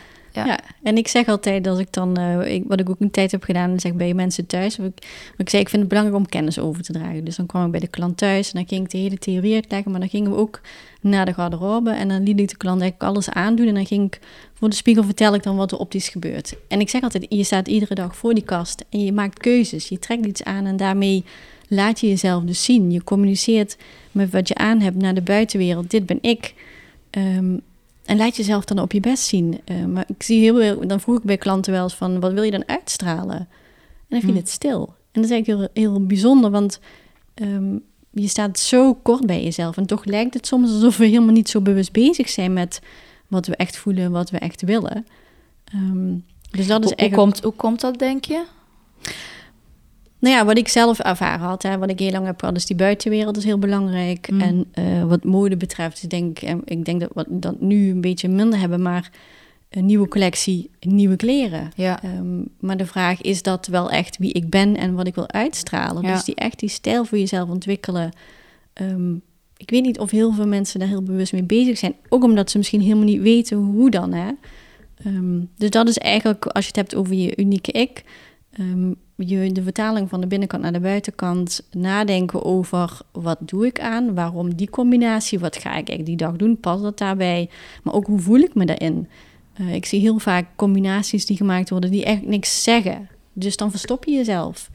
Ja. 0.46 0.58
En 0.82 0.96
ik 0.96 1.08
zeg 1.08 1.28
altijd 1.28 1.66
als 1.66 1.78
ik 1.78 1.92
dan, 1.92 2.16
eh, 2.16 2.54
ik, 2.54 2.64
wat 2.66 2.80
ik 2.80 2.90
ook 2.90 3.00
een 3.00 3.10
tijd 3.10 3.30
heb 3.30 3.42
gedaan, 3.42 3.80
zeg 3.80 3.94
bij 3.94 4.14
mensen 4.14 4.46
thuis. 4.46 4.78
Ik, 4.78 5.06
ik 5.36 5.48
zei, 5.48 5.62
ik 5.62 5.68
vind 5.68 5.80
het 5.80 5.88
belangrijk 5.88 6.18
om 6.18 6.28
kennis 6.28 6.58
over 6.58 6.82
te 6.82 6.92
dragen. 6.92 7.24
Dus 7.24 7.36
dan 7.36 7.46
kwam 7.46 7.64
ik 7.64 7.70
bij 7.70 7.80
de 7.80 7.88
klant 7.88 8.16
thuis 8.16 8.46
en 8.46 8.54
dan 8.54 8.68
ging 8.68 8.84
ik 8.84 8.90
de 8.90 8.98
hele 8.98 9.18
theorie 9.18 9.54
uitleggen. 9.54 9.90
Maar 9.90 10.00
dan 10.00 10.08
gingen 10.08 10.30
we 10.30 10.36
ook 10.36 10.60
naar 11.00 11.26
de 11.26 11.34
garderobe 11.34 11.90
en 11.90 12.08
dan 12.08 12.22
liet 12.22 12.40
ik 12.40 12.48
de 12.48 12.56
klant 12.56 12.80
eigenlijk 12.80 13.10
alles 13.10 13.30
aandoen. 13.30 13.66
En 13.66 13.74
dan 13.74 13.86
ging 13.86 14.06
ik 14.06 14.20
voor 14.54 14.68
de 14.68 14.76
spiegel 14.76 15.04
vertel 15.04 15.34
ik 15.34 15.42
dan 15.42 15.56
wat 15.56 15.72
er 15.72 15.78
optisch 15.78 16.08
gebeurt. 16.08 16.54
En 16.68 16.80
ik 16.80 16.88
zeg 16.88 17.02
altijd, 17.02 17.26
je 17.28 17.44
staat 17.44 17.68
iedere 17.68 17.94
dag 17.94 18.16
voor 18.16 18.34
die 18.34 18.44
kast 18.44 18.84
en 18.90 19.04
je 19.04 19.12
maakt 19.12 19.38
keuzes. 19.38 19.88
Je 19.88 19.98
trekt 19.98 20.26
iets 20.26 20.44
aan 20.44 20.66
en 20.66 20.76
daarmee 20.76 21.24
laat 21.68 22.00
je 22.00 22.08
jezelf 22.08 22.42
dus 22.42 22.64
zien. 22.64 22.90
Je 22.90 23.04
communiceert 23.04 23.76
met 24.12 24.30
wat 24.30 24.48
je 24.48 24.54
aan 24.54 24.80
hebt 24.80 24.96
naar 24.96 25.14
de 25.14 25.22
buitenwereld. 25.22 25.90
Dit 25.90 26.06
ben 26.06 26.18
ik. 26.20 26.54
Ehm, 27.10 27.56
en 28.08 28.16
laat 28.16 28.36
jezelf 28.36 28.64
dan 28.64 28.78
op 28.78 28.92
je 28.92 29.00
best 29.00 29.24
zien. 29.24 29.60
Eh, 29.64 29.84
maar 29.84 30.04
ik 30.06 30.22
zie 30.22 30.40
heel 30.40 30.56
veel, 30.56 30.86
dan 30.86 31.00
vroeg 31.00 31.16
ik 31.16 31.22
bij 31.22 31.36
klanten 31.36 31.72
wel 31.72 31.82
eens 31.82 31.94
van, 31.94 32.20
wat 32.20 32.32
wil 32.32 32.42
je 32.42 32.50
dan 32.50 32.68
uitstralen? 32.68 33.36
En 33.38 33.48
dan 34.08 34.20
viel 34.20 34.28
Hmm. 34.28 34.38
het 34.38 34.48
stil. 34.48 34.94
En 35.12 35.22
dat 35.22 35.24
is 35.24 35.30
eigenlijk 35.30 35.72
heel, 35.74 35.84
heel 35.84 36.06
bijzonder, 36.06 36.50
want 36.50 36.80
ehm, 37.34 37.76
je 38.10 38.28
staat 38.28 38.58
zo 38.58 38.94
kort 38.94 39.26
bij 39.26 39.42
jezelf. 39.42 39.76
En 39.76 39.86
toch 39.86 40.04
lijkt 40.04 40.34
het 40.34 40.46
soms 40.46 40.70
alsof 40.70 40.96
we 40.96 41.06
helemaal 41.06 41.32
niet 41.32 41.48
zo 41.48 41.60
bewust 41.60 41.92
bezig 41.92 42.28
zijn 42.28 42.52
met 42.52 42.80
wat 43.26 43.46
we 43.46 43.56
echt 43.56 43.76
voelen, 43.76 44.10
wat 44.10 44.30
we 44.30 44.38
echt 44.38 44.62
willen. 44.62 45.06
Ehm, 45.64 46.14
dus 46.50 46.66
dat 46.66 46.84
is 46.84 46.90
Hoe, 46.90 46.94
hoe, 46.94 46.94
eigenlijk... 46.94 47.14
komt, 47.14 47.40
hoe 47.42 47.52
komt 47.52 47.80
dat, 47.80 47.98
denk 47.98 48.24
je? 48.24 48.44
Nou 50.18 50.34
ja, 50.34 50.44
wat 50.44 50.58
ik 50.58 50.68
zelf 50.68 50.98
ervaren 50.98 51.46
had, 51.46 51.62
hè, 51.62 51.78
wat 51.78 51.90
ik 51.90 51.98
heel 51.98 52.10
lang 52.10 52.26
heb 52.26 52.40
gehad, 52.40 52.56
is 52.56 52.66
die 52.66 52.76
buitenwereld 52.76 53.36
is 53.36 53.44
heel 53.44 53.58
belangrijk. 53.58 54.30
Mm. 54.30 54.40
En 54.40 54.66
eh, 54.72 55.04
wat 55.04 55.24
mode 55.24 55.56
betreft, 55.56 56.02
ik 56.02 56.10
denk, 56.10 56.38
eh, 56.38 56.54
ik 56.64 56.84
denk 56.84 57.00
dat 57.00 57.10
we 57.14 57.24
dat 57.28 57.60
nu 57.60 57.90
een 57.90 58.00
beetje 58.00 58.28
minder 58.28 58.58
hebben, 58.58 58.82
maar 58.82 59.10
een 59.70 59.86
nieuwe 59.86 60.08
collectie, 60.08 60.70
nieuwe 60.80 61.16
kleren. 61.16 61.70
Ja. 61.74 62.02
Ehm, 62.02 62.42
maar 62.60 62.76
de 62.76 62.86
vraag 62.86 63.20
is 63.20 63.42
dat 63.42 63.66
wel 63.66 63.90
echt 63.90 64.18
wie 64.18 64.32
ik 64.32 64.50
ben 64.50 64.76
en 64.76 64.94
wat 64.94 65.06
ik 65.06 65.14
wil 65.14 65.30
uitstralen. 65.30 66.02
Ja. 66.02 66.12
Dus 66.12 66.24
die 66.24 66.34
echt 66.34 66.58
die 66.58 66.68
stijl 66.68 67.04
voor 67.04 67.18
jezelf 67.18 67.48
ontwikkelen. 67.48 68.12
Ehm, 68.72 69.14
ik 69.56 69.70
weet 69.70 69.82
niet 69.82 69.98
of 69.98 70.10
heel 70.10 70.32
veel 70.32 70.46
mensen 70.46 70.80
daar 70.80 70.88
heel 70.88 71.02
bewust 71.02 71.32
mee 71.32 71.42
bezig 71.42 71.78
zijn. 71.78 71.94
Ook 72.08 72.24
omdat 72.24 72.50
ze 72.50 72.56
misschien 72.56 72.80
helemaal 72.80 73.04
niet 73.04 73.20
weten 73.20 73.56
hoe 73.56 73.90
dan. 73.90 74.12
Hè? 74.12 74.30
Ehm, 75.04 75.40
dus 75.56 75.70
dat 75.70 75.88
is 75.88 75.98
eigenlijk, 75.98 76.46
als 76.46 76.64
je 76.64 76.70
het 76.70 76.80
hebt 76.80 76.94
over 76.94 77.14
je 77.14 77.36
unieke 77.36 77.72
ik, 77.72 78.04
ehm, 78.58 78.92
je, 79.16 79.52
de 79.52 79.62
vertaling 79.62 80.08
van 80.08 80.20
de 80.20 80.26
binnenkant 80.26 80.62
naar 80.62 80.72
de 80.72 80.80
buitenkant, 80.80 81.68
nadenken 81.70 82.44
over 82.44 83.00
wat 83.12 83.38
doe 83.40 83.66
ik 83.66 83.80
aan, 83.80 84.14
waarom 84.14 84.54
die 84.54 84.70
combinatie, 84.70 85.38
wat 85.38 85.56
ga 85.56 85.68
ik 85.68 85.74
eigenlijk 85.74 86.06
die 86.06 86.16
dag 86.16 86.36
doen, 86.36 86.60
past 86.60 86.82
dat 86.82 86.98
daarbij, 86.98 87.50
maar 87.82 87.94
ook 87.94 88.06
hoe 88.06 88.18
voel 88.18 88.38
ik 88.38 88.54
me 88.54 88.66
daarin. 88.66 89.08
Eh, 89.54 89.74
ik 89.74 89.86
zie 89.86 90.00
heel 90.00 90.18
vaak 90.18 90.46
combinaties 90.56 91.26
die 91.26 91.36
gemaakt 91.36 91.70
worden 91.70 91.90
die 91.90 92.04
echt 92.04 92.26
niks 92.26 92.62
zeggen. 92.62 93.08
Dus 93.32 93.56
dan 93.56 93.70
verstop 93.70 94.04
je 94.04 94.12
jezelf. 94.12 94.70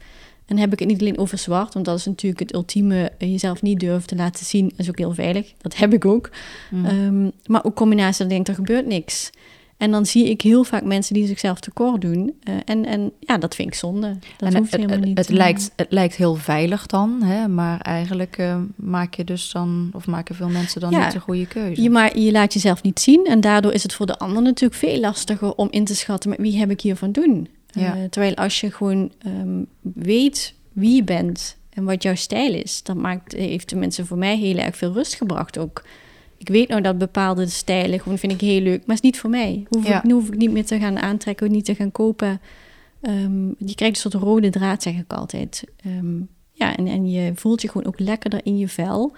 En 0.46 0.54
dan 0.54 0.58
heb 0.58 0.72
ik 0.72 0.78
het 0.78 0.88
niet 0.88 1.00
alleen 1.00 1.18
over 1.18 1.38
zwart, 1.38 1.74
want 1.74 1.86
dat 1.86 1.98
is 1.98 2.06
natuurlijk 2.06 2.40
het 2.40 2.54
ultieme 2.54 3.12
eh, 3.18 3.30
jezelf 3.30 3.62
niet 3.62 3.80
durven 3.80 4.06
te 4.06 4.16
laten 4.16 4.44
zien. 4.44 4.72
is 4.76 4.88
ook 4.88 4.98
heel 4.98 5.14
veilig. 5.14 5.52
Dat 5.58 5.76
heb 5.76 5.92
ik 5.92 6.04
ook. 6.04 6.30
Mm. 6.70 6.84
Ehm, 6.84 7.30
maar 7.46 7.64
ook 7.64 7.74
combinaties 7.74 8.16
dat 8.16 8.26
ik 8.26 8.32
denk, 8.32 8.48
er 8.48 8.54
gebeurt 8.54 8.86
niks. 8.86 9.30
En 9.84 9.90
dan 9.90 10.06
zie 10.06 10.28
ik 10.28 10.40
heel 10.40 10.64
vaak 10.64 10.82
mensen 10.82 11.14
die 11.14 11.26
zichzelf 11.26 11.60
tekort 11.60 12.00
doen. 12.00 12.34
Eh, 12.42 12.54
en, 12.64 12.84
en 12.84 13.12
ja, 13.20 13.38
dat 13.38 13.54
vind 13.54 13.68
ik 13.68 13.74
zonde. 13.74 14.16
Dat 14.36 14.52
en 14.52 14.56
hoeft 14.56 14.70
het, 14.70 14.80
helemaal 14.80 14.98
het, 14.98 15.08
niet. 15.08 15.18
het, 15.18 15.28
eh, 15.28 15.36
lijkt, 15.36 15.70
het 15.76 15.86
lijkt 15.90 16.14
heel 16.16 16.34
veilig 16.34 16.86
dan, 16.86 17.22
hè? 17.22 17.48
maar 17.48 17.80
eigenlijk 17.80 18.38
eh, 18.38 18.56
maak 18.76 19.14
je 19.14 19.24
dus 19.24 19.50
dan, 19.50 19.90
of 19.92 20.06
maken 20.06 20.34
veel 20.34 20.48
mensen 20.48 20.80
dan 20.80 20.90
Ja. 20.90 21.04
niet 21.04 21.12
de 21.12 21.20
goede 21.20 21.46
keuze. 21.46 21.82
Je, 21.82 21.90
maar 21.90 22.18
je 22.18 22.32
laat 22.32 22.52
jezelf 22.52 22.82
niet 22.82 23.00
zien. 23.00 23.24
En 23.24 23.40
daardoor 23.40 23.72
is 23.72 23.82
het 23.82 23.94
voor 23.94 24.06
de 24.06 24.18
ander 24.18 24.42
natuurlijk 24.42 24.80
veel 24.80 25.00
lastiger 25.00 25.54
om 25.54 25.68
in 25.70 25.84
te 25.84 25.94
schatten 25.94 26.30
met 26.30 26.38
wie 26.38 26.58
heb 26.58 26.70
ik 26.70 26.80
hier 26.80 26.96
van 26.96 27.12
doen. 27.12 27.48
Ja. 27.66 27.96
Eh, 27.96 28.04
terwijl 28.10 28.34
als 28.34 28.60
je 28.60 28.70
gewoon 28.70 29.12
ehm, 29.18 29.62
weet 29.80 30.54
wie 30.72 30.94
je 30.94 31.04
bent 31.04 31.56
en 31.70 31.84
wat 31.84 32.02
jouw 32.02 32.14
stijl 32.14 32.54
is, 32.54 32.82
dat 32.82 32.96
maakt, 32.96 33.32
heeft 33.32 33.66
tenminste 33.66 34.06
voor 34.06 34.18
mij 34.18 34.36
heel 34.36 34.56
erg 34.56 34.76
veel 34.76 34.92
rust 34.92 35.14
gebracht 35.14 35.58
ook. 35.58 35.82
Ik 36.44 36.50
weet 36.50 36.68
nou 36.68 36.80
dat 36.82 36.98
bepaalde 36.98 37.46
stijlen 37.46 38.00
gewoon 38.00 38.18
vind 38.18 38.32
ik 38.32 38.40
heel 38.40 38.60
leuk, 38.60 38.86
maar 38.86 38.96
is 38.96 39.02
niet 39.02 39.18
voor 39.18 39.30
mij. 39.30 39.66
Hoef 39.68 39.88
Ja. 39.88 39.96
ik, 39.98 40.02
nu 40.04 40.12
hoef 40.12 40.28
ik 40.28 40.36
niet 40.36 40.50
meer 40.50 40.64
te 40.64 40.78
gaan 40.78 40.98
aantrekken, 40.98 41.50
niet 41.50 41.64
te 41.64 41.74
gaan 41.74 41.92
kopen. 41.92 42.40
Ehm, 43.00 43.46
je 43.46 43.74
krijgt 43.74 44.04
een 44.04 44.10
soort 44.10 44.22
rode 44.24 44.50
draad, 44.50 44.82
zeg 44.82 44.94
ik 44.94 45.12
altijd. 45.12 45.64
Ehm, 45.84 46.16
ja, 46.52 46.76
en, 46.76 46.86
en 46.86 47.10
je 47.10 47.32
voelt 47.34 47.62
je 47.62 47.68
gewoon 47.68 47.86
ook 47.86 47.98
lekkerder 47.98 48.40
in 48.42 48.58
je 48.58 48.68
vel, 48.68 49.12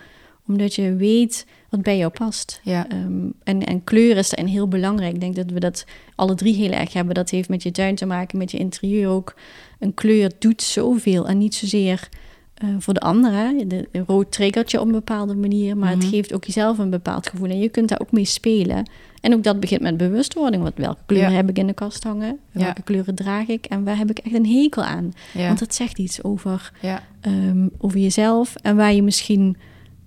omdat 0.47 0.75
je 0.75 0.95
weet 0.95 1.47
wat 1.71 1.83
bij 1.83 1.97
jou 1.97 2.12
past. 2.12 2.61
Ja. 2.62 2.89
Ehm, 2.89 3.29
en, 3.43 3.65
en 3.67 3.85
kleur 3.85 4.17
is 4.17 4.31
daarin 4.31 4.53
heel 4.53 4.69
belangrijk. 4.69 5.15
Ik 5.15 5.21
denk 5.21 5.37
dat 5.37 5.51
we 5.51 5.61
dat 5.61 5.85
alle 6.15 6.35
drie 6.35 6.55
heel 6.55 6.71
erg 6.71 6.93
hebben. 6.93 7.15
Dat 7.15 7.31
heeft 7.31 7.49
met 7.49 7.62
je 7.62 7.71
tuin 7.71 7.95
te 7.95 8.07
maken, 8.07 8.39
met 8.39 8.51
je 8.51 8.59
interieur 8.59 9.09
ook. 9.09 9.35
Een 9.79 9.95
kleur 9.95 10.31
doet 10.39 10.62
zoveel 10.62 11.29
en 11.29 11.39
niet 11.39 11.55
zozeer 11.55 12.09
eh, 12.57 12.69
voor 12.79 12.95
de 12.95 13.01
anderen. 13.01 13.69
De, 13.69 13.88
de 13.92 14.03
rood 14.07 14.33
triggert 14.33 14.71
je 14.71 14.81
op 14.81 14.87
een 14.87 14.92
bepaalde 14.92 15.35
manier, 15.35 15.77
maar 15.77 15.90
Mhm. 15.92 16.01
het 16.01 16.09
geeft 16.09 16.33
ook 16.35 16.45
jezelf 16.45 16.79
een 16.79 16.90
bepaald 16.90 17.29
gevoel. 17.29 17.49
En 17.49 17.59
je 17.59 17.69
kunt 17.69 17.88
daar 17.88 18.01
ook 18.01 18.12
mee 18.12 18.25
spelen. 18.25 18.90
En 19.21 19.35
ook 19.35 19.42
dat 19.42 19.61
begint 19.61 19.81
met 19.81 19.97
bewustwording. 19.97 20.62
Want 20.62 20.75
welke 20.77 21.01
kleuren 21.07 21.31
Ja. 21.31 21.37
heb 21.37 21.49
ik 21.49 21.59
in 21.59 21.66
de 21.66 21.73
kast 21.73 22.03
hangen? 22.05 22.38
Ja. 22.51 22.61
Welke 22.61 22.83
kleuren 22.83 23.14
draag 23.14 23.47
ik? 23.47 23.64
En 23.64 23.85
waar 23.85 23.99
heb 23.99 24.11
ik 24.11 24.19
echt 24.19 24.35
een 24.35 24.47
hekel 24.47 24.83
aan? 24.85 25.12
Ja. 25.35 25.47
Want 25.47 25.59
dat 25.59 25.75
zegt 25.75 25.99
iets 25.99 26.23
over, 26.23 26.73
ja. 26.81 27.03
ehm, 27.21 27.69
over 27.79 27.99
jezelf 27.99 28.55
en 28.57 28.77
waar 28.77 28.92
je 28.92 29.03
misschien 29.03 29.57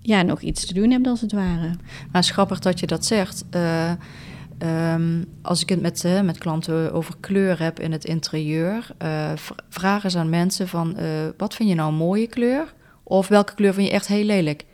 ja, 0.01 0.21
nog 0.21 0.41
iets 0.41 0.65
te 0.65 0.73
doen 0.73 0.91
hebt, 0.91 1.07
als 1.07 1.21
het 1.21 1.31
ware. 1.31 1.67
Maar 1.67 1.77
het 2.11 2.23
is 2.23 2.31
grappig 2.31 2.59
dat 2.59 2.79
je 2.79 2.87
dat 2.87 3.05
zegt. 3.05 3.43
Eh, 3.49 3.91
ehm, 4.59 5.23
als 5.41 5.61
ik 5.61 5.69
het 5.69 5.81
met, 5.81 6.03
eh, 6.05 6.21
met 6.21 6.37
klanten 6.37 6.93
over 6.93 7.13
kleur 7.19 7.59
heb 7.61 7.79
in 7.79 7.91
het 7.91 8.05
interieur, 8.05 8.87
eh, 8.97 9.31
v- 9.35 9.49
vragen 9.69 10.11
ze 10.11 10.17
aan 10.17 10.29
mensen 10.29 10.67
van 10.67 10.95
eh, 10.97 11.07
wat 11.37 11.55
vind 11.55 11.69
je 11.69 11.75
nou 11.75 11.89
een 11.89 11.95
mooie 11.97 12.27
kleur? 12.27 12.73
Of 13.03 13.27
welke 13.27 13.53
kleur 13.55 13.73
vind 13.73 13.87
je 13.87 13.93
echt 13.93 14.07
heel 14.07 14.23
lelijk? 14.23 14.65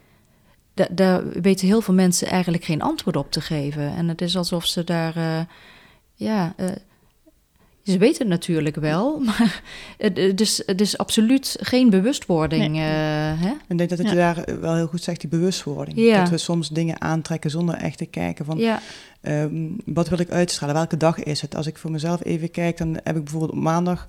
Da- 0.74 0.88
daar 0.92 1.30
weten 1.42 1.68
heel 1.68 1.82
veel 1.82 1.94
mensen 1.94 2.28
eigenlijk 2.28 2.64
geen 2.64 2.82
antwoord 2.82 3.16
op 3.16 3.32
te 3.32 3.42
geven. 3.42 3.96
En 3.96 4.08
het 4.08 4.22
is 4.22 4.38
alsof 4.38 4.66
ze 4.66 4.84
daar, 4.84 5.16
eh, 5.16 5.40
ja, 6.14 6.54
eh, 6.58 6.68
ze 7.86 7.98
weten 7.98 8.20
het 8.20 8.28
natuurlijk 8.28 8.76
wel, 8.76 9.20
maar 9.26 9.62
het, 9.98 10.18
het, 10.18 10.42
is, 10.42 10.64
het 10.66 10.82
is 10.82 10.98
absoluut 10.98 11.58
geen 11.60 11.90
bewustwording. 11.90 12.76
eh, 12.76 12.82
hè? 13.42 13.52
Ik 13.68 13.78
denk 13.78 13.90
dat 13.90 13.98
het 13.98 14.08
Ja. 14.10 14.14
je 14.14 14.18
daar 14.44 14.60
wel 14.60 14.76
heel 14.76 14.88
goed 14.88 15.04
zegt, 15.04 15.22
die 15.22 15.30
bewustwording. 15.30 15.98
Ja. 16.00 16.20
Dat 16.20 16.30
we 16.30 16.38
soms 16.38 16.70
dingen 16.70 17.02
aantrekken 17.02 17.50
zonder 17.50 17.76
echt 17.76 17.98
te 17.98 18.06
kijken 18.06 18.46
van... 18.46 18.58
Ja, 18.58 18.82
Ehm, 19.22 19.68
wat 19.86 20.10
wil 20.10 20.20
ik 20.20 20.30
uitstralen? 20.30 20.76
Welke 20.76 20.98
dag 20.98 21.24
is 21.24 21.42
het? 21.42 21.56
Als 21.56 21.68
ik 21.68 21.78
voor 21.78 21.92
mezelf 21.92 22.24
even 22.24 22.52
kijk, 22.52 22.78
dan 22.78 22.94
heb 23.04 23.16
ik 23.16 23.24
bijvoorbeeld 23.24 23.52
op 23.52 23.58
maandag 23.58 24.06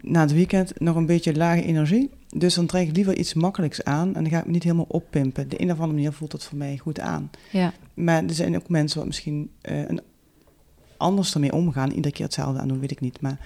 na 0.00 0.20
het 0.20 0.32
weekend 0.32 0.80
nog 0.80 0.96
een 0.96 1.06
beetje 1.06 1.36
lage 1.36 1.62
energie. 1.62 2.10
Dus 2.36 2.54
dan 2.54 2.66
trek 2.66 2.88
ik 2.88 2.94
liever 2.96 3.16
iets 3.18 3.34
makkelijks 3.34 3.84
aan 3.84 4.06
en 4.14 4.22
dan 4.22 4.28
ga 4.32 4.38
ik 4.38 4.46
me 4.46 4.52
niet 4.52 4.62
helemaal 4.62 4.84
oppimpen. 4.88 5.48
De 5.48 5.60
een 5.60 5.70
of 5.70 5.78
andere 5.78 5.92
manier 5.92 6.12
voelt 6.12 6.30
dat 6.30 6.44
voor 6.44 6.58
mij 6.58 6.76
goed 6.78 7.00
aan. 7.00 7.30
ja, 7.50 7.72
Maar 7.94 8.24
er 8.24 8.34
zijn 8.34 8.56
ook 8.56 8.68
mensen 8.68 8.98
wat 8.98 9.06
misschien 9.06 9.50
eh, 9.60 9.78
een, 9.88 10.00
anders 10.98 11.34
ermee 11.34 11.52
omgaan. 11.52 11.90
Iedere 11.90 12.14
keer 12.14 12.24
hetzelfde 12.24 12.60
aan 12.60 12.68
doen, 12.68 12.80
weet 12.80 12.90
ik 12.90 13.00
niet. 13.00 13.20
Maar 13.20 13.38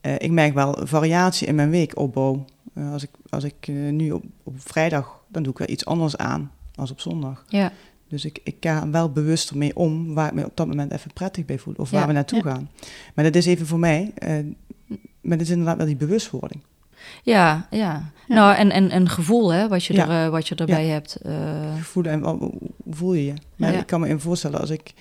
eh, 0.00 0.14
ik 0.18 0.30
merk 0.30 0.54
wel 0.54 0.78
variatie 0.82 1.46
in 1.46 1.54
mijn 1.54 1.70
weekopbouw. 1.70 2.44
Eh, 2.74 2.92
als 2.92 3.02
ik, 3.02 3.10
als 3.28 3.44
ik 3.44 3.54
eh, 3.60 3.74
nu 3.74 4.10
op, 4.10 4.24
op 4.42 4.54
vrijdag, 4.56 5.20
dan 5.28 5.42
doe 5.42 5.52
ik 5.52 5.58
wel 5.58 5.68
iets 5.70 5.84
anders 5.84 6.16
aan 6.16 6.50
als 6.74 6.90
op 6.90 7.00
zondag. 7.00 7.44
ja. 7.48 7.72
Dus 8.08 8.24
ik, 8.24 8.40
ik 8.44 8.56
ga 8.60 8.82
er 8.82 8.90
wel 8.90 9.10
bewust 9.12 9.54
mee 9.54 9.76
om 9.76 10.14
waar 10.14 10.26
ik 10.28 10.32
me 10.34 10.44
op 10.44 10.56
dat 10.56 10.66
moment 10.66 10.92
even 10.92 11.12
prettig 11.12 11.44
bij 11.44 11.58
voel. 11.58 11.74
Of 11.76 11.90
Ja, 11.90 11.98
waar 11.98 12.06
we 12.06 12.12
naartoe 12.12 12.42
ja. 12.44 12.50
gaan. 12.50 12.70
Maar 13.14 13.24
dat 13.24 13.34
is 13.34 13.46
even 13.46 13.66
voor 13.66 13.78
mij. 13.78 14.12
maar 15.20 15.36
dat 15.36 15.40
is 15.40 15.50
inderdaad 15.50 15.76
wel 15.76 15.86
die 15.86 15.96
bewustwording. 15.96 16.62
Ja, 17.22 17.66
ja. 17.70 18.10
Nou, 18.28 18.54
en, 18.54 18.70
en 18.70 18.94
een 18.96 19.08
gevoel, 19.08 19.52
hè, 19.52 19.68
wat 19.68 19.84
je, 19.84 20.02
er, 20.02 20.30
wat 20.30 20.48
je 20.48 20.54
erbij 20.54 20.86
hebt. 20.86 21.18
Voelen 21.80 22.12
en 22.12 22.20
wat- 22.20 22.38
hoe 22.38 22.52
voel 22.90 23.14
je 23.14 23.24
je? 23.24 23.34
Maar 23.56 23.74
ik 23.74 23.86
kan 23.86 24.00
me 24.00 24.06
even 24.06 24.20
voorstellen 24.20 24.60
als 24.60 24.70
ik 24.70 24.92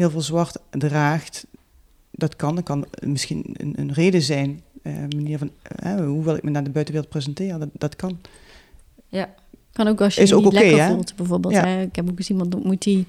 heel 0.00 0.10
veel 0.10 0.20
zwart 0.20 0.56
draagt. 0.70 1.46
Dat 2.10 2.36
kan. 2.36 2.54
Dat 2.54 2.64
kan 2.64 2.86
misschien 3.04 3.44
een, 3.52 3.72
een 3.80 3.92
reden 3.92 4.22
zijn. 4.22 4.62
eh 4.82 4.92
manier 4.92 5.38
van 5.38 5.50
eh, 5.62 5.94
hoe 5.94 6.24
wil 6.24 6.34
ik 6.34 6.42
me 6.42 6.50
naar 6.50 6.64
de 6.64 6.70
buitenwereld 6.70 7.12
presenteren. 7.12 7.58
Dat, 7.60 7.68
dat 7.72 7.96
kan. 7.96 8.18
Kan 9.72 9.86
ook 9.88 10.00
als 10.00 10.14
je 10.14 10.20
Is 10.20 10.28
je 10.28 10.34
ook 10.36 10.44
niet 10.44 10.52
lekker 10.52 10.82
hè? 10.82 10.88
voelt, 10.94 11.16
bijvoorbeeld. 11.16 11.54
Ja. 11.54 11.66
Hè? 11.66 11.82
Ik 11.82 11.96
heb 11.96 12.10
ook 12.10 12.18
eens 12.18 12.30
iemand 12.30 12.54
ontmoet 12.54 12.82
die 12.82 13.06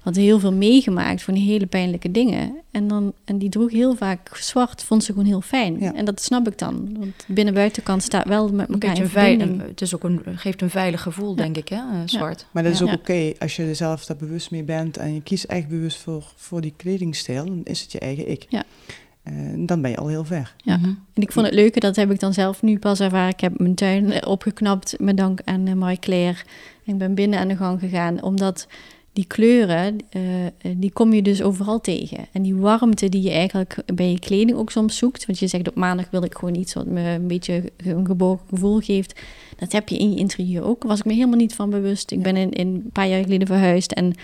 had 0.00 0.16
heel 0.16 0.38
veel 0.38 0.52
meegemaakt 0.52 1.22
van 1.22 1.34
die 1.34 1.42
hele 1.50 1.66
pijnlijke 1.66 2.10
dingen. 2.10 2.54
En, 2.70 2.88
dan, 2.88 3.12
en 3.24 3.38
die 3.38 3.48
droeg 3.48 3.70
heel 3.70 3.94
vaak 3.94 4.36
zwart, 4.36 4.82
vond 4.82 5.04
ze 5.04 5.12
gewoon 5.12 5.26
heel 5.26 5.40
fijn. 5.40 5.78
Ja. 5.80 5.94
En 5.94 6.04
dat 6.04 6.20
snap 6.22 6.48
ik 6.48 6.58
dan. 6.58 6.96
Want 6.98 7.24
binnen-buitenkant 7.26 8.02
staat 8.02 8.28
wel 8.28 8.48
met 8.48 8.68
een 8.68 8.74
elkaar 8.74 8.78
beetje 8.78 8.96
in 8.96 9.02
een 9.02 9.08
veil- 9.10 9.38
verbinding. 9.38 9.68
het 9.68 9.80
is 9.80 9.94
ook 9.94 10.04
een, 10.04 10.22
geeft 10.34 10.62
een 10.62 10.70
veilig 10.70 11.02
gevoel, 11.02 11.34
denk 11.34 11.56
ik, 11.56 11.68
hè, 11.68 11.76
eh, 11.76 11.98
zwart. 12.04 12.46
Maar 12.50 12.62
dat 12.62 12.72
is 12.72 12.78
Ja. 12.78 12.84
ook 12.84 12.92
oké 12.92 13.32
als 13.38 13.56
je 13.56 13.62
er 13.64 13.76
zelf 13.76 14.04
daar 14.04 14.16
bewust 14.16 14.50
mee 14.50 14.62
bent. 14.62 14.96
En 14.96 15.14
je 15.14 15.22
kiest 15.22 15.44
echt 15.44 15.68
bewust 15.68 15.96
voor, 15.98 16.32
voor 16.36 16.60
die 16.60 16.74
kledingstijl. 16.76 17.44
Dan 17.44 17.60
is 17.64 17.80
het 17.82 17.92
je 17.92 17.98
eigen 17.98 18.30
ik. 18.30 18.46
Ja. 18.48 18.62
Eh, 19.22 19.32
dan 19.56 19.82
ben 19.82 19.90
je 19.90 19.96
al 19.96 20.08
heel 20.08 20.24
ver. 20.24 20.54
Ja. 20.56 20.76
Mhm. 20.76 20.88
En 21.14 21.22
ik 21.22 21.32
vond 21.32 21.46
het 21.46 21.54
leuke, 21.54 21.80
dat 21.80 21.96
heb 21.96 22.10
ik 22.10 22.20
dan 22.20 22.32
zelf 22.32 22.62
nu 22.62 22.78
pas 22.78 23.00
ervaren. 23.00 23.28
Ik 23.32 23.40
heb 23.40 23.58
mijn 23.58 23.74
tuin 23.74 24.26
opgeknapt 24.26 24.94
met 24.98 25.16
dank 25.16 25.40
aan 25.44 25.66
eh, 25.66 25.74
Marie 25.74 25.98
Claire. 25.98 26.38
En 26.86 26.92
ik 26.92 26.98
ben 26.98 27.14
binnen 27.14 27.38
aan 27.38 27.48
de 27.48 27.56
gang 27.56 27.80
gegaan, 27.80 28.22
omdat 28.22 28.66
die 29.12 29.26
kleuren, 29.26 29.96
uh, 30.16 30.22
die 30.76 30.92
kom 30.92 31.12
je 31.12 31.22
dus 31.22 31.42
overal 31.42 31.80
tegen. 31.80 32.26
En 32.32 32.42
die 32.42 32.56
warmte 32.56 33.08
die 33.08 33.22
je 33.22 33.30
eigenlijk 33.30 33.82
bij 33.94 34.10
je 34.10 34.18
kleding 34.18 34.58
ook 34.58 34.70
soms 34.70 34.96
zoekt. 34.96 35.26
Want 35.26 35.38
je 35.38 35.46
zegt 35.46 35.68
op 35.68 35.74
maandag 35.74 36.10
wil 36.10 36.24
ik 36.24 36.34
gewoon 36.34 36.54
iets 36.54 36.74
wat 36.74 36.86
me 36.86 37.00
een 37.00 37.26
beetje 37.26 37.72
een 37.76 38.06
gebogen 38.06 38.46
gevoel 38.48 38.80
geeft. 38.80 39.20
Dat 39.56 39.72
heb 39.72 39.88
je 39.88 39.98
in 39.98 40.10
je 40.10 40.18
interieur 40.18 40.62
ook. 40.62 40.82
was 40.82 40.98
ik 40.98 41.04
me 41.04 41.12
helemaal 41.12 41.36
niet 41.38 41.54
van 41.54 41.70
bewust. 41.70 42.10
Ik 42.10 42.22
ben 42.22 42.36
in, 42.36 42.50
in 42.50 42.66
een 42.66 42.90
paar 42.92 43.08
jaar 43.08 43.22
geleden 43.22 43.46
verhuisd 43.46 43.92
en 43.92 44.14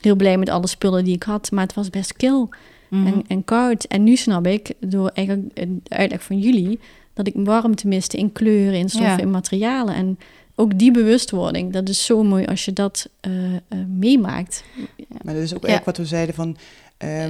heel 0.00 0.16
blij 0.16 0.38
met 0.38 0.48
alle 0.48 0.66
spullen 0.66 1.04
die 1.04 1.14
ik 1.14 1.22
had. 1.22 1.50
Maar 1.50 1.64
het 1.64 1.74
was 1.74 1.90
best 1.90 2.12
kil 2.12 2.48
en, 2.90 2.98
mhm. 2.98 3.20
en 3.26 3.44
koud. 3.44 3.84
En 3.84 4.04
nu 4.04 4.16
snap 4.16 4.46
ik, 4.46 4.72
door 4.80 5.08
eigenlijk 5.14 5.54
de 5.54 5.78
uitleg 5.88 6.22
van 6.22 6.38
jullie, 6.38 6.78
dat 7.14 7.26
ik 7.26 7.34
warmte 7.36 7.88
miste 7.88 8.16
in 8.16 8.32
kleuren, 8.32 8.78
in 8.78 8.88
stoffen, 8.88 9.18
in 9.18 9.30
materialen. 9.30 9.94
En 9.94 10.18
ook 10.58 10.78
die 10.78 10.90
bewustwording, 10.90 11.72
dat 11.72 11.88
is 11.88 12.04
zo 12.04 12.22
mooi 12.22 12.44
als 12.44 12.64
je 12.64 12.72
dat 12.72 13.08
uh, 13.26 13.52
uh, 13.52 13.58
meemaakt. 13.88 14.64
Maar 15.22 15.34
dat 15.34 15.42
is 15.42 15.54
ook 15.54 15.64
echt 15.64 15.84
wat 15.84 15.96
we 15.96 16.06
zeiden 16.06 16.34
van, 16.34 16.48
um, 16.48 16.56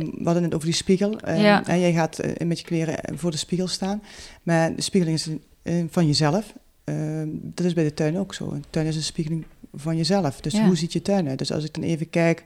we 0.01 0.25
hadden 0.25 0.43
het 0.43 0.55
over 0.55 0.67
die 0.67 0.77
spiegel. 0.77 1.19
Um, 1.29 1.37
ja. 1.37 1.67
En 1.67 1.81
jij 1.81 1.93
gaat 1.93 2.25
uh, 2.25 2.47
met 2.47 2.59
je 2.59 2.65
kleren 2.65 3.19
voor 3.19 3.31
de 3.31 3.37
spiegel 3.37 3.69
staan. 3.69 4.03
Maar 4.43 4.75
de 4.75 4.83
spiegeling 4.83 5.19
is 5.19 5.29
van 5.91 6.07
jezelf. 6.07 6.55
Ehm, 6.85 7.29
dat 7.33 7.67
is 7.67 7.73
bij 7.73 7.85
de 7.85 7.95
tuin 7.95 8.19
ook 8.19 8.35
zo. 8.35 8.51
Een 8.51 8.65
tuin 8.71 8.87
is 8.87 8.97
een 8.97 9.03
spiegeling 9.03 9.45
van 9.75 9.97
jezelf. 9.97 10.41
Dus 10.41 10.61
hoe 10.61 10.77
ziet 10.77 10.93
je 10.93 11.03
tuin 11.03 11.29
uit? 11.29 11.39
Dus 11.39 11.53
als 11.53 11.65
ik 11.65 11.75
dan 11.75 11.83
even 11.83 12.11
kijk 12.11 12.43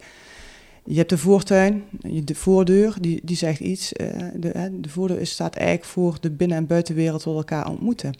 je 0.85 0.97
hebt 0.97 1.11
de 1.11 1.19
voortuin, 1.19 1.85
de 2.25 2.35
voordeur, 2.35 2.97
die, 3.01 3.21
die 3.23 3.37
zegt 3.37 3.61
iets. 3.61 3.89
De, 4.35 4.79
de 4.81 4.89
voordeur 4.89 5.27
staat 5.27 5.55
eigenlijk 5.55 5.87
voor 5.87 6.17
de 6.21 6.31
binnen- 6.31 6.57
en 6.57 6.67
buitenwereld 6.67 7.25
wil 7.25 7.37
elkaar 7.37 7.69
ontmoeten. 7.69 8.15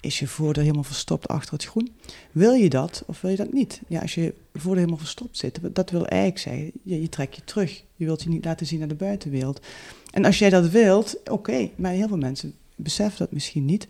Is 0.00 0.18
je 0.18 0.26
voordeur 0.26 0.62
helemaal 0.62 0.84
verstopt 0.84 1.28
achter 1.28 1.52
het 1.52 1.64
groen? 1.64 1.90
Wil 2.32 2.52
je 2.52 2.68
dat 2.68 3.02
of 3.06 3.20
wil 3.20 3.30
je 3.30 3.36
dat 3.36 3.52
niet? 3.52 3.80
Ja, 3.88 4.00
als 4.00 4.14
je 4.14 4.34
voordeur 4.52 4.76
helemaal 4.76 4.98
verstopt 4.98 5.36
zit, 5.36 5.60
dat 5.72 5.90
wil 5.90 6.06
eigenlijk 6.06 6.40
zeggen, 6.40 6.72
je, 6.82 7.08
trekt 7.08 7.36
je 7.36 7.44
terug. 7.44 7.82
Je 7.96 8.04
wilt 8.04 8.22
je 8.22 8.28
niet 8.28 8.44
laten 8.44 8.66
zien 8.66 8.78
naar 8.78 8.88
de 8.88 8.94
buitenwereld. 8.94 9.60
En 10.10 10.24
als 10.24 10.38
jij 10.38 10.50
dat 10.50 10.68
wilt, 10.68 11.16
oké, 11.30 11.70
maar 11.76 11.92
heel 11.92 12.08
veel 12.08 12.16
mensen 12.16 12.54
beseffen 12.76 13.18
dat 13.18 13.32
misschien 13.32 13.64
niet. 13.64 13.88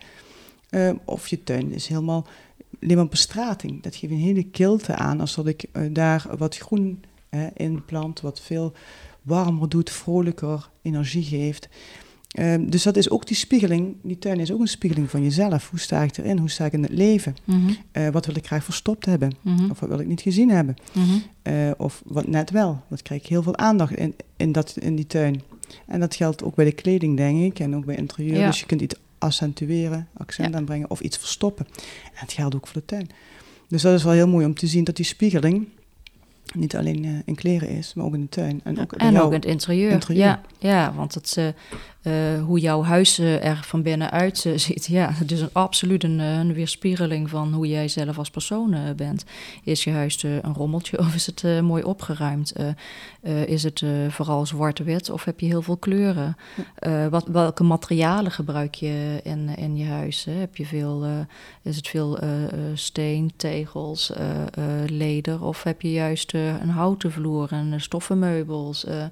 Uh, 0.70 0.90
of 1.04 1.28
je 1.28 1.44
tuin 1.44 1.72
is 1.72 1.86
helemaal 1.86 2.26
alleen 2.82 3.08
bestrating. 3.08 3.82
Dat 3.82 3.96
geeft 3.96 4.12
een 4.12 4.18
hele 4.18 4.44
kilte 4.44 4.94
aan 4.94 5.20
als 5.20 5.34
dat 5.34 5.46
ik 5.46 5.64
uh, 5.72 5.94
daar 5.94 6.26
wat 6.38 6.56
groen 6.56 7.02
in 7.54 7.84
plant, 7.84 8.20
wat 8.20 8.40
veel 8.40 8.72
warmer 9.22 9.68
doet, 9.68 9.90
vrolijker, 9.90 10.70
energie 10.82 11.22
geeft. 11.22 11.68
Ehm, 12.28 12.68
dus 12.68 12.82
dat 12.82 12.96
is 12.96 13.10
ook 13.10 13.26
die 13.26 13.36
spiegeling. 13.36 13.96
Die 14.02 14.18
tuin 14.18 14.40
is 14.40 14.52
ook 14.52 14.60
een 14.60 14.68
spiegeling 14.68 15.10
van 15.10 15.22
jezelf. 15.22 15.70
Hoe 15.70 15.78
sta 15.78 16.02
ik 16.02 16.16
erin? 16.16 16.38
Hoe 16.38 16.50
sta 16.50 16.64
ik 16.64 16.72
in 16.72 16.82
het 16.82 16.92
leven? 16.92 17.36
Mhm. 17.44 17.70
Eh, 17.92 18.08
wat 18.08 18.26
wil 18.26 18.36
ik 18.36 18.46
graag 18.46 18.64
verstopt 18.64 19.06
hebben? 19.06 19.32
Mhm. 19.40 19.70
Of 19.70 19.80
wat 19.80 19.88
wil 19.88 19.98
ik 19.98 20.06
niet 20.06 20.20
gezien 20.20 20.50
hebben? 20.50 20.76
Mhm. 20.92 21.18
Eh, 21.42 21.70
of 21.76 22.02
wat 22.04 22.26
net 22.26 22.50
wel? 22.50 22.82
Wat 22.88 23.02
krijg 23.02 23.20
ik 23.20 23.26
heel 23.26 23.42
veel 23.42 23.56
aandacht 23.56 23.96
in, 23.96 24.14
in, 24.36 24.52
dat, 24.52 24.76
in 24.80 24.96
die 24.96 25.06
tuin? 25.06 25.42
En 25.86 26.00
dat 26.00 26.14
geldt 26.14 26.42
ook 26.42 26.54
bij 26.54 26.64
de 26.64 26.72
kleding, 26.72 27.16
denk 27.16 27.42
ik. 27.42 27.58
En 27.58 27.76
ook 27.76 27.84
bij 27.84 27.96
interieur. 27.96 28.46
Dus 28.46 28.60
je 28.60 28.66
kunt 28.66 28.80
iets 28.80 28.94
accentueren, 29.18 30.08
accent 30.16 30.54
aanbrengen 30.54 30.90
of 30.90 31.00
iets 31.00 31.16
verstoppen. 31.16 31.66
En 32.04 32.20
dat 32.20 32.32
geldt 32.32 32.54
ook 32.54 32.66
voor 32.66 32.80
de 32.80 32.86
tuin. 32.86 33.08
Dus 33.68 33.82
dat 33.82 33.94
is 33.94 34.04
wel 34.04 34.12
heel 34.12 34.28
mooi 34.28 34.46
om 34.46 34.54
te 34.54 34.66
zien 34.66 34.84
dat 34.84 34.96
die 34.96 35.04
spiegeling 35.04 35.68
niet 36.54 36.76
alleen 36.76 37.04
uh, 37.04 37.18
in 37.24 37.34
kleren 37.34 37.68
is, 37.68 37.94
maar 37.94 38.04
ook 38.04 38.14
in 38.14 38.20
de 38.20 38.28
tuin. 38.28 38.60
En 38.64 38.80
ook, 38.80 38.92
en 38.92 39.20
ook 39.20 39.28
in 39.28 39.36
het 39.36 39.44
interieur. 39.44 40.04
Ja, 40.08 40.40
ja, 40.58 40.92
want 40.94 41.14
het, 41.14 41.36
uh, 41.38 41.46
uh, 42.02 42.44
hoe 42.44 42.58
jouw 42.60 42.82
huis 42.82 43.18
er 43.18 43.60
van 43.64 43.82
binnenuit 43.82 44.38
ziet, 44.56 44.86
ja, 44.86 45.10
het 45.12 45.32
is 45.32 45.40
een, 45.40 45.48
absoluut 45.52 46.04
een, 46.04 46.18
een, 46.18 46.52
weerspiegeling 46.52 47.30
van 47.30 47.52
hoe 47.52 47.66
jij 47.66 47.88
zelf 47.88 48.18
als 48.18 48.30
persoon 48.30 48.76
bent. 48.96 49.24
Is 49.64 49.84
je 49.84 49.90
huis 49.90 50.22
een 50.22 50.54
rommeltje 50.54 50.98
of 51.06 51.14
is 51.14 51.26
het 51.26 51.62
mooi 51.62 51.82
opgeruimd? 51.82 52.52
is 53.46 53.62
het 53.62 53.84
vooral 54.08 54.46
zwart-wit 54.46 55.10
of 55.10 55.24
heb 55.24 55.40
je 55.40 55.46
heel 55.46 55.62
veel 55.62 55.76
kleuren? 55.76 56.36
wat, 57.10 57.26
welke 57.26 57.64
materialen 57.64 58.32
gebruik 58.32 58.74
je 58.74 59.20
in, 59.22 59.56
in 59.56 59.76
je 59.76 59.86
huis? 59.86 60.24
Hè? 60.24 60.32
Heb 60.32 60.56
je 60.56 60.66
veel, 60.66 61.06
is 61.62 61.76
het 61.76 61.88
veel 61.88 62.18
steen, 62.74 63.32
tegels, 63.36 64.12
leder 64.86 65.42
of 65.42 65.62
heb 65.62 65.82
je 65.82 65.92
juist 65.92 66.34
een 66.38 66.68
houten 66.68 67.12
vloer 67.12 67.52
en 67.52 67.80
stoffen 67.80 68.18
meubels. 68.18 68.84
Uh, 68.84 69.04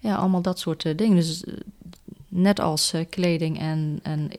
ja, 0.00 0.14
allemaal 0.14 0.42
dat 0.42 0.58
soort 0.58 0.84
uh, 0.84 0.96
dingen. 0.96 1.16
Dus 1.16 1.44
eh, 1.44 1.54
net 2.28 2.60
als 2.60 2.94
kleding 3.08 3.58
en, 3.58 4.00
en, 4.02 4.30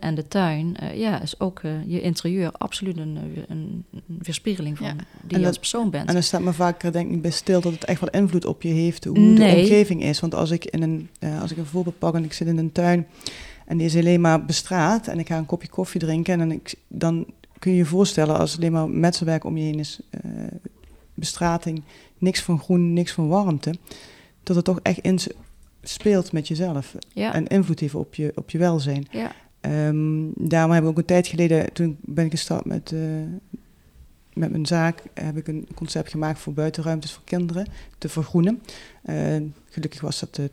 en 0.00 0.14
de 0.14 0.28
tuin, 0.28 0.76
ja, 0.94 1.20
is 1.20 1.40
ook 1.40 1.60
je 1.86 2.00
interieur 2.00 2.52
absoluut 2.52 2.96
een, 2.96 3.18
een 3.48 3.84
weerspiegeling 4.06 4.78
van 4.78 4.98
die 5.26 5.38
je 5.38 5.46
als 5.46 5.58
persoon 5.58 5.90
bent. 5.90 6.08
En 6.08 6.14
dan 6.14 6.22
staat 6.22 6.40
me 6.40 6.52
vaak 6.52 6.92
denk 6.92 7.10
ik 7.10 7.22
bij 7.22 7.30
stil 7.30 7.60
dat 7.60 7.72
het 7.72 7.84
echt 7.84 8.00
wat 8.00 8.14
invloed 8.14 8.44
op 8.44 8.62
je 8.62 8.68
heeft, 8.68 9.04
hoe 9.04 9.14
de 9.14 9.44
omgeving 9.44 10.02
is. 10.02 10.20
Want 10.20 10.34
als 10.34 10.50
ik, 10.50 10.64
in 10.64 10.82
een, 10.82 11.08
als 11.40 11.50
ik 11.50 11.56
een 11.56 11.66
voorbeeld 11.66 11.98
pak 11.98 12.14
en 12.14 12.24
ik 12.24 12.32
zit 12.32 12.46
in 12.46 12.58
een 12.58 12.72
tuin 12.72 13.06
en 13.66 13.76
die 13.76 13.86
is 13.86 13.96
alleen 13.96 14.20
maar 14.20 14.44
bestraat 14.44 15.06
en 15.08 15.18
ik 15.18 15.26
ga 15.26 15.36
een 15.36 15.46
kopje 15.46 15.68
koffie 15.68 16.00
drinken 16.00 16.32
en 16.32 16.38
dan, 16.38 16.50
ik, 16.50 16.74
dan 16.88 17.26
kun 17.58 17.70
je 17.70 17.76
je 17.76 17.84
voorstellen 17.84 18.38
als 18.38 18.56
alleen 18.56 18.72
maar 18.72 18.88
metselwerk 18.88 19.44
om 19.44 19.56
je 19.56 19.64
heen 19.64 19.78
is, 19.78 20.00
bestrating, 21.14 21.82
niks 22.18 22.40
van 22.40 22.58
groen, 22.58 22.92
niks 22.92 23.12
van 23.12 23.28
warmte, 23.28 23.74
dat 24.42 24.56
het 24.56 24.64
toch 24.64 24.80
echt 24.82 24.98
in 24.98 25.18
speelt 25.82 26.32
met 26.32 26.48
jezelf 26.48 26.96
en 27.14 27.46
invloed 27.46 27.80
heeft 27.80 27.94
op 27.94 28.14
je, 28.14 28.32
op 28.34 28.50
je 28.50 28.58
welzijn. 28.58 29.06
Ja. 29.10 29.32
Um, 29.60 30.32
daarom 30.36 30.70
hebben 30.70 30.90
we 30.90 30.96
ook 30.96 31.02
een 31.02 31.14
tijd 31.14 31.26
geleden, 31.26 31.72
toen 31.72 31.96
ben 32.00 32.24
ik 32.24 32.30
gestart 32.30 32.64
met, 32.64 32.90
uh, 32.90 33.00
met 34.32 34.50
mijn 34.50 34.66
zaak, 34.66 35.02
heb 35.14 35.36
ik 35.36 35.48
een 35.48 35.68
concept 35.74 36.10
gemaakt 36.10 36.38
voor 36.38 36.52
buitenruimtes 36.52 37.12
voor 37.12 37.24
kinderen 37.24 37.66
te 37.98 38.08
vergroenen. 38.08 38.62
Uh, 39.04 39.36
gelukkig 39.68 40.00
was 40.00 40.20
dat, 40.20 40.38
uh, 40.38 40.46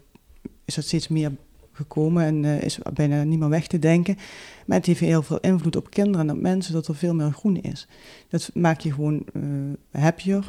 is 0.65 0.75
dat 0.75 0.83
steeds 0.83 1.07
meer 1.07 1.31
gekomen 1.79 2.23
en 2.23 2.43
uh, 2.43 2.61
is 2.61 2.79
bijna 2.93 3.23
niet 3.23 3.39
meer 3.39 3.49
weg 3.49 3.67
te 3.67 3.79
denken. 3.79 4.17
Maar 4.65 4.77
het 4.77 4.85
heeft 4.85 4.99
heel 4.99 5.23
veel 5.23 5.39
invloed 5.39 5.75
op 5.75 5.89
kinderen 5.89 6.29
en 6.29 6.35
op 6.35 6.41
mensen 6.41 6.73
dat 6.73 6.87
er 6.87 6.95
veel 6.95 7.15
meer 7.15 7.31
groen 7.31 7.61
is. 7.61 7.87
Dat 8.29 8.51
maakt 8.53 8.83
je 8.83 8.93
gewoon 8.93 9.25
uh, 9.33 9.43
happier. 9.91 10.43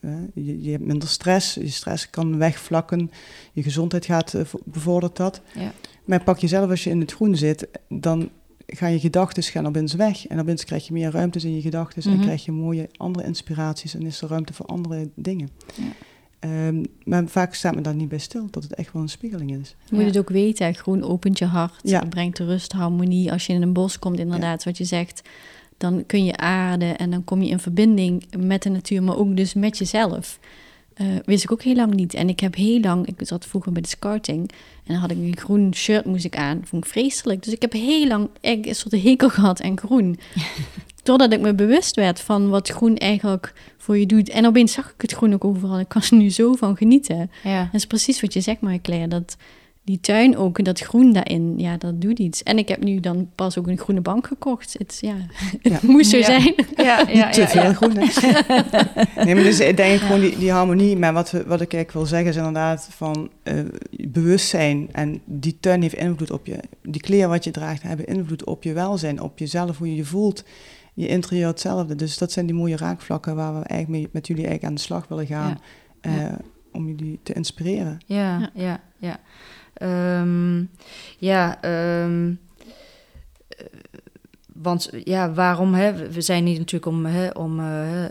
Uh, 0.00 0.12
je, 0.34 0.62
je, 0.62 0.70
hebt 0.70 0.84
minder 0.84 1.08
stress, 1.08 1.54
je 1.54 1.68
stress 1.68 2.10
kan 2.10 2.38
wegvlakken, 2.38 3.10
je 3.52 3.62
gezondheid 3.62 4.04
gaat 4.04 4.34
bevordert 4.64 5.16
dat. 5.16 5.40
Ja. 5.54 5.72
Maar 6.04 6.22
pak 6.22 6.38
jezelf 6.38 6.70
als 6.70 6.84
je 6.84 6.90
in 6.90 7.00
het 7.00 7.12
groen 7.12 7.36
zit, 7.36 7.68
dan 7.88 8.30
gaan 8.66 8.92
je 8.92 9.00
gedachten 9.00 9.42
gaan 9.42 9.66
opeens 9.66 9.94
weg. 9.94 10.26
En 10.26 10.40
opeens 10.40 10.64
krijg 10.64 10.86
je 10.86 10.92
meer 10.92 11.10
ruimtes 11.10 11.44
in 11.44 11.54
je 11.54 11.60
gedachten 11.60 12.02
en 12.02 12.10
mhm. 12.10 12.22
krijg 12.22 12.44
je 12.44 12.52
mooie 12.52 12.88
andere 12.96 13.26
inspiraties 13.26 13.94
en 13.94 14.02
is 14.02 14.22
er 14.22 14.28
ruimte 14.28 14.52
voor 14.52 14.66
andere 14.66 15.08
dingen. 15.14 15.48
Ja. 15.74 15.84
Um, 16.40 16.86
maar 17.04 17.26
vaak 17.26 17.54
staat 17.54 17.74
me 17.74 17.80
daar 17.80 17.94
niet 17.94 18.08
bij 18.08 18.18
stil, 18.18 18.46
dat 18.50 18.62
het 18.62 18.74
echt 18.74 18.92
wel 18.92 19.02
een 19.02 19.08
spiegeling 19.08 19.60
is. 19.60 19.74
Je 19.84 19.96
moet 19.96 20.04
het 20.04 20.18
ook 20.18 20.28
weten, 20.28 20.74
groen 20.74 21.02
opent 21.02 21.38
je 21.38 21.44
hart, 21.44 21.80
ja. 21.82 22.04
brengt 22.04 22.38
rust, 22.38 22.72
harmonie. 22.72 23.32
Als 23.32 23.46
je 23.46 23.52
in 23.52 23.62
een 23.62 23.72
bos 23.72 23.98
komt, 23.98 24.18
inderdaad, 24.18 24.64
wat 24.64 24.78
je 24.78 24.84
zegt, 24.84 25.22
dan 25.76 26.06
kun 26.06 26.24
je 26.24 26.36
aarden 26.36 26.98
en 26.98 27.10
dan 27.10 27.24
kom 27.24 27.42
je 27.42 27.50
in 27.50 27.58
verbinding 27.58 28.24
met 28.36 28.62
de 28.62 28.68
natuur, 28.68 29.02
maar 29.02 29.16
ook 29.16 29.36
dus 29.36 29.54
met 29.54 29.78
jezelf. 29.78 30.38
Uh, 31.00 31.06
wist 31.24 31.44
ik 31.44 31.52
ook 31.52 31.62
heel 31.62 31.74
lang 31.74 31.94
niet. 31.94 32.14
En 32.14 32.28
ik 32.28 32.40
heb 32.40 32.54
heel 32.54 32.80
lang, 32.80 33.06
ik 33.06 33.14
zat 33.18 33.46
vroeger 33.46 33.72
bij 33.72 33.82
de 33.82 33.88
scouting 33.88 34.50
en 34.84 34.92
dan 34.92 34.96
had 34.96 35.10
ik 35.10 35.16
een 35.16 35.36
groen 35.36 35.74
shirt 35.74 36.04
moest 36.04 36.24
ik 36.24 36.36
aan. 36.36 36.60
vond 36.64 36.84
ik 36.84 36.90
vreselijk. 36.90 37.42
Dus 37.42 37.52
ik 37.52 37.62
heb 37.62 37.72
heel 37.72 38.06
lang 38.06 38.28
een 38.40 38.74
soort 38.74 39.02
hekel 39.02 39.28
gehad 39.28 39.62
aan 39.62 39.78
groen. 39.78 40.18
Doordat 41.08 41.32
ik 41.32 41.40
me 41.40 41.54
bewust 41.54 41.96
werd 41.96 42.20
van 42.20 42.48
wat 42.48 42.68
groen 42.68 42.96
eigenlijk 42.96 43.52
voor 43.78 43.98
je 43.98 44.06
doet. 44.06 44.28
En 44.28 44.46
opeens 44.46 44.72
zag 44.72 44.88
ik 44.88 45.00
het 45.00 45.12
groen 45.12 45.34
ook 45.34 45.44
overal. 45.44 45.78
Ik 45.78 45.88
kan 45.88 46.02
er 46.10 46.16
nu 46.16 46.30
zo 46.30 46.54
van 46.54 46.76
genieten. 46.76 47.30
Ja. 47.44 47.62
Dat 47.62 47.74
is 47.74 47.86
precies 47.86 48.20
wat 48.20 48.32
je 48.32 48.40
zegt, 48.40 48.60
Marie-Claire. 48.60 49.08
Dat 49.08 49.36
die 49.84 50.00
tuin 50.00 50.36
ook, 50.36 50.64
dat 50.64 50.80
groen 50.80 51.12
daarin, 51.12 51.54
ja, 51.56 51.76
dat 51.76 52.00
doet 52.00 52.18
iets. 52.18 52.42
En 52.42 52.58
ik 52.58 52.68
heb 52.68 52.82
nu 52.82 53.00
dan 53.00 53.30
pas 53.34 53.58
ook 53.58 53.66
een 53.66 53.78
groene 53.78 54.00
bank 54.00 54.26
gekocht. 54.26 54.74
Het, 54.78 54.98
ja, 55.00 55.14
het 55.72 55.82
moest 55.82 56.10
zo 56.10 56.22
zijn. 56.22 56.54
Ja, 56.76 57.08
ja, 57.12 57.30
Te 57.38 57.48
veel 57.48 57.72
groen. 57.72 57.94
nee, 59.24 59.34
maar 59.34 59.44
dus 59.44 59.60
ik 59.60 59.76
denk 59.76 60.00
gewoon 60.00 60.20
die, 60.20 60.38
die 60.38 60.50
harmonie. 60.50 60.96
Maar 60.96 61.12
wat, 61.12 61.30
we, 61.30 61.38
wat 61.38 61.60
ik 61.60 61.72
eigenlijk 61.72 61.92
wil 61.92 62.06
zeggen 62.06 62.28
is 62.28 62.36
inderdaad 62.36 62.88
van 62.90 63.30
uh, 63.44 63.60
bewustzijn. 63.90 64.88
En 64.92 65.20
die 65.24 65.56
tuin 65.60 65.82
heeft 65.82 65.94
invloed 65.94 66.30
op 66.30 66.46
je. 66.46 66.58
Die 66.82 67.00
kleren 67.00 67.28
wat 67.28 67.44
je 67.44 67.50
draagt 67.50 67.82
hebben 67.82 68.06
invloed 68.06 68.44
op 68.44 68.62
je 68.62 68.72
welzijn, 68.72 69.20
op 69.22 69.38
jezelf, 69.38 69.78
hoe 69.78 69.88
je 69.88 69.96
je 69.96 70.04
voelt 70.04 70.44
je 70.98 71.08
interieur 71.08 71.46
hetzelfde. 71.46 71.94
Dus 71.94 72.18
dat 72.18 72.32
zijn 72.32 72.46
die 72.46 72.54
mooie 72.54 72.76
raakvlakken 72.76 73.34
waar 73.34 73.60
we 73.60 73.66
eigenlijk 73.66 73.88
mee, 73.88 74.08
met 74.12 74.26
jullie 74.26 74.46
eigenlijk 74.46 74.70
aan 74.70 74.76
de 74.78 74.86
slag 74.86 75.08
willen 75.08 75.26
gaan. 75.26 75.58
Ja. 76.00 76.30
Uh, 76.30 76.32
om 76.72 76.86
jullie 76.86 77.20
te 77.22 77.32
inspireren. 77.32 77.98
Ja, 78.06 78.50
ja, 78.54 78.80
ja. 78.96 79.20
Um, 80.20 80.70
ja, 81.18 81.64
um, 82.04 82.40
want 84.54 84.90
ja, 85.04 85.32
waarom? 85.32 85.74
Hè? 85.74 86.10
We 86.10 86.20
zijn 86.20 86.44
niet 86.44 86.58
natuurlijk 86.58 86.96
om, 86.96 87.06
hè, 87.06 87.28
om 87.28 87.60
uh, 87.60 88.02
uh, 88.04 88.10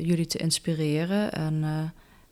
jullie 0.00 0.26
te 0.26 0.38
inspireren. 0.38 1.32
En 1.32 1.54
Uh, 1.54 1.82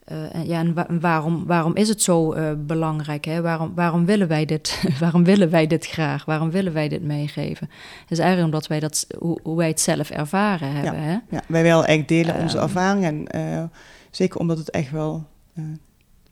en, 0.07 0.47
ja, 0.47 0.61
en 0.61 1.01
waarom, 1.01 1.47
waarom 1.47 1.77
is 1.77 1.89
het 1.89 2.03
zo 2.03 2.35
uh, 2.35 2.51
belangrijk? 2.59 3.25
Hè? 3.25 3.41
Waarom, 3.41 3.75
waarom, 3.75 4.05
willen 4.05 4.29
wij 4.29 4.45
dit, 4.45 4.83
waarom 5.01 5.25
willen 5.25 5.51
wij 5.51 5.67
dit 5.67 5.87
graag? 5.87 6.25
Waarom 6.25 6.51
willen 6.51 6.73
wij 6.73 6.89
dit 6.89 7.03
meegeven? 7.03 7.71
Het 8.01 8.11
is 8.11 8.19
eigenlijk 8.19 8.55
omdat 8.55 8.67
wij 8.69 8.81
dat, 8.81 9.07
hoe, 9.19 9.39
hoe 9.43 9.57
wij 9.57 9.69
het 9.69 9.81
zelf 9.81 10.11
ervaren 10.11 10.73
hebben. 10.73 11.03
Ja, 11.03 11.07
hè? 11.07 11.19
ja 11.31 11.43
wij 11.49 11.63
willen 11.63 11.85
eigenlijk 11.85 12.09
delen 12.09 12.43
onze 12.43 12.59
ervaringen. 12.59 13.27
En 13.27 13.71
zeker 14.11 14.41
omdat 14.41 14.59
het 14.59 14.71
echt 14.71 14.91
wel, 14.91 15.27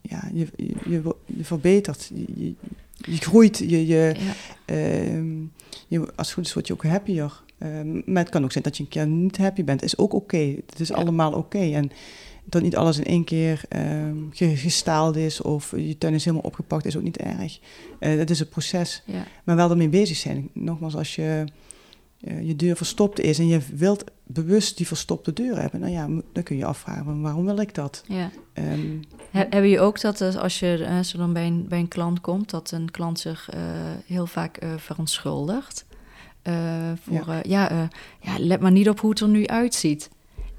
ja, 0.01 0.29
je, 0.33 0.49
je, 0.57 0.75
je, 0.89 1.15
je 1.27 1.45
verbetert. 1.45 2.11
Je, 2.15 2.55
je, 2.97 3.17
groeit. 3.17 3.59
Je, 3.59 3.87
je, 3.87 4.15
ja. 4.19 4.75
je, 5.89 5.99
als 6.17 6.27
het 6.27 6.33
goed 6.33 6.47
is, 6.47 6.55
word 6.55 6.67
je 6.67 6.73
ook 6.73 6.85
happier. 6.85 7.43
maar 8.05 8.23
het 8.23 8.29
kan 8.29 8.45
ook 8.45 8.53
zijn 8.53 8.65
dat 8.65 8.77
je 8.77 8.83
een 8.83 8.89
keer 8.89 9.07
niet 9.07 9.37
happy 9.37 9.65
bent. 9.65 9.83
is 9.83 9.99
ook 9.99 10.13
oké. 10.13 10.37
Okay. 10.37 10.63
Het 10.67 10.81
is 10.81 10.93
allemaal 10.93 11.33
oké. 11.33 11.39
Okay. 11.39 11.75
En 11.75 11.91
dat 12.45 12.63
niet 12.63 12.77
alles 12.77 12.99
in 12.99 13.05
één 13.05 13.25
keer 13.25 13.63
um, 13.69 14.29
gestaald 14.33 15.17
is 15.17 15.41
of 15.41 15.73
je 15.77 15.99
tuin 15.99 16.15
is 16.15 16.25
helemaal 16.25 16.47
opgepakt, 16.47 16.85
is 16.85 16.97
ook 16.97 17.03
niet 17.03 17.17
erg. 17.17 17.59
Uh, 18.01 18.17
dat 18.17 18.31
is 18.31 18.41
een 18.41 18.49
proces. 18.49 19.03
Ja. 19.05 19.27
Maar 19.45 19.57
wel 19.57 19.71
ermee 19.71 19.89
bezig 19.89 20.17
zijn. 20.17 20.49
Nogmaals, 20.53 20.97
als 20.97 21.15
je 21.15 21.45
uh, 22.21 22.47
je 22.47 22.57
deur 22.57 22.77
verstopt 22.77 23.21
is 23.21 23.39
en 23.39 23.47
je 23.47 23.61
wilt 23.75 24.05
bewust 24.27 24.77
die 24.77 24.87
verstopte 24.87 25.33
deur 25.33 25.61
hebben, 25.61 25.81
nou 25.81 25.93
ja, 25.93 26.09
dan 26.33 26.43
kun 26.43 26.57
je 26.57 26.65
afvragen, 26.65 27.21
waarom 27.21 27.45
wil 27.45 27.59
ik 27.59 27.75
dat? 27.75 28.05
Ja. 28.09 28.31
Um, 28.55 29.01
He, 29.31 29.45
hebben 29.51 29.71
je 29.71 29.81
ook 29.81 30.01
dat 30.01 30.21
eh, 30.21 30.35
als 30.35 30.59
je 30.59 31.01
zo 31.05 31.19
dan 31.19 31.33
bij 31.33 31.47
een, 31.47 31.69
bij 31.69 31.79
een 31.79 31.89
klant 31.89 32.21
komt, 32.21 32.51
dat 32.51 32.71
een 32.71 32.91
klant 32.91 33.19
zich 33.19 33.51
heel 34.07 34.27
vaak 34.27 34.59
verontschuldigt? 34.77 35.85
voor, 37.05 37.27
ja, 37.27 37.43
ja, 37.43 37.89
ja, 38.21 38.39
let 38.39 38.61
maar 38.61 38.71
niet 38.71 38.89
op 38.89 39.01
hoe 39.01 39.11
het 39.11 39.21
er 39.21 39.29
nu 39.29 39.47
uitziet. 39.47 40.11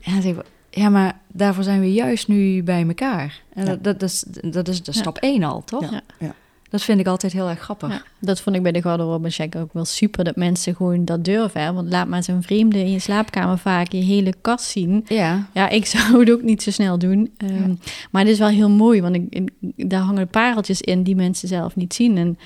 En 0.02 0.14
dan 0.14 0.22
zeg 0.22 0.36
ik, 0.36 0.46
ja, 0.76 0.90
maar 0.90 1.20
daarvoor 1.32 1.64
zijn 1.64 1.80
we 1.80 1.94
juist 1.94 2.28
nu 2.28 2.64
bij 2.64 2.88
elkaar. 2.88 3.42
En 3.54 3.66
dat, 3.66 3.84
dat, 3.84 4.02
is, 4.02 4.26
dat 4.42 4.68
is 4.68 4.84
de 4.84 4.92
stap 4.92 5.18
één 5.18 5.44
al, 5.44 5.64
toch? 5.64 5.92
Ja. 5.92 6.02
ja. 6.20 6.36
Dat 6.70 6.84
vind 6.84 7.00
ik 7.00 7.08
altijd 7.08 7.34
heel 7.34 7.50
erg 7.50 7.60
grappig. 7.60 8.06
dat 8.20 8.42
vond 8.42 8.56
ik 8.56 8.64
bij 8.64 8.72
de 8.72 8.82
garderobe 8.82 9.30
check 9.30 9.56
ook 9.56 9.74
wel 9.74 9.86
super. 9.86 10.24
Dat 10.24 10.36
mensen 10.36 10.76
gewoon 10.76 11.06
dat 11.06 11.26
durven. 11.26 11.74
Want 11.74 11.90
laat 11.90 12.08
maar 12.08 12.24
zo'n 12.24 12.42
vreemde 12.42 12.80
in 12.80 12.92
je 12.92 13.00
slaapkamer 13.00 13.58
vaak 13.58 13.92
je 13.92 13.98
hele 13.98 14.34
kast 14.42 14.66
zien. 14.66 15.06
Ja. 15.08 15.48
Ja, 15.54 15.70
ik 15.70 15.86
zou 15.96 16.20
het 16.20 16.32
ook 16.32 16.42
niet 16.42 16.64
zo 16.64 16.72
snel 16.72 17.00
doen. 17.00 17.34
Um, 17.38 17.80
maar 18.12 18.22
het 18.22 18.32
is 18.32 18.40
wel 18.40 18.48
heel 18.48 18.70
mooi. 18.70 19.02
Want 19.02 19.16
ik, 19.16 19.50
daar 19.76 20.02
hangen 20.02 20.28
pareltjes 20.28 20.82
in 20.82 21.04
die 21.04 21.16
mensen 21.16 21.48
zelf 21.48 21.76
niet 21.76 21.94
zien. 21.94 22.18
En 22.18 22.38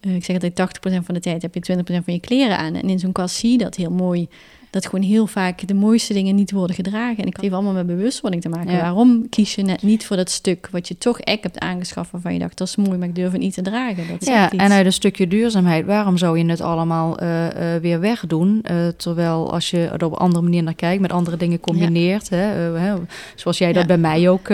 uh, 0.00 0.14
ik 0.14 0.24
zeg 0.24 0.42
altijd 0.42 0.78
80% 1.00 1.04
van 1.04 1.14
de 1.14 1.20
tijd 1.20 1.42
heb 1.42 1.54
je 1.54 1.76
20% 1.78 1.84
van 1.84 2.14
je 2.14 2.20
kleren 2.20 2.58
aan. 2.58 2.74
En 2.74 2.88
in 2.88 2.98
zo'n 2.98 3.12
kast 3.12 3.36
zie 3.36 3.52
je 3.52 3.58
dat 3.58 3.74
heel 3.74 3.90
mooi 3.90 4.28
dat 4.70 4.86
gewoon 4.86 5.04
heel 5.04 5.26
vaak 5.26 5.66
de 5.68 5.74
mooiste 5.74 6.12
dingen 6.12 6.34
niet 6.34 6.50
worden 6.50 6.76
gedragen. 6.76 7.16
En 7.16 7.26
ik 7.26 7.36
heeft 7.40 7.54
allemaal 7.54 7.72
met 7.72 7.86
bewustwording 7.86 8.42
te 8.42 8.48
maken. 8.48 8.80
Waarom 8.80 9.28
kies 9.28 9.54
je 9.54 9.62
net 9.62 9.82
niet 9.82 10.06
voor 10.06 10.16
dat 10.16 10.30
stuk 10.30 10.68
wat 10.70 10.88
je 10.88 10.98
toch 10.98 11.20
echt 11.20 11.42
hebt 11.42 11.58
aangeschaft 11.58 12.10
waarvan 12.10 12.32
je 12.32 12.38
dacht, 12.38 12.58
dat 12.58 12.68
is 12.68 12.76
mooi, 12.76 12.98
maar 12.98 13.08
ik 13.08 13.14
durf 13.14 13.32
het 13.32 13.40
niet 13.40 13.54
te 13.54 13.62
dragen. 13.62 14.08
Dat 14.08 14.26
ja, 14.26 14.50
en 14.50 14.72
uit 14.72 14.86
een 14.86 14.92
stukje 14.92 15.28
duurzaamheid, 15.28 15.86
waarom 15.86 16.16
zou 16.16 16.38
je 16.38 16.44
het 16.46 16.60
allemaal 16.60 17.22
uh, 17.22 17.44
uh, 17.44 17.50
weer 17.80 18.00
wegdoen? 18.00 18.64
Uh, 18.70 18.88
terwijl 18.96 19.52
als 19.52 19.70
je 19.70 19.84
er 19.84 20.04
op 20.04 20.12
een 20.12 20.18
andere 20.18 20.42
manier 20.42 20.62
naar 20.62 20.74
kijkt, 20.74 21.00
met 21.00 21.12
andere 21.12 21.36
dingen 21.36 21.60
combineert, 21.60 22.28
hè, 22.28 22.36
hè, 22.78 22.94
zoals 23.34 23.58
jij 23.58 23.72
dat 23.72 23.86
bij 23.86 23.98
mij 23.98 24.28
ook, 24.28 24.48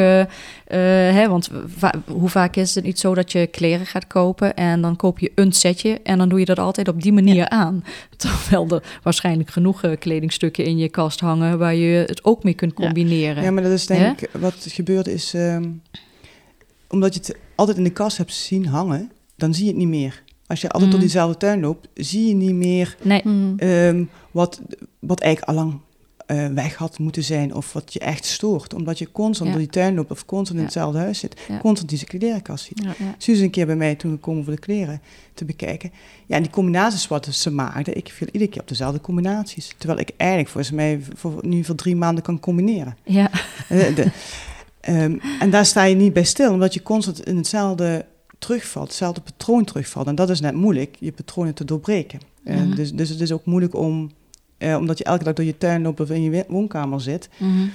hè, 0.64 1.28
want 1.28 1.50
va 1.66 1.92
hoe 2.06 2.28
vaak 2.28 2.56
is 2.56 2.74
het 2.74 2.84
niet 2.84 2.98
zo 2.98 3.14
dat 3.14 3.32
je 3.32 3.46
kleren 3.46 3.86
gaat 3.86 4.06
kopen 4.06 4.54
en 4.54 4.80
dan 4.80 4.96
koop 4.96 5.18
je 5.18 5.32
een 5.34 5.52
setje 5.52 6.00
en 6.02 6.18
dan 6.18 6.28
doe 6.28 6.38
je 6.38 6.44
dat 6.44 6.58
altijd 6.58 6.88
op 6.88 7.02
die 7.02 7.12
manier 7.12 7.48
aan. 7.48 7.84
Terwijl 8.16 8.68
er 8.68 8.82
waarschijnlijk 9.02 9.50
genoeg 9.50 9.80
kleren 9.80 10.11
kledingstukken 10.12 10.64
in 10.64 10.78
je 10.78 10.88
kast 10.88 11.20
hangen 11.20 11.58
waar 11.58 11.74
je 11.74 12.04
het 12.06 12.24
ook 12.24 12.44
mee 12.44 12.54
kunt 12.54 12.72
combineren. 12.72 13.42
Ja, 13.42 13.50
maar 13.50 13.62
dat 13.62 13.72
is 13.72 13.86
denk 13.86 14.20
ik 14.20 14.30
wat 14.40 14.54
gebeurt 14.68 15.06
is, 15.06 15.34
um, 15.34 15.82
omdat 16.88 17.14
je 17.14 17.20
het 17.20 17.36
altijd 17.54 17.76
in 17.76 17.84
de 17.84 17.90
kast 17.90 18.16
hebt 18.16 18.32
zien 18.32 18.66
hangen, 18.66 19.10
dan 19.36 19.54
zie 19.54 19.64
je 19.64 19.70
het 19.70 19.78
niet 19.78 19.88
meer. 19.88 20.22
Als 20.46 20.60
je 20.60 20.68
altijd 20.68 20.84
mm. 20.84 20.90
door 20.90 21.00
diezelfde 21.00 21.36
tuin 21.36 21.60
loopt, 21.60 21.88
zie 21.94 22.28
je 22.28 22.34
niet 22.34 22.54
meer 22.54 22.96
nee. 23.02 23.22
um, 23.88 24.10
wat, 24.30 24.60
wat 24.98 25.20
eigenlijk 25.20 25.58
allang 25.58 25.80
uh, 26.32 26.46
weg 26.46 26.74
had 26.74 26.98
moeten 26.98 27.22
zijn 27.22 27.54
of 27.54 27.72
wat 27.72 27.92
je 27.92 27.98
echt 27.98 28.24
stoort. 28.24 28.74
Omdat 28.74 28.98
je 28.98 29.12
constant 29.12 29.50
door 29.50 29.58
die 29.58 29.68
tuin 29.68 29.94
loopt 29.94 30.10
of 30.10 30.24
constant 30.24 30.58
in 30.58 30.64
hetzelfde 30.64 30.98
huis 30.98 31.18
zit. 31.18 31.40
Constant 31.60 31.90
die 31.90 32.04
klerenkast 32.04 32.64
ziet. 32.64 32.82
Ja, 32.84 33.14
Suus 33.18 33.38
een 33.38 33.50
keer 33.50 33.66
bij 33.66 33.76
mij 33.76 33.94
toen 33.94 34.10
gekomen 34.10 34.44
voor 34.44 34.54
de 34.54 34.60
kleren 34.60 35.00
te 35.34 35.44
bekijken. 35.44 35.92
Ja, 36.26 36.36
en 36.36 36.42
die 36.42 36.50
combinaties 36.50 37.08
wat 37.08 37.28
ze 37.30 37.50
maakten, 37.50 37.96
ik 37.96 38.08
viel 38.08 38.28
iedere 38.32 38.50
keer 38.50 38.60
op 38.60 38.68
dezelfde 38.68 39.00
combinaties. 39.00 39.74
Terwijl 39.78 40.00
ik 40.00 40.10
eigenlijk 40.16 40.50
volgens 40.50 40.74
mij 40.74 41.00
voor, 41.14 41.38
nu 41.40 41.64
voor 41.64 41.74
drie 41.74 41.96
maanden 41.96 42.24
kan 42.24 42.40
combineren. 42.40 42.96
Ja. 43.04 43.30
Eh, 43.68 43.94
de, 43.94 44.10
um, 44.88 45.20
en 45.40 45.50
daar 45.50 45.66
sta 45.66 45.84
je 45.84 45.94
niet 45.94 46.12
bij 46.12 46.24
stil, 46.24 46.52
omdat 46.52 46.74
je 46.74 46.82
constant 46.82 47.26
in 47.26 47.36
hetzelfde 47.36 48.04
terugvalt, 48.38 48.88
hetzelfde 48.88 49.20
patroon 49.20 49.64
terugvalt. 49.64 50.06
En 50.06 50.14
dat 50.14 50.30
is 50.30 50.40
net 50.40 50.54
moeilijk, 50.54 50.96
je 50.98 51.12
patronen 51.12 51.54
te 51.54 51.64
doorbreken. 51.64 52.20
Uh, 52.44 52.76
dus, 52.76 52.92
dus 52.92 53.08
het 53.08 53.20
is 53.20 53.32
ook 53.32 53.44
moeilijk 53.44 53.74
om 53.74 54.10
uh, 54.62 54.76
omdat 54.76 54.98
je 54.98 55.04
elke 55.04 55.24
dag 55.24 55.34
door 55.34 55.44
je 55.44 55.58
tuin 55.58 55.82
loopt 55.82 56.00
of 56.00 56.10
in 56.10 56.22
je 56.22 56.44
woonkamer 56.48 57.00
zit, 57.00 57.28
mm 57.38 57.70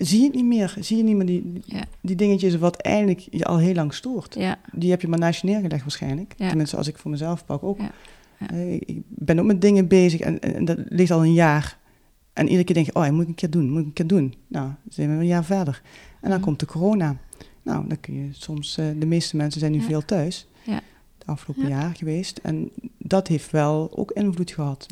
zie 0.00 0.18
je 0.18 0.26
het 0.26 0.34
niet 0.34 0.44
meer. 0.44 0.76
Zie 0.80 0.96
je 0.96 1.02
niet 1.02 1.16
meer 1.16 1.26
die, 1.26 1.62
ja. 1.64 1.84
die 2.00 2.16
dingetjes 2.16 2.56
wat 2.56 2.76
eigenlijk 2.76 3.26
je 3.30 3.44
al 3.44 3.58
heel 3.58 3.74
lang 3.74 3.94
stoort. 3.94 4.34
Ja. 4.34 4.58
Die 4.72 4.90
heb 4.90 5.00
je 5.00 5.08
maar 5.08 5.18
naast 5.18 5.40
je 5.40 5.46
neergelegd 5.46 5.82
waarschijnlijk. 5.82 6.34
Ja. 6.36 6.48
Tenminste, 6.48 6.76
als 6.76 6.88
ik 6.88 6.98
voor 6.98 7.10
mezelf 7.10 7.44
pak 7.44 7.62
ook. 7.62 7.78
Uh, 8.52 8.72
ik 8.72 9.02
ben 9.06 9.38
ook 9.38 9.46
met 9.46 9.60
dingen 9.60 9.88
bezig 9.88 10.20
en, 10.20 10.40
en, 10.40 10.64
dat 10.64 10.78
ligt 10.88 11.10
al 11.10 11.24
een 11.24 11.32
jaar. 11.32 11.78
En 12.32 12.44
iedere 12.44 12.64
keer 12.64 12.74
denk 12.74 12.86
je, 12.86 12.94
oh, 12.94 13.08
moet 13.08 13.22
ik 13.22 13.28
een 13.28 13.34
keer 13.34 13.50
doen, 13.50 13.70
moet 13.70 13.80
ik 13.80 13.86
een 13.86 13.92
keer 13.92 14.06
doen. 14.06 14.34
Nou, 14.48 14.70
zijn 14.88 15.08
we 15.08 15.14
een 15.14 15.26
jaar 15.26 15.44
verder. 15.44 15.82
En 16.20 16.28
dan 16.28 16.38
mhm. 16.38 16.40
komt 16.40 16.60
de 16.60 16.66
corona. 16.66 17.16
Nou, 17.62 17.88
dan 17.88 18.00
kun 18.00 18.14
je 18.14 18.28
soms, 18.32 18.78
uh, 18.78 18.86
de 18.98 19.06
meeste 19.06 19.36
mensen 19.36 19.60
zijn 19.60 19.72
nu 19.72 19.80
veel 19.80 20.04
thuis. 20.04 20.46
Ja 20.62 20.80
afgelopen 21.26 21.68
jaar 21.68 21.94
geweest. 21.96 22.38
En 22.42 22.70
dat 22.98 23.28
heeft 23.28 23.50
wel 23.50 23.90
ook 23.94 24.10
invloed 24.10 24.50
gehad. 24.50 24.86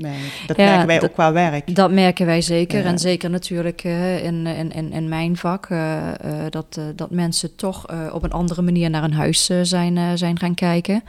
Dat 0.46 0.56
merken 0.56 0.86
wij 0.86 1.02
ook 1.02 1.12
qua 1.12 1.32
werk. 1.32 1.74
Dat 1.74 1.90
merken 1.90 2.26
wij 2.26 2.40
zeker. 2.40 2.84
En 2.84 2.98
zeker 2.98 3.30
natuurlijk 3.30 3.84
uh, 3.84 4.24
in, 4.24 4.46
in, 4.46 4.92
in, 4.92 5.08
mijn 5.08 5.36
vak. 5.36 5.68
Uh, 5.68 6.08
dat, 6.50 6.80
dat 6.94 7.10
mensen 7.10 7.56
toch 7.56 8.12
op 8.12 8.22
een 8.22 8.32
andere 8.32 8.62
manier 8.62 8.90
naar 8.90 9.04
een 9.04 9.12
huis 9.12 9.50
zijn, 9.62 10.18
zijn 10.18 10.38
gaan 10.38 10.54
kijken. 10.54 11.02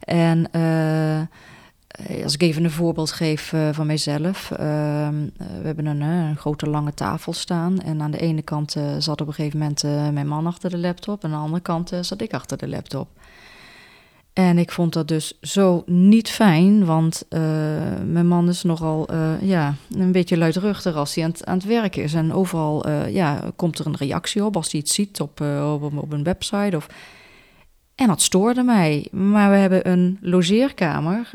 En 0.00 0.50
als 2.22 2.34
ik 2.34 2.42
even 2.42 2.64
een 2.64 2.70
voorbeeld 2.70 3.10
geef 3.10 3.54
van 3.72 3.86
mijzelf. 3.86 4.50
Ehm, 4.50 5.26
we 5.36 5.64
hebben 5.66 5.86
een, 5.86 6.00
een, 6.00 6.36
grote 6.36 6.68
lange 6.68 6.94
tafel 6.94 7.32
staan. 7.32 7.80
En 7.80 8.02
aan 8.02 8.10
de 8.10 8.18
ene 8.18 8.42
kant 8.42 8.76
zat 8.98 9.20
op 9.20 9.26
een 9.26 9.34
gegeven 9.34 9.58
moment 9.58 9.82
mijn 10.12 10.28
man 10.28 10.46
achter 10.46 10.70
de 10.70 10.78
laptop. 10.78 11.24
En 11.24 11.30
aan 11.30 11.38
de 11.38 11.44
andere 11.44 11.62
kant 11.62 11.92
zat 12.00 12.20
ik 12.20 12.32
achter 12.32 12.58
de 12.58 12.68
laptop. 12.68 13.08
En 14.38 14.58
ik 14.58 14.70
vond 14.70 14.92
dat 14.92 15.08
dus 15.08 15.38
zo 15.40 15.82
niet 15.86 16.30
fijn, 16.30 16.84
want 16.84 17.24
uh, 17.30 17.40
mijn 18.06 18.26
man 18.26 18.48
is 18.48 18.62
nogal 18.62 19.08
uh, 19.12 19.32
ja, 19.42 19.74
een 19.90 20.12
beetje 20.12 20.38
luidruchtig 20.38 20.94
als 20.94 21.14
hij 21.14 21.24
aan 21.24 21.30
het, 21.30 21.44
aan 21.44 21.56
het 21.56 21.66
werk 21.66 21.96
is. 21.96 22.14
En 22.14 22.32
overal 22.32 22.88
uh, 22.88 23.14
ja, 23.14 23.50
komt 23.56 23.78
er 23.78 23.86
een 23.86 23.96
reactie 23.96 24.44
op 24.44 24.56
als 24.56 24.72
hij 24.72 24.80
iets 24.80 24.94
ziet 24.94 25.20
op, 25.20 25.40
op, 25.40 25.96
op, 25.96 26.12
een 26.12 26.22
website. 26.22 26.76
Of... 26.76 26.86
En 27.94 28.06
dat 28.06 28.22
stoorde 28.22 28.62
mij. 28.62 29.08
Maar 29.10 29.50
we 29.50 29.56
hebben 29.56 29.90
een 29.90 30.18
logeerkamer 30.20 31.30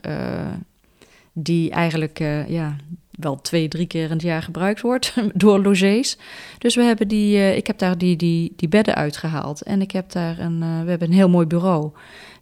die 1.33 1.71
eigenlijk 1.71 2.19
ja, 2.47 2.75
wel 3.11 3.41
twee, 3.41 3.67
drie 3.67 3.87
keer 3.87 4.05
in 4.05 4.11
het 4.11 4.21
jaar 4.21 4.43
gebruikt 4.43 4.81
wordt 4.81 5.13
door 5.33 5.61
logés. 5.61 6.17
Dus 6.57 6.75
we 6.75 6.83
hebben 6.83 7.07
die, 7.07 7.55
ik 7.55 7.67
heb 7.67 7.77
daar 7.77 7.97
die, 7.97 8.15
die, 8.15 8.53
die 8.55 8.69
bedden 8.69 8.95
uitgehaald. 8.95 9.61
En 9.61 9.81
ik 9.81 9.91
heb 9.91 10.11
daar 10.11 10.39
een, 10.39 10.59
we 10.59 10.89
hebben 10.89 11.07
een 11.07 11.13
heel 11.13 11.29
mooi 11.29 11.45
bureau. 11.45 11.91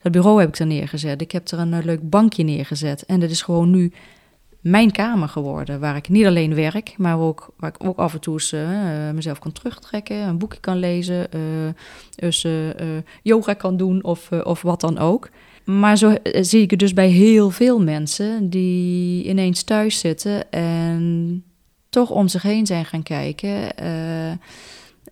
Dat 0.01 0.11
bureau 0.11 0.39
heb 0.39 0.49
ik 0.49 0.59
er 0.59 0.65
neergezet. 0.65 1.21
Ik 1.21 1.31
heb 1.31 1.47
er 1.47 1.59
een, 1.59 1.73
eh, 1.73 1.83
leuk 1.83 2.09
bankje 2.09 2.43
neergezet. 2.43 3.05
En 3.05 3.19
dat 3.19 3.29
is 3.29 3.41
gewoon 3.41 3.69
nu 3.69 3.91
mijn 4.61 4.91
kamer 4.91 5.29
geworden. 5.29 5.79
Waar 5.79 5.95
ik 5.95 6.09
niet 6.09 6.25
alleen 6.25 6.55
werk, 6.55 6.93
maar 6.97 7.19
ook, 7.19 7.53
waar 7.57 7.69
ik 7.69 7.87
ook 7.87 7.97
af 7.97 8.13
en 8.13 8.19
toe 8.19 8.33
eens, 8.33 8.53
uh, 8.53 9.11
mezelf 9.13 9.39
kan 9.39 9.51
terugtrekken. 9.51 10.17
Een 10.17 10.37
boekje 10.37 10.59
kan 10.59 10.77
lezen. 10.77 11.27
Yoga 13.21 13.53
kan 13.53 13.77
doen 13.77 14.03
of, 14.03 14.31
of 14.31 14.61
wat 14.61 14.81
dan 14.81 14.97
ook. 14.97 15.29
Maar 15.65 15.97
zo 15.97 16.15
zie 16.23 16.61
ik 16.61 16.69
het 16.69 16.79
dus 16.79 16.93
bij 16.93 17.07
heel 17.07 17.49
veel 17.49 17.81
mensen 17.81 18.49
die 18.49 19.23
ineens 19.23 19.63
thuis 19.63 19.99
zitten 19.99 20.51
en 20.51 21.43
toch 21.89 22.09
om 22.09 22.27
zich 22.27 22.41
heen 22.41 22.65
zijn 22.65 22.85
gaan 22.85 23.03
kijken 23.03 23.77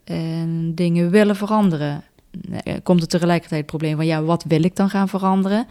en 0.03 0.71
dingen 0.75 1.09
willen 1.09 1.35
veranderen. 1.35 2.03
Eh, 2.63 2.73
komt 2.83 3.01
er 3.01 3.07
tegelijkertijd 3.07 3.61
het 3.61 3.69
probleem 3.69 3.95
van 3.95 4.05
ja, 4.05 4.23
wat 4.23 4.43
wil 4.47 4.63
ik 4.63 4.75
dan 4.75 4.89
gaan 4.89 5.09
veranderen? 5.09 5.67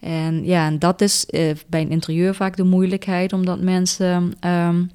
En 0.00 0.44
ja, 0.44 0.66
en 0.66 0.78
dat 0.78 1.00
is 1.00 1.26
eh, 1.26 1.50
bij 1.66 1.80
een 1.80 1.90
interieur 1.90 2.34
vaak 2.34 2.56
de 2.56 2.64
moeilijkheid, 2.64 3.32
omdat 3.32 3.60
mensen. 3.60 4.32
Um, 4.46 4.90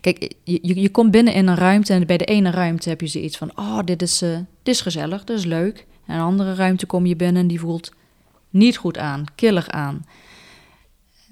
kijk, 0.00 0.32
je, 0.44 0.80
je 0.80 0.88
komt 0.88 1.10
binnen 1.10 1.34
in 1.34 1.46
een 1.46 1.56
ruimte 1.56 1.92
en 1.92 2.06
bij 2.06 2.16
de 2.16 2.24
ene 2.24 2.50
ruimte 2.50 2.88
heb 2.88 3.00
je 3.00 3.06
zoiets 3.06 3.36
van: 3.36 3.50
oh, 3.54 3.78
dit 3.84 4.02
is, 4.02 4.22
uh, 4.22 4.36
dit 4.62 4.74
is 4.74 4.80
gezellig, 4.80 5.24
dit 5.24 5.38
is 5.38 5.44
leuk. 5.44 5.86
En 6.06 6.14
een 6.14 6.20
andere 6.20 6.54
ruimte 6.54 6.86
kom 6.86 7.06
je 7.06 7.16
binnen 7.16 7.42
en 7.42 7.48
die 7.48 7.60
voelt 7.60 7.92
niet 8.50 8.76
goed 8.76 8.98
aan, 8.98 9.24
killig 9.34 9.68
aan. 9.68 10.06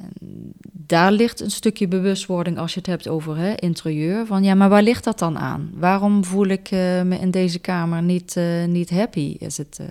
En 0.03 0.53
daar 0.87 1.13
ligt 1.13 1.41
een 1.41 1.51
stukje 1.51 1.89
bewustwording 1.89 2.59
als 2.59 2.73
je 2.73 2.79
het 2.79 2.89
hebt 2.89 3.09
over 3.09 3.37
hè, 3.37 3.55
interieur. 3.55 4.27
Van 4.27 4.45
ja, 4.45 4.55
maar 4.55 4.69
waar 4.69 4.83
ligt 4.83 5.05
dat 5.05 5.19
dan 5.19 5.39
aan? 5.39 5.71
Waarom 5.75 6.25
voel 6.25 6.47
ik 6.47 6.71
uh, 6.71 6.79
me 7.03 7.19
in 7.21 7.31
deze 7.31 7.59
kamer 7.59 8.03
niet, 8.03 8.37
uh, 8.37 8.65
niet 8.65 8.91
happy? 8.91 9.37
Is 9.39 9.59
het, 9.59 9.79
uh, 9.81 9.87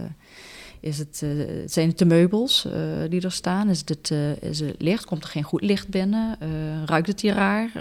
is 0.79 0.97
het, 0.97 1.25
zijn 1.65 1.87
het 1.87 1.97
de 1.97 2.05
meubels 2.05 2.67
die 3.09 3.21
er 3.21 3.31
staan? 3.31 3.69
Is 3.69 3.83
het, 3.85 4.11
is 4.39 4.59
het 4.59 4.75
licht? 4.77 5.05
Komt 5.05 5.23
er 5.23 5.29
geen 5.29 5.43
goed 5.43 5.61
licht 5.61 5.87
binnen? 5.87 6.37
ruikt 6.85 7.07
het 7.07 7.21
hier 7.21 7.33
raar? 7.33 7.71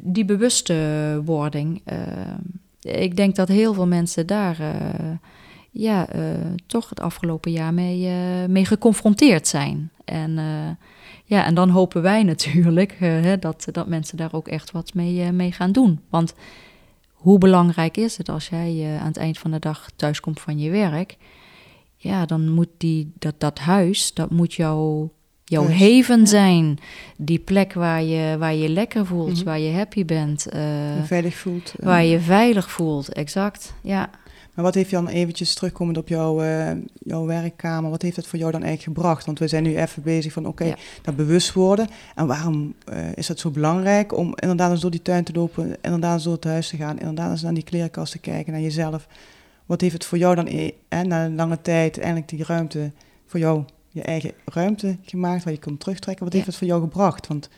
die 0.00 0.24
bewustwording. 0.24 1.82
ik 2.80 3.16
denk 3.16 3.36
dat 3.36 3.48
heel 3.48 3.74
veel 3.74 3.86
mensen 3.86 4.26
daar 4.26 4.56
ja, 5.70 6.14
uh, 6.14 6.22
toch 6.66 6.88
het 6.88 7.00
afgelopen 7.00 7.52
jaar 7.52 7.74
mee, 7.74 8.00
uh, 8.00 8.48
mee 8.48 8.64
geconfronteerd 8.64 9.46
zijn. 9.46 9.90
En, 10.04 10.30
uh, 10.30 10.70
ja, 11.24 11.44
en 11.44 11.54
dan 11.54 11.68
hopen 11.68 12.02
wij 12.02 12.22
natuurlijk 12.32 12.96
hè, 12.98 13.38
dat, 13.38 13.68
dat 13.72 13.88
mensen 13.88 14.16
daar 14.16 14.32
ook 14.32 14.48
echt 14.48 14.70
wat 14.70 14.94
mee, 14.94 15.32
mee 15.32 15.52
gaan 15.52 15.72
doen. 15.72 16.00
Want 16.08 16.34
hoe 17.12 17.38
belangrijk 17.38 17.96
is 17.96 18.16
het 18.16 18.28
als 18.28 18.48
jij 18.48 18.98
aan 19.00 19.06
het 19.06 19.16
eind 19.16 19.38
van 19.38 19.50
de 19.50 19.58
dag 19.58 19.90
thuiskomt 19.96 20.40
van 20.40 20.58
je 20.58 20.70
werk? 20.70 21.16
Ja, 21.96 22.26
dan 22.26 22.48
moet 22.48 22.68
die, 22.76 23.12
dat, 23.18 23.34
dat 23.38 23.58
huis, 23.58 24.14
dat 24.14 24.30
moet 24.30 24.54
jouw 24.54 25.12
jouw 25.44 25.68
ja. 25.68 26.24
zijn. 26.24 26.78
Die 27.16 27.38
plek 27.38 27.72
waar 27.72 28.02
je, 28.02 28.36
waar 28.38 28.54
je 28.54 28.68
lekker 28.68 29.06
voelt, 29.06 29.28
mm 29.28 29.34
-hmm. 29.34 29.44
waar 29.44 29.58
je 29.58 29.72
happy 29.72 30.04
bent. 30.04 30.46
je 30.50 31.00
veilig 31.04 31.34
voelt. 31.34 31.74
Waar 31.78 32.04
je 32.04 32.20
veilig 32.20 32.70
voelt, 32.70 33.12
exact. 33.12 33.74
Ja. 33.82 34.10
Maar 34.60 34.68
wat 34.68 34.78
heeft 34.78 34.90
je 34.90 34.96
dan 34.96 35.08
eventjes 35.08 35.54
terugkomend 35.54 35.98
op 35.98 36.08
jouw, 36.08 36.42
uh, 36.42 36.70
jouw 36.98 37.26
werkkamer, 37.26 37.90
wat 37.90 38.02
heeft 38.02 38.16
het 38.16 38.26
voor 38.26 38.38
jou 38.38 38.52
dan 38.52 38.62
eigenlijk 38.62 38.96
gebracht? 38.96 39.26
Want 39.26 39.38
we 39.38 39.48
zijn 39.48 39.62
nu 39.62 39.76
even 39.76 40.02
bezig 40.02 40.32
van 40.32 40.46
oké, 40.46 40.62
okay, 40.62 40.68
ja. 40.68 40.76
dat 41.02 41.16
bewust 41.16 41.52
worden. 41.52 41.88
En 42.14 42.26
waarom 42.26 42.74
uh, 42.92 42.98
is 43.14 43.26
dat 43.26 43.38
zo 43.38 43.50
belangrijk 43.50 44.16
om 44.16 44.32
inderdaad 44.36 44.70
eens 44.70 44.80
door 44.80 44.90
die 44.90 45.02
tuin 45.02 45.24
te 45.24 45.32
lopen, 45.32 45.76
inderdaad 45.80 46.14
eens 46.14 46.22
door 46.22 46.32
het 46.32 46.44
huis 46.44 46.68
te 46.68 46.76
gaan, 46.76 46.98
inderdaad 46.98 47.30
eens 47.30 47.42
naar 47.42 47.54
die 47.54 47.62
klerenkast 47.62 48.12
te 48.12 48.18
kijken, 48.18 48.52
naar 48.52 48.62
jezelf. 48.62 49.06
Wat 49.66 49.80
heeft 49.80 49.92
het 49.92 50.04
voor 50.04 50.18
jou 50.18 50.34
dan 50.34 50.46
eh, 50.46 51.00
na 51.00 51.24
een 51.24 51.34
lange 51.34 51.60
tijd 51.62 51.98
eindelijk 51.98 52.28
die 52.28 52.44
ruimte 52.44 52.92
voor 53.26 53.40
jou, 53.40 53.64
je 53.88 54.02
eigen 54.02 54.32
ruimte 54.44 54.96
gemaakt, 55.02 55.44
waar 55.44 55.52
je 55.52 55.58
kunt 55.58 55.80
terugtrekken? 55.80 56.24
Wat 56.24 56.32
ja. 56.32 56.38
heeft 56.38 56.50
het 56.50 56.60
voor 56.60 56.68
jou 56.68 56.80
gebracht? 56.80 57.26
Want 57.26 57.48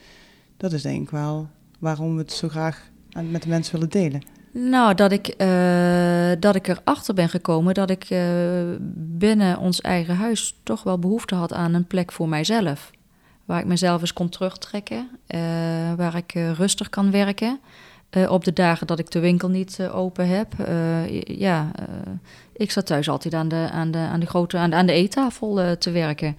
dat 0.57 0.73
is 0.73 0.83
denk 0.83 1.03
ik 1.03 1.11
wel 1.11 1.49
waarom 1.79 2.15
we 2.15 2.21
het 2.21 2.33
zo 2.33 2.49
graag 2.49 2.91
aan, 3.13 3.31
met 3.31 3.43
de 3.43 3.49
mensen 3.49 3.75
willen 3.75 3.91
delen. 3.91 4.23
Nou, 4.55 4.95
dat 4.95 5.13
ik, 5.13 5.35
uh, 5.39 6.31
dat 6.39 6.55
ik 6.55 6.69
erachter 6.69 7.15
ben 7.15 7.29
gekomen 7.29 7.75
dat 7.75 7.91
ik 7.91 8.11
uh, 8.11 8.21
binnen 8.95 9.59
ons 9.59 9.81
eigen 9.81 10.17
huis 10.17 10.55
toch 10.63 10.83
wel 10.83 10.99
behoefte 10.99 11.35
had 11.35 11.53
aan 11.53 11.75
een 11.75 11.87
plek 11.87 12.13
voor 12.13 12.29
mijzelf. 12.29 12.91
Waar 13.45 13.61
ik 13.61 13.67
mezelf 13.67 14.01
eens 14.01 14.13
kon 14.13 14.29
terugtrekken, 14.29 15.09
uh, 15.29 15.41
waar 15.97 16.17
ik 16.17 16.33
rustig 16.33 16.89
kan 16.89 17.11
werken. 17.11 17.61
op 18.29 18.45
de 18.45 18.53
dagen 18.53 18.87
dat 18.87 18.99
ik 18.99 19.11
de 19.11 19.21
winkel 19.21 19.49
niet 19.49 19.89
open 19.93 20.29
heb. 20.29 20.53
ja, 21.25 21.71
ik 22.53 22.71
zat 22.71 22.87
thuis 22.87 23.09
altijd 23.09 23.35
aan 23.35 23.49
de, 23.49 23.69
aan 23.73 23.91
de, 23.91 23.99
aan 23.99 24.21
de, 24.21 24.27
grote, 24.27 24.59
aan 24.59 24.71
de, 24.71 24.77
aan 24.77 24.87
de 24.87 24.93
eettafel 24.93 25.77
te 25.79 25.91
werken. 25.91 26.37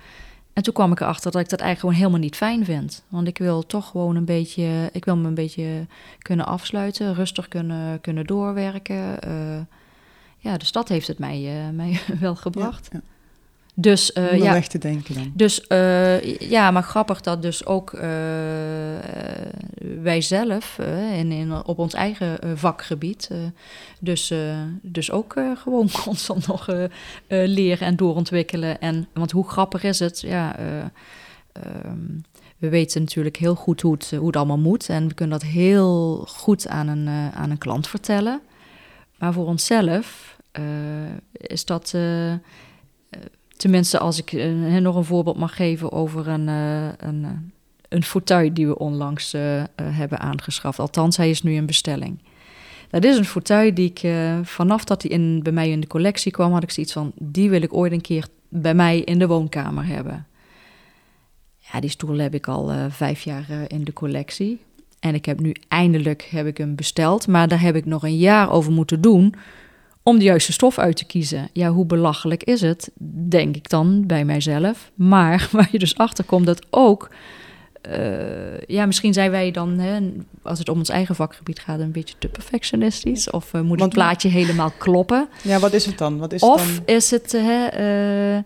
En 0.54 0.64
toen 0.64 0.74
kwam 0.74 0.92
ik 0.92 1.00
erachter 1.00 1.32
dat 1.32 1.42
ik 1.42 1.50
dat 1.50 1.60
eigenlijk 1.60 1.80
gewoon 1.80 1.96
helemaal 1.96 2.30
niet 2.30 2.36
fijn 2.36 2.66
vind. 2.66 3.04
Want 3.08 3.28
ik 3.28 3.38
wil 3.38 3.66
toch 3.66 3.88
gewoon 3.88 4.16
een 4.16 4.26
beetje, 4.26 4.90
ik 4.92 5.06
wil 5.06 5.18
me 5.18 5.28
een 5.28 5.34
beetje 5.34 5.86
kunnen 6.18 6.46
afsluiten, 6.46 7.14
rustig 7.14 7.48
kunnen, 7.48 8.02
kunnen 8.02 8.26
doorwerken. 8.26 9.18
Uh, 9.28 9.60
ja, 10.38 10.58
dus 10.58 10.72
dat 10.72 10.90
heeft 10.90 11.08
het 11.08 11.20
mij, 11.20 11.66
uh, 11.66 11.70
mij 11.70 12.00
wel 12.20 12.36
gebracht. 12.36 12.90
Ja, 12.92 13.00
ja. 13.04 13.13
Dus, 13.76 14.12
uh, 14.18 14.32
Om 14.32 14.38
ja, 14.38 14.54
weg 14.54 14.68
te 14.68 14.78
denken 14.78 15.14
dan. 15.14 15.32
Dus 15.36 15.66
uh, 15.70 16.38
ja, 16.40 16.72
maar 16.72 16.84
grappig 16.84 17.22
dat 17.22 17.42
dus 17.42 17.66
ook 17.66 17.94
uh, 17.94 18.02
wij 20.02 20.22
zelf 20.22 20.78
in, 21.14 21.32
in, 21.32 21.66
op 21.66 21.80
ons 21.80 21.94
eigen 21.94 22.58
vakgebied, 22.58 23.30
dus, 24.00 24.34
dus 24.82 25.12
ook 25.12 25.36
gewoon 25.58 25.90
constant 26.04 26.48
nog 26.48 26.68
leren 27.28 27.88
en 27.88 27.96
doorontwikkelen. 27.96 28.80
En, 28.80 29.08
want 29.14 29.32
hoe 29.32 29.48
grappig 29.48 29.84
is 29.84 30.00
het? 30.00 30.22
Ja, 30.22 30.60
um, 30.60 32.22
we 32.58 32.70
weten 32.70 33.02
natuurlijk 33.02 33.38
heel 33.38 33.56
goed 33.56 33.82
hoe 33.82 33.94
het, 33.94 34.12
hoe 34.12 34.28
het 34.28 34.36
allemaal 34.36 34.60
moet 34.60 34.90
en 34.90 35.08
we 35.08 35.14
kunnen 35.14 35.40
dat 35.40 35.50
heel 35.50 36.16
goed 36.30 36.68
aan 36.68 36.88
een, 36.88 37.08
aan 37.34 37.50
een 37.50 37.58
klant 37.58 37.88
vertellen. 37.88 38.42
Maar 39.18 39.34
voor 39.34 39.46
onszelf 39.46 40.38
is 41.32 41.66
dat 41.66 41.94
Tenminste, 43.64 44.00
als 44.00 44.18
ik 44.18 44.32
uh, 44.32 44.78
nog 44.78 44.96
een 44.96 45.04
voorbeeld 45.04 45.38
mag 45.38 45.56
geven 45.56 45.92
over 45.92 46.28
een, 46.28 46.48
uh, 46.48 46.88
een, 46.98 47.52
een 47.90 48.04
fauteuil 48.04 48.54
die 48.54 48.68
we 48.68 48.78
onlangs 48.78 49.32
hebben 49.82 50.20
aangeschaft. 50.20 50.80
Althans, 50.80 51.18
hij 51.18 51.30
is 51.30 51.44
nu 51.44 51.54
in 51.54 51.66
bestelling. 51.66 52.20
Dat 52.90 53.04
is 53.04 53.18
een 53.18 53.26
fauteuil 53.26 53.74
die 53.74 53.94
ik 53.96 54.12
vanaf 54.44 54.84
dat 54.84 55.02
hij 55.02 55.12
in, 55.12 55.44
bij 55.44 55.52
mij 55.52 55.70
in 55.70 55.80
de 55.80 55.88
collectie 55.88 56.32
kwam, 56.32 56.52
had 56.52 56.64
ik 56.64 56.72
zoiets 56.72 56.94
van: 56.94 57.12
die 57.16 57.50
wil 57.50 57.62
ik 57.62 57.74
ooit 57.74 57.92
een 57.92 58.02
keer 58.02 58.28
bij 58.50 58.74
mij 58.74 59.00
in 59.00 59.20
de 59.20 59.28
woonkamer 59.28 59.86
hebben. 59.86 60.28
Ja, 61.58 61.80
die 61.80 61.90
stoel 61.90 62.18
heb 62.18 62.34
ik 62.34 62.48
al 62.48 62.72
vijf 62.90 63.22
jaar 63.22 63.46
in 63.68 63.84
de 63.84 63.94
collectie. 63.94 64.62
En 65.00 65.14
ik 65.14 65.26
heb 65.26 65.40
nu 65.40 65.56
eindelijk 65.68 66.28
heb 66.32 66.46
ik 66.46 66.58
hem 66.58 66.76
besteld, 66.76 67.28
maar 67.28 67.48
daar 67.48 67.62
heb 67.62 67.76
ik 67.76 67.86
nog 67.86 68.04
een 68.04 68.18
jaar 68.18 68.52
over 68.52 68.72
moeten 68.72 69.02
doen 69.02 69.36
om 70.04 70.18
de 70.18 70.24
juiste 70.24 70.52
stof 70.52 70.78
uit 70.78 70.98
te 70.98 71.06
kiezen. 71.06 71.50
Ja, 71.54 71.70
hoe 71.70 71.86
belachelijk 71.86 72.44
is 72.44 72.62
het, 72.62 72.92
denk 73.30 73.56
ik 73.56 73.70
dan 73.70 74.06
bij 74.08 74.26
mijzelf. 74.26 74.92
Maar 74.96 75.48
waar 75.52 75.70
je 75.72 75.80
dus 75.80 75.98
achter 75.98 76.24
komt 76.24 76.46
dat 76.46 76.66
ook... 76.70 77.10
Uh, 77.90 78.60
ja, 78.60 78.86
misschien 78.86 79.14
zijn 79.14 79.32
wij 79.32 79.52
dan, 79.52 79.80
hè, 79.80 80.12
als 80.42 80.60
het 80.60 80.70
om 80.70 80.78
ons 80.78 80.90
eigen 80.90 81.16
vakgebied 81.16 81.60
gaat, 81.60 81.80
een 81.80 81.92
beetje 81.92 82.16
te 82.20 82.28
perfectionistisch. 82.28 83.30
Of 83.30 83.54
uh, 83.54 83.62
moet 83.62 83.80
het 83.80 83.90
plaatje 83.90 84.30
helemaal 84.30 84.72
kloppen? 84.78 85.28
Ja, 85.42 85.60
wat 85.60 85.74
is 85.74 85.86
het 85.86 85.98
dan? 85.98 86.18
Wat 86.18 86.34
is 86.34 86.42
of 86.42 86.68
het 86.68 86.86
dan? 86.86 86.96
is 86.96 87.12
het, 87.12 87.34
uh, 87.34 88.38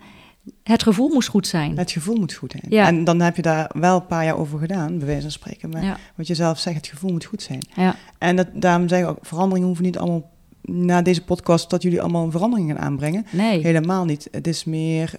het 0.63 0.83
gevoel 0.83 1.09
moet 1.09 1.25
goed 1.25 1.47
zijn. 1.47 1.77
Het 1.77 1.91
gevoel 1.91 2.15
moet 2.15 2.33
goed 2.33 2.51
zijn. 2.51 2.63
Ja. 2.69 2.87
En 2.87 3.03
dan 3.03 3.19
heb 3.19 3.35
je 3.35 3.41
daar 3.41 3.71
wel 3.79 3.95
een 3.95 4.05
paar 4.05 4.25
jaar 4.25 4.37
over 4.37 4.59
gedaan, 4.59 4.97
bij 4.97 5.07
wijze 5.07 5.21
van 5.21 5.31
spreken. 5.31 5.69
Maar 5.69 5.83
ja. 5.83 5.97
wat 6.15 6.27
je 6.27 6.35
zelf 6.35 6.59
zegt, 6.59 6.75
het 6.75 6.87
gevoel 6.87 7.11
moet 7.11 7.25
goed 7.25 7.41
zijn. 7.41 7.61
Ja. 7.75 7.95
En 8.17 8.35
dat, 8.35 8.47
daarom 8.53 8.87
zeg 8.87 8.99
ik 9.01 9.07
ook, 9.07 9.17
veranderingen 9.21 9.67
hoeven 9.67 9.85
niet 9.85 9.97
allemaal 9.97 10.29
na 10.71 11.01
deze 11.01 11.23
podcast 11.23 11.69
dat 11.69 11.81
jullie 11.83 12.01
allemaal 12.01 12.31
veranderingen 12.31 12.79
aanbrengen. 12.79 13.25
Nee. 13.31 13.61
Helemaal 13.61 14.05
niet. 14.05 14.27
Het 14.31 14.47
is 14.47 14.63
meer, 14.63 15.13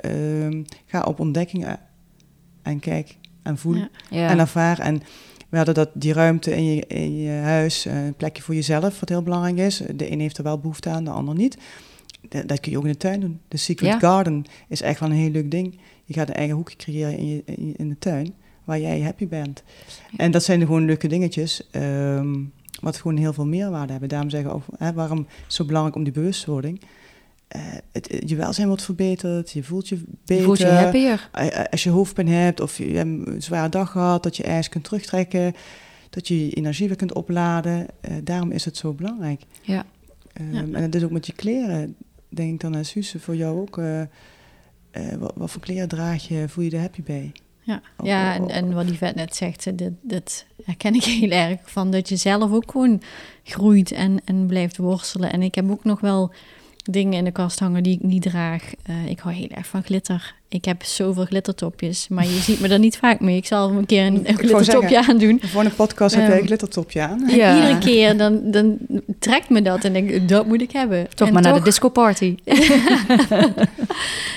uh, 0.51 0.63
ga 0.87 1.03
op 1.03 1.21
ontdekkingen 1.21 1.79
en 2.63 2.79
kijk 2.81 3.17
en 3.43 3.59
voel 3.59 3.75
ja. 3.75 3.89
Ja. 4.11 4.29
en 4.29 4.39
ervaar. 4.39 4.79
En 4.79 5.03
we 5.49 5.57
hadden 5.57 5.75
dat, 5.75 5.91
die 5.95 6.13
ruimte 6.13 6.57
in 6.57 6.65
je, 6.75 6.87
in 6.87 7.17
je 7.17 7.31
huis, 7.31 7.87
eh, 7.87 8.05
een 8.07 8.15
plekje 8.15 8.43
voor 8.43 8.55
jezelf, 8.55 9.01
wat 9.01 9.09
heel 9.09 9.23
belangrijk 9.23 9.57
is. 9.57 9.83
De 9.97 10.11
een 10.13 10.21
heeft 10.21 10.39
er 10.39 10.45
wel 10.45 10.59
behoefte 10.59 10.89
aan, 10.89 11.05
de 11.05 11.11
ander 11.11 11.35
niet. 11.35 11.59
Dat, 12.29 12.49
dat 12.49 12.61
kun 12.61 12.71
je 12.73 12.79
ook 12.79 12.85
in 12.85 12.91
de 12.93 12.97
tuin 12.97 13.21
doen. 13.21 13.41
De 13.49 13.57
Secret 13.57 13.93
Ja. 13.93 13.99
Garden 13.99 14.45
is 14.69 14.81
echt 14.83 15.01
wel 15.01 15.11
een 15.11 15.15
heel 15.17 15.31
leuk 15.31 15.51
ding. 15.51 15.79
Je 16.05 16.15
gaat 16.15 16.29
een 16.29 16.35
eigen 16.35 16.57
hoekje 16.57 16.77
creëren 16.77 17.17
in, 17.19 17.29
je, 17.29 17.43
in, 17.45 17.67
je- 17.67 17.75
in 17.77 17.89
de 17.89 17.99
tuin, 17.99 18.35
waar 18.65 18.81
jij 18.81 19.01
happy 19.01 19.29
bent. 19.29 19.63
En 20.17 20.31
dat 20.31 20.43
zijn 20.43 20.61
gewoon 20.61 20.85
leuke 20.85 21.09
dingetjes. 21.09 21.69
ehm, 21.71 22.35
wat 22.81 22.97
gewoon 22.97 23.17
heel 23.17 23.33
veel 23.33 23.47
meerwaarde 23.47 23.91
hebben. 23.91 24.09
Daarom 24.11 24.31
zeggen 24.31 24.51
we 24.51 24.57
ook, 24.57 24.65
hè, 24.79 24.93
waarom 24.93 25.19
is 25.29 25.45
het 25.45 25.53
zo 25.55 25.65
belangrijk 25.65 25.97
om 25.97 26.05
die 26.05 26.13
bewustwording? 26.13 26.81
Eh, 27.49 27.61
het, 27.93 28.23
je 28.27 28.37
welzijn 28.37 28.67
wordt 28.69 28.83
verbeterd, 28.83 29.51
je 29.51 29.63
voelt 29.65 29.89
je 29.89 29.97
beter. 30.25 30.37
Je 30.37 30.43
voelt 30.43 30.59
je 30.59 30.67
happier. 30.67 31.29
Eh, 31.33 31.65
Als 31.71 31.83
je 31.83 31.91
hoofdpijn 31.91 32.29
hebt 32.29 32.61
of 32.61 32.79
je 32.79 32.85
hebt 32.85 33.27
een 33.29 33.43
zware 33.43 33.69
dag 33.69 33.91
gehad, 33.91 34.23
dat 34.23 34.37
je 34.37 34.43
ijs 34.43 34.69
kunt 34.69 34.85
terugtrekken, 34.85 35.55
dat 36.11 36.29
je 36.29 36.45
je 36.47 36.53
energie 36.53 36.87
weer 36.89 36.97
kunt 36.97 37.13
opladen. 37.15 37.87
Eh, 38.01 38.13
daarom 38.25 38.51
is 38.51 38.65
het 38.65 38.77
zo 38.77 38.93
belangrijk. 38.93 39.43
Ja. 39.63 39.85
Ehm, 40.33 40.53
Ja. 40.55 40.61
En 40.73 40.91
dat 40.91 40.95
is 40.95 41.05
ook 41.05 41.11
met 41.11 41.27
je 41.27 41.33
kleren, 41.33 41.97
denk 42.29 42.53
ik 42.53 42.61
dan 42.61 42.77
aan 42.77 42.85
Suze, 42.85 43.21
voor 43.21 43.37
jou 43.37 43.61
ook. 43.61 43.79
eh, 43.79 44.01
eh, 44.01 44.09
wat, 45.19 45.33
wat 45.37 45.51
voor 45.51 45.61
kleren 45.61 45.89
draag 45.89 46.29
je, 46.29 46.49
voel 46.49 46.65
je 46.65 46.71
er 46.71 46.81
happy 46.81 47.03
bij? 47.03 47.33
Ja, 47.69 47.83
Oh, 47.97 48.07
ja 48.07 48.29
oh, 48.29 48.35
en, 48.35 48.43
oh. 48.43 48.55
en 48.55 48.73
wat 48.73 48.91
Yvette 48.91 49.19
net 49.19 49.37
zegt, 49.37 49.79
dat, 49.79 49.93
dat 50.03 50.45
herken 50.65 50.95
ik 50.95 51.05
heel 51.05 51.31
erg. 51.31 51.61
Van 51.65 51.91
dat 51.91 52.09
je 52.09 52.17
zelf 52.17 52.53
ook 52.53 52.71
gewoon 52.71 53.03
groeit 53.45 53.93
en, 53.93 54.21
en 54.25 54.47
blijft 54.47 54.77
worstelen. 54.77 55.33
En 55.33 55.43
ik 55.43 55.55
heb 55.55 55.71
ook 55.71 55.85
nog 55.85 56.01
wel 56.01 56.33
dingen 56.83 57.19
in 57.19 57.25
de 57.25 57.31
kast 57.31 57.59
hangen 57.59 57.83
die 57.83 57.95
ik 57.95 58.03
niet 58.03 58.23
draag. 58.23 58.73
Eh, 58.83 59.07
ik 59.07 59.19
hou 59.19 59.35
heel 59.35 59.49
erg 59.49 59.67
van 59.67 59.83
glitter. 59.83 60.35
Ik 60.51 60.65
heb 60.65 60.83
zoveel 60.85 61.25
glittertopjes, 61.25 62.09
maar 62.09 62.25
je 62.25 62.31
ziet 62.41 62.61
me 62.61 62.69
er 62.69 62.79
niet 62.79 62.97
vaak 62.97 63.21
mee. 63.21 63.37
Ik 63.37 63.47
zal 63.47 63.71
een 63.71 63.87
keer 63.87 64.07
een, 64.07 64.21
glittertopje 64.25 64.89
zeggen, 64.89 65.09
aandoen. 65.13 65.41
Voor 65.45 65.65
een 65.65 65.75
podcast 65.75 66.15
heb 66.15 66.23
Ehm, 66.25 66.33
jij 66.33 66.41
een 66.41 66.47
glittertopje 66.47 67.01
aan. 67.03 67.29
En 67.29 67.37
Ja. 67.37 67.55
iedere 67.55 67.79
keer 67.79 68.17
dan, 68.17 68.41
dan 68.51 68.77
trekt 69.19 69.49
me 69.49 69.63
dat 69.63 69.85
en 69.85 69.93
denk 69.93 70.11
ik, 70.11 70.29
dat 70.29 70.47
moet 70.47 70.61
ik 70.61 70.73
hebben. 70.73 71.07
Toch 71.15 71.27
En 71.29 71.35
maar 71.35 71.43
naar 71.43 71.53
de 71.53 71.59
toch- 71.59 71.67
disco 71.69 71.89
party. 71.89 72.35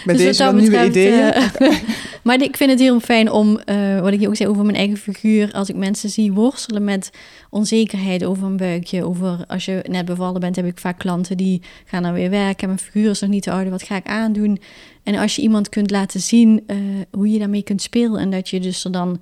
Met 0.05 0.17
Dus 0.17 0.25
deze 0.25 0.43
nieuwe 0.43 0.61
betreft, 0.61 0.89
ideeën. 0.89 1.31
eh, 1.31 1.71
maar 2.23 2.41
ik 2.41 2.57
vind 2.57 2.69
het 2.69 2.79
heel 2.79 2.99
fijn 2.99 3.31
om, 3.31 3.57
eh, 3.57 3.99
wat 3.99 4.13
ik 4.13 4.19
je 4.19 4.27
ook 4.27 4.35
zei 4.35 4.49
over 4.49 4.63
mijn 4.65 4.77
eigen 4.77 4.97
figuur, 4.97 5.51
als 5.51 5.69
ik 5.69 5.75
mensen 5.75 6.09
zie 6.09 6.31
worstelen 6.31 6.83
met 6.83 7.09
onzekerheid 7.49 8.23
over 8.23 8.45
een 8.45 8.57
buikje, 8.57 9.05
over 9.05 9.37
als 9.47 9.65
je 9.65 9.83
net 9.89 10.05
bevallen 10.05 10.39
bent, 10.41 10.55
heb 10.55 10.65
ik 10.65 10.77
vaak 10.77 10.99
klanten 10.99 11.37
die 11.37 11.61
gaan 11.85 12.03
dan 12.03 12.13
weer 12.13 12.29
werken, 12.29 12.67
mijn 12.67 12.79
figuur 12.79 13.09
is 13.09 13.19
nog 13.19 13.29
niet 13.29 13.43
te 13.43 13.51
ouder, 13.51 13.71
wat 13.71 13.83
ga 13.83 13.95
ik 13.95 14.07
aandoen? 14.07 14.59
En 15.03 15.15
als 15.15 15.35
je 15.35 15.41
iemand 15.41 15.69
kunt 15.69 15.91
laten 15.91 16.19
zien 16.19 16.63
eh, 16.67 16.77
hoe 17.11 17.31
je 17.31 17.39
daarmee 17.39 17.63
kunt 17.63 17.81
spelen 17.81 18.19
en 18.19 18.31
dat 18.31 18.49
je 18.49 18.59
dus 18.59 18.83
er 18.83 18.91
dan 18.91 19.21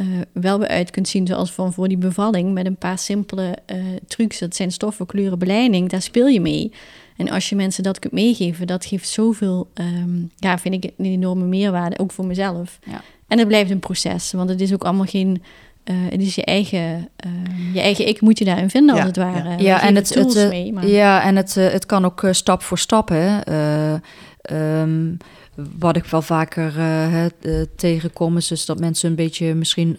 uh, 0.00 0.06
wel 0.32 0.58
weer 0.58 0.68
uit 0.68 0.90
kunt 0.90 1.08
zien, 1.08 1.26
zoals 1.26 1.52
van 1.52 1.72
voor 1.72 1.88
die 1.88 1.96
bevalling, 1.96 2.52
met 2.52 2.66
een 2.66 2.76
paar 2.76 2.98
simpele 2.98 3.58
uh, 3.66 3.76
trucs. 4.06 4.38
Dat 4.38 4.56
zijn 4.56 4.72
stoffen, 4.72 5.06
kleuren, 5.06 5.38
beleiding, 5.38 5.88
daar 5.88 6.02
speel 6.02 6.26
je 6.26 6.40
mee. 6.40 6.72
En 7.16 7.30
als 7.30 7.48
je 7.48 7.56
mensen 7.56 7.82
dat 7.82 7.98
kunt 7.98 8.12
meegeven, 8.12 8.66
dat 8.66 8.84
geeft 8.84 9.08
zoveel, 9.08 9.68
um, 9.74 10.30
ja, 10.36 10.58
vind 10.58 10.84
ik 10.84 10.90
een 10.96 11.04
enorme 11.04 11.44
meerwaarde, 11.44 11.98
ook 11.98 12.12
voor 12.12 12.26
mezelf. 12.26 12.78
Ja. 12.84 13.02
En 13.26 13.38
het 13.38 13.48
blijft 13.48 13.70
een 13.70 13.78
proces, 13.78 14.32
want 14.32 14.48
het 14.48 14.60
is 14.60 14.72
ook 14.72 14.84
allemaal 14.84 15.06
geen 15.06 15.42
uh, 15.84 15.96
het 16.10 16.20
is 16.20 16.34
je 16.34 16.44
eigen, 16.44 17.08
uh, 17.26 17.74
je 17.74 17.80
eigen 17.80 18.08
ik 18.08 18.20
moet 18.20 18.38
je 18.38 18.44
daarin 18.44 18.70
vinden, 18.70 18.94
als 18.94 19.04
het 19.04 19.16
ware. 19.16 19.48
Ja, 19.48 19.56
ja 19.56 19.82
en 19.82 19.94
het, 19.94 20.14
het, 20.14 20.48
mee, 20.48 20.72
maar... 20.72 20.86
ja, 20.86 21.22
en 21.22 21.36
het, 21.36 21.54
het 21.54 21.86
kan 21.86 22.04
ook 22.04 22.28
stap 22.30 22.62
voor 22.62 22.78
stap. 22.78 23.08
Hè. 23.08 23.38
Um, 24.52 25.16
wat 25.78 25.96
ik 25.96 26.04
wel 26.04 26.22
vaker 26.22 26.72
tegenkom, 27.76 28.36
is 28.36 28.46
dus 28.46 28.66
dat 28.66 28.78
mensen 28.78 29.10
een 29.10 29.16
beetje 29.16 29.54
misschien 29.54 29.98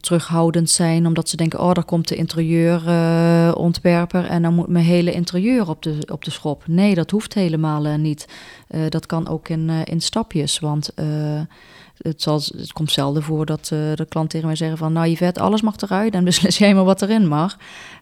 terughoudend 0.00 0.70
zijn, 0.70 1.06
omdat 1.06 1.28
ze 1.28 1.36
denken: 1.36 1.60
oh, 1.60 1.72
daar 1.72 1.84
komt 1.84 2.08
de 2.08 2.14
interieurontwerper 2.14 4.24
en 4.24 4.42
dan 4.42 4.54
moet 4.54 4.68
mijn 4.68 4.84
hele 4.84 5.12
interieur 5.12 5.68
op 5.68 5.82
de, 5.82 5.98
op 6.12 6.24
de 6.24 6.30
schop. 6.30 6.62
Nee, 6.66 6.94
dat 6.94 7.10
hoeft 7.10 7.34
helemaal 7.34 7.96
niet. 7.96 8.28
dat 8.88 9.06
kan 9.06 9.28
ook 9.28 9.48
in, 9.48 9.70
in 9.70 10.00
stapjes, 10.00 10.58
want 10.58 10.92
het, 11.98 12.24
het 12.24 12.72
komt 12.72 12.92
zelden 12.92 13.22
voor 13.22 13.46
dat 13.46 13.66
de 13.68 14.06
klant 14.08 14.30
tegen 14.30 14.46
mij 14.46 14.56
zeggen 14.56 14.78
van... 14.78 14.92
nou 14.92 15.08
Yvette, 15.08 15.40
alles 15.40 15.62
mag 15.62 15.76
eruit 15.76 16.14
en 16.14 16.24
beslis 16.24 16.58
jij 16.64 16.74
maar 16.74 16.84
wat 16.84 17.02
erin 17.02 17.28
mag. 17.28 17.56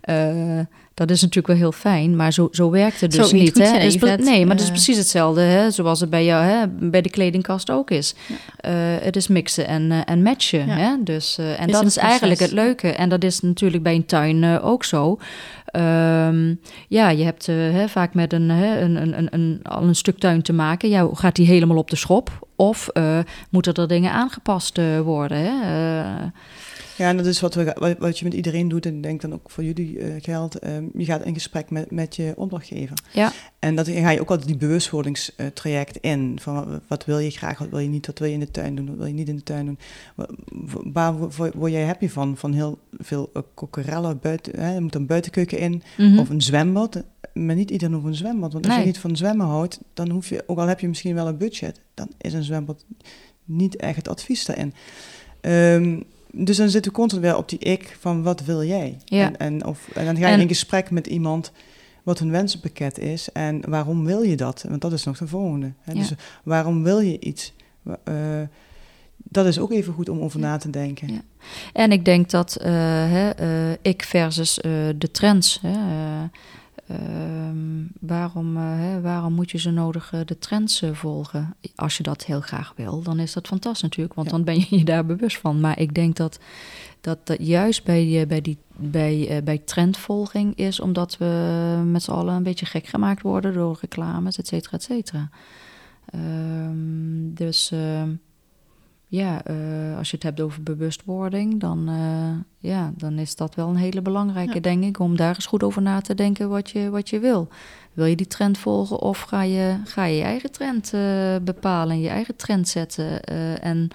Uh, 0.05 0.59
dat 0.95 1.11
is 1.11 1.21
natuurlijk 1.21 1.47
wel 1.47 1.57
heel 1.57 1.73
fijn, 1.73 2.17
maar 2.17 2.33
zo, 2.33 2.49
zo 2.51 2.71
werkt 2.71 3.01
het 3.01 3.13
dus 3.13 3.33
niet. 3.33 3.59
hè? 3.59 3.79
Dus, 3.79 3.97
nee, 3.97 4.47
maar 4.47 4.55
het 4.55 4.65
is 4.65 4.71
precies 4.71 4.97
hetzelfde 4.97 5.41
hè? 5.41 5.71
zoals 5.71 6.01
het 6.01 6.11
bij 6.11 6.25
jou 6.25 6.45
hè? 6.45 6.69
bij 6.69 7.03
de 7.03 7.11
kledingkast 7.11 7.71
ook 7.71 7.91
is. 7.91 8.15
Ja. 8.27 8.35
Uh, 8.71 9.05
het 9.05 9.17
is 9.17 9.29
mixen 9.29 9.67
en, 9.67 10.05
en 10.05 10.23
matchen. 10.23 10.67
Ja. 10.67 10.77
Hè? 10.77 10.95
Dus, 11.05 11.39
en 11.39 11.67
is 11.67 11.73
dat 11.73 11.85
is 11.85 11.97
eigenlijk 11.97 12.41
het 12.41 12.53
leuke. 12.53 12.89
En 12.89 13.09
dat 13.09 13.25
is 13.25 13.41
natuurlijk 13.41 13.83
bij 13.83 13.95
een 13.95 14.07
tuin 14.07 14.61
ook 14.61 14.85
zo. 14.85 15.19
Um, 15.77 16.61
ja, 16.89 17.09
je 17.09 17.25
hebt 17.25 17.47
hè, 17.47 17.89
vaak 17.89 18.15
met 18.15 18.33
een, 18.33 18.51
hè, 18.51 18.81
een, 18.81 19.19
een, 19.19 19.29
een, 19.31 19.61
al 19.63 19.83
een 19.83 19.95
stuk 19.95 20.19
tuin 20.19 20.43
te 20.43 20.53
maken. 20.53 20.89
Ja, 20.89 21.09
gaat 21.13 21.37
die 21.37 21.47
helemaal 21.47 21.77
op 21.77 21.91
de 21.91 21.97
schop? 21.97 22.47
Of 22.57 22.89
moeten 23.51 23.75
er 23.75 23.89
dingen 23.89 24.13
aangepast 24.13 24.81
worden? 25.03 25.39
Hè? 25.39 25.51
Ja, 26.97 27.09
en 27.09 27.17
dat 27.17 27.27
is 27.27 27.41
wat, 27.41 27.55
we, 27.55 27.97
wat, 27.99 28.19
je 28.19 28.25
met 28.25 28.35
iedereen 28.35 28.69
doet. 28.69 28.87
En 28.87 28.97
ik 28.97 29.03
denk 29.03 29.21
dan 29.21 29.33
ook 29.33 29.51
voor 29.51 29.65
jullie 29.65 29.99
uh, 29.99 30.15
geldt. 30.19 30.67
Um, 30.67 30.91
je 30.97 31.05
gaat 31.05 31.25
in 31.25 31.35
gesprek 31.35 31.71
met, 31.71 31.91
met 31.91 32.17
je 32.17 32.33
opdrachtgever. 32.37 32.97
Ja. 33.13 33.33
En 33.59 33.77
dat 33.77 33.89
ga 33.89 34.11
je 34.11 34.21
ook 34.21 34.31
altijd 34.31 34.49
die 34.49 34.57
bewustwordingstraject 34.57 35.97
in. 35.97 36.39
Van 36.41 36.81
wat, 36.89 37.05
wil 37.05 37.19
je 37.19 37.31
graag, 37.31 37.59
wat 37.59 37.69
wil 37.69 37.79
je 37.79 37.89
niet, 37.89 38.07
wat 38.07 38.19
wil 38.19 38.29
je 38.29 38.35
in 38.35 38.41
de 38.41 38.51
tuin 38.51 38.75
doen, 38.75 38.87
wat 38.87 38.97
wil 38.97 39.07
je 39.07 39.13
niet 39.13 39.29
in 39.29 39.37
de 39.37 39.43
tuin 39.43 39.67
doen. 39.67 39.79
Waar 40.93 41.15
word 41.55 41.73
jij 41.73 41.85
happy 41.85 42.09
van? 42.09 42.37
Van 42.37 42.53
heel 42.53 42.79
veel 42.99 43.31
uh, 43.35 43.43
kokerellen 43.55 44.19
buiten. 44.21 44.61
Hè? 44.61 44.75
Er 44.75 44.83
moet 44.83 44.95
een 44.95 45.07
buitenkeuken 45.07 45.59
in. 45.59 45.73
Mm 45.73 46.09
-hmm. 46.09 46.19
Of 46.19 46.29
een 46.29 46.43
zwembad. 46.43 47.03
Maar 47.35 47.55
niet 47.55 47.71
iedereen 47.71 47.95
hoeft 47.95 48.07
een 48.07 48.15
zwembad. 48.15 48.53
Want 48.53 48.65
als 48.65 48.75
nee. 48.75 48.83
je 48.83 48.91
niet 48.91 48.99
van 48.99 49.17
zwemmen 49.17 49.47
houdt, 49.47 49.81
dan 49.95 50.11
hoef 50.11 50.29
je, 50.29 50.45
ook 50.47 50.59
al 50.59 50.67
heb 50.67 50.81
je 50.81 50.89
misschien 50.89 51.15
wel 51.15 51.27
een 51.27 51.37
budget, 51.37 51.81
dan 51.95 52.09
is 52.19 52.33
een 52.33 52.43
zwembad 52.45 52.85
niet 53.45 53.77
echt 53.77 53.97
het 53.97 54.09
advies 54.09 54.45
daarin. 54.45 54.75
Um, 55.41 56.05
dus 56.33 56.57
dan 56.57 56.69
zitten 56.69 56.91
we 56.91 56.99
constant 56.99 57.23
weer 57.23 57.37
op 57.37 57.49
die 57.49 57.59
ik 57.59 57.97
van 58.01 58.23
wat 58.23 58.45
wil 58.45 58.65
jij? 58.65 58.99
Ja. 59.05 59.27
En, 59.27 59.37
en, 59.37 59.65
of, 59.67 59.89
en 59.95 60.05
dan 60.05 60.17
ga 60.17 60.29
je 60.29 60.35
en, 60.35 60.41
in 60.41 60.49
gesprek 60.49 60.91
met 60.91 61.07
iemand 61.07 61.53
wat 62.03 62.19
hun 62.19 62.31
wensenpakket 62.31 62.99
is 62.99 63.33
en 63.33 63.71
waarom 63.71 64.05
wil 64.05 64.23
je 64.23 64.37
dat? 64.37 64.65
Want 64.69 64.81
dat 64.81 64.93
is 64.93 65.05
nog 65.05 65.19
de 65.19 65.27
volgende. 65.27 65.73
Hè? 65.81 65.93
Ja. 65.93 65.99
Dus 65.99 66.13
waarom 66.43 66.83
wil 66.83 67.01
je 67.01 67.21
iets? 67.21 67.53
Uh, 68.05 68.15
dat 69.17 69.47
is 69.47 69.59
ook 69.59 69.71
even 69.71 69.93
goed 69.93 70.09
om 70.09 70.21
over 70.21 70.41
ja. 70.41 70.47
na 70.47 70.57
te 70.57 70.71
denken. 70.71 71.13
Ja. 71.13 71.21
En 71.73 71.93
ik 71.93 72.05
denk 72.05 72.31
dat 72.31 72.57
uh, 72.61 72.67
hè, 72.67 73.41
uh, 73.71 73.77
ik 73.83 74.03
versus 74.03 74.55
de 74.97 75.09
trends. 75.13 75.59
Hè, 75.63 75.77
Uh, 76.93 76.99
waarom, 78.01 78.57
uh, 78.57 78.63
hè, 78.65 79.01
waarom 79.01 79.33
moet 79.33 79.51
je 79.51 79.59
zo 79.59 79.71
nodig 79.71 80.13
uh, 80.13 80.21
de 80.25 80.39
trends 80.39 80.83
volgen? 80.93 81.55
Als 81.75 81.97
je 81.97 82.03
dat 82.03 82.25
heel 82.25 82.41
graag 82.41 82.73
wil, 82.77 83.03
dan 83.03 83.19
is 83.19 83.33
dat 83.33 83.47
fantastisch 83.47 83.83
natuurlijk, 83.83 84.15
want 84.15 84.31
ja. 84.31 84.37
dan 84.37 84.45
ben 84.45 84.55
je 84.55 84.67
je 84.79 84.85
daar 84.85 85.07
bewust 85.07 85.39
van. 85.39 85.61
Maar 85.61 85.79
ik 85.79 85.95
denk 85.95 86.17
dat 86.17 86.39
dat, 87.01 87.27
dat 87.27 87.47
juist 87.47 87.85
bij, 87.85 88.25
bij, 88.29 88.41
die, 88.41 88.59
bij, 88.77 89.41
bij 89.45 89.59
trendvolging 89.59 90.57
is 90.57 90.81
omdat 90.81 91.17
we 91.19 91.83
met 91.87 92.03
z'n 92.03 92.11
allen 92.11 92.35
een 92.35 92.43
beetje 92.43 92.67
gek 92.67 92.87
gemaakt 92.87 93.23
worden 93.23 93.55
door 93.55 93.79
reclames, 93.81 94.39
et 94.39 94.47
cetera, 94.47 94.77
et 94.77 94.83
cetera. 94.83 95.31
Um, 96.15 97.35
dus 97.35 97.71
ehm, 97.71 98.11
ja, 99.13 99.43
uh, 99.51 99.97
als 99.99 100.11
je 100.11 100.15
het 100.15 100.25
hebt 100.25 100.41
over 100.41 100.63
bewustwording, 100.63 101.61
dan, 101.61 101.91
uh, 101.91 102.71
ja, 102.71 102.93
dan 102.97 103.19
is 103.19 103.37
dat 103.37 103.55
wel 103.55 103.69
een 103.69 103.77
hele 103.77 104.03
belangrijke, 104.03 104.55
ja. 104.55 104.61
denk 104.61 104.85
ik, 104.85 104.99
om 104.99 105.17
daar 105.17 105.35
eens 105.35 105.47
goed 105.47 105.63
over 105.63 105.83
na 105.83 106.01
te 106.01 106.15
denken 106.15 106.49
wat 106.49 106.71
je, 106.71 106.91
wat 106.91 107.11
je 107.11 107.19
wil. 107.19 107.49
Wil 107.93 108.05
je 108.05 108.17
die 108.17 108.27
trend 108.27 108.59
volgen 108.59 108.99
of 108.99 109.21
ga 109.21 109.43
je 109.43 109.77
ga 109.85 110.05
je, 110.05 110.17
je 110.17 110.23
eigen 110.23 110.53
trend 110.53 110.93
uh, 110.95 111.37
bepalen, 111.43 112.01
je 112.01 112.09
eigen 112.09 112.37
trend 112.37 112.69
zetten 112.69 113.25
en 113.61 113.89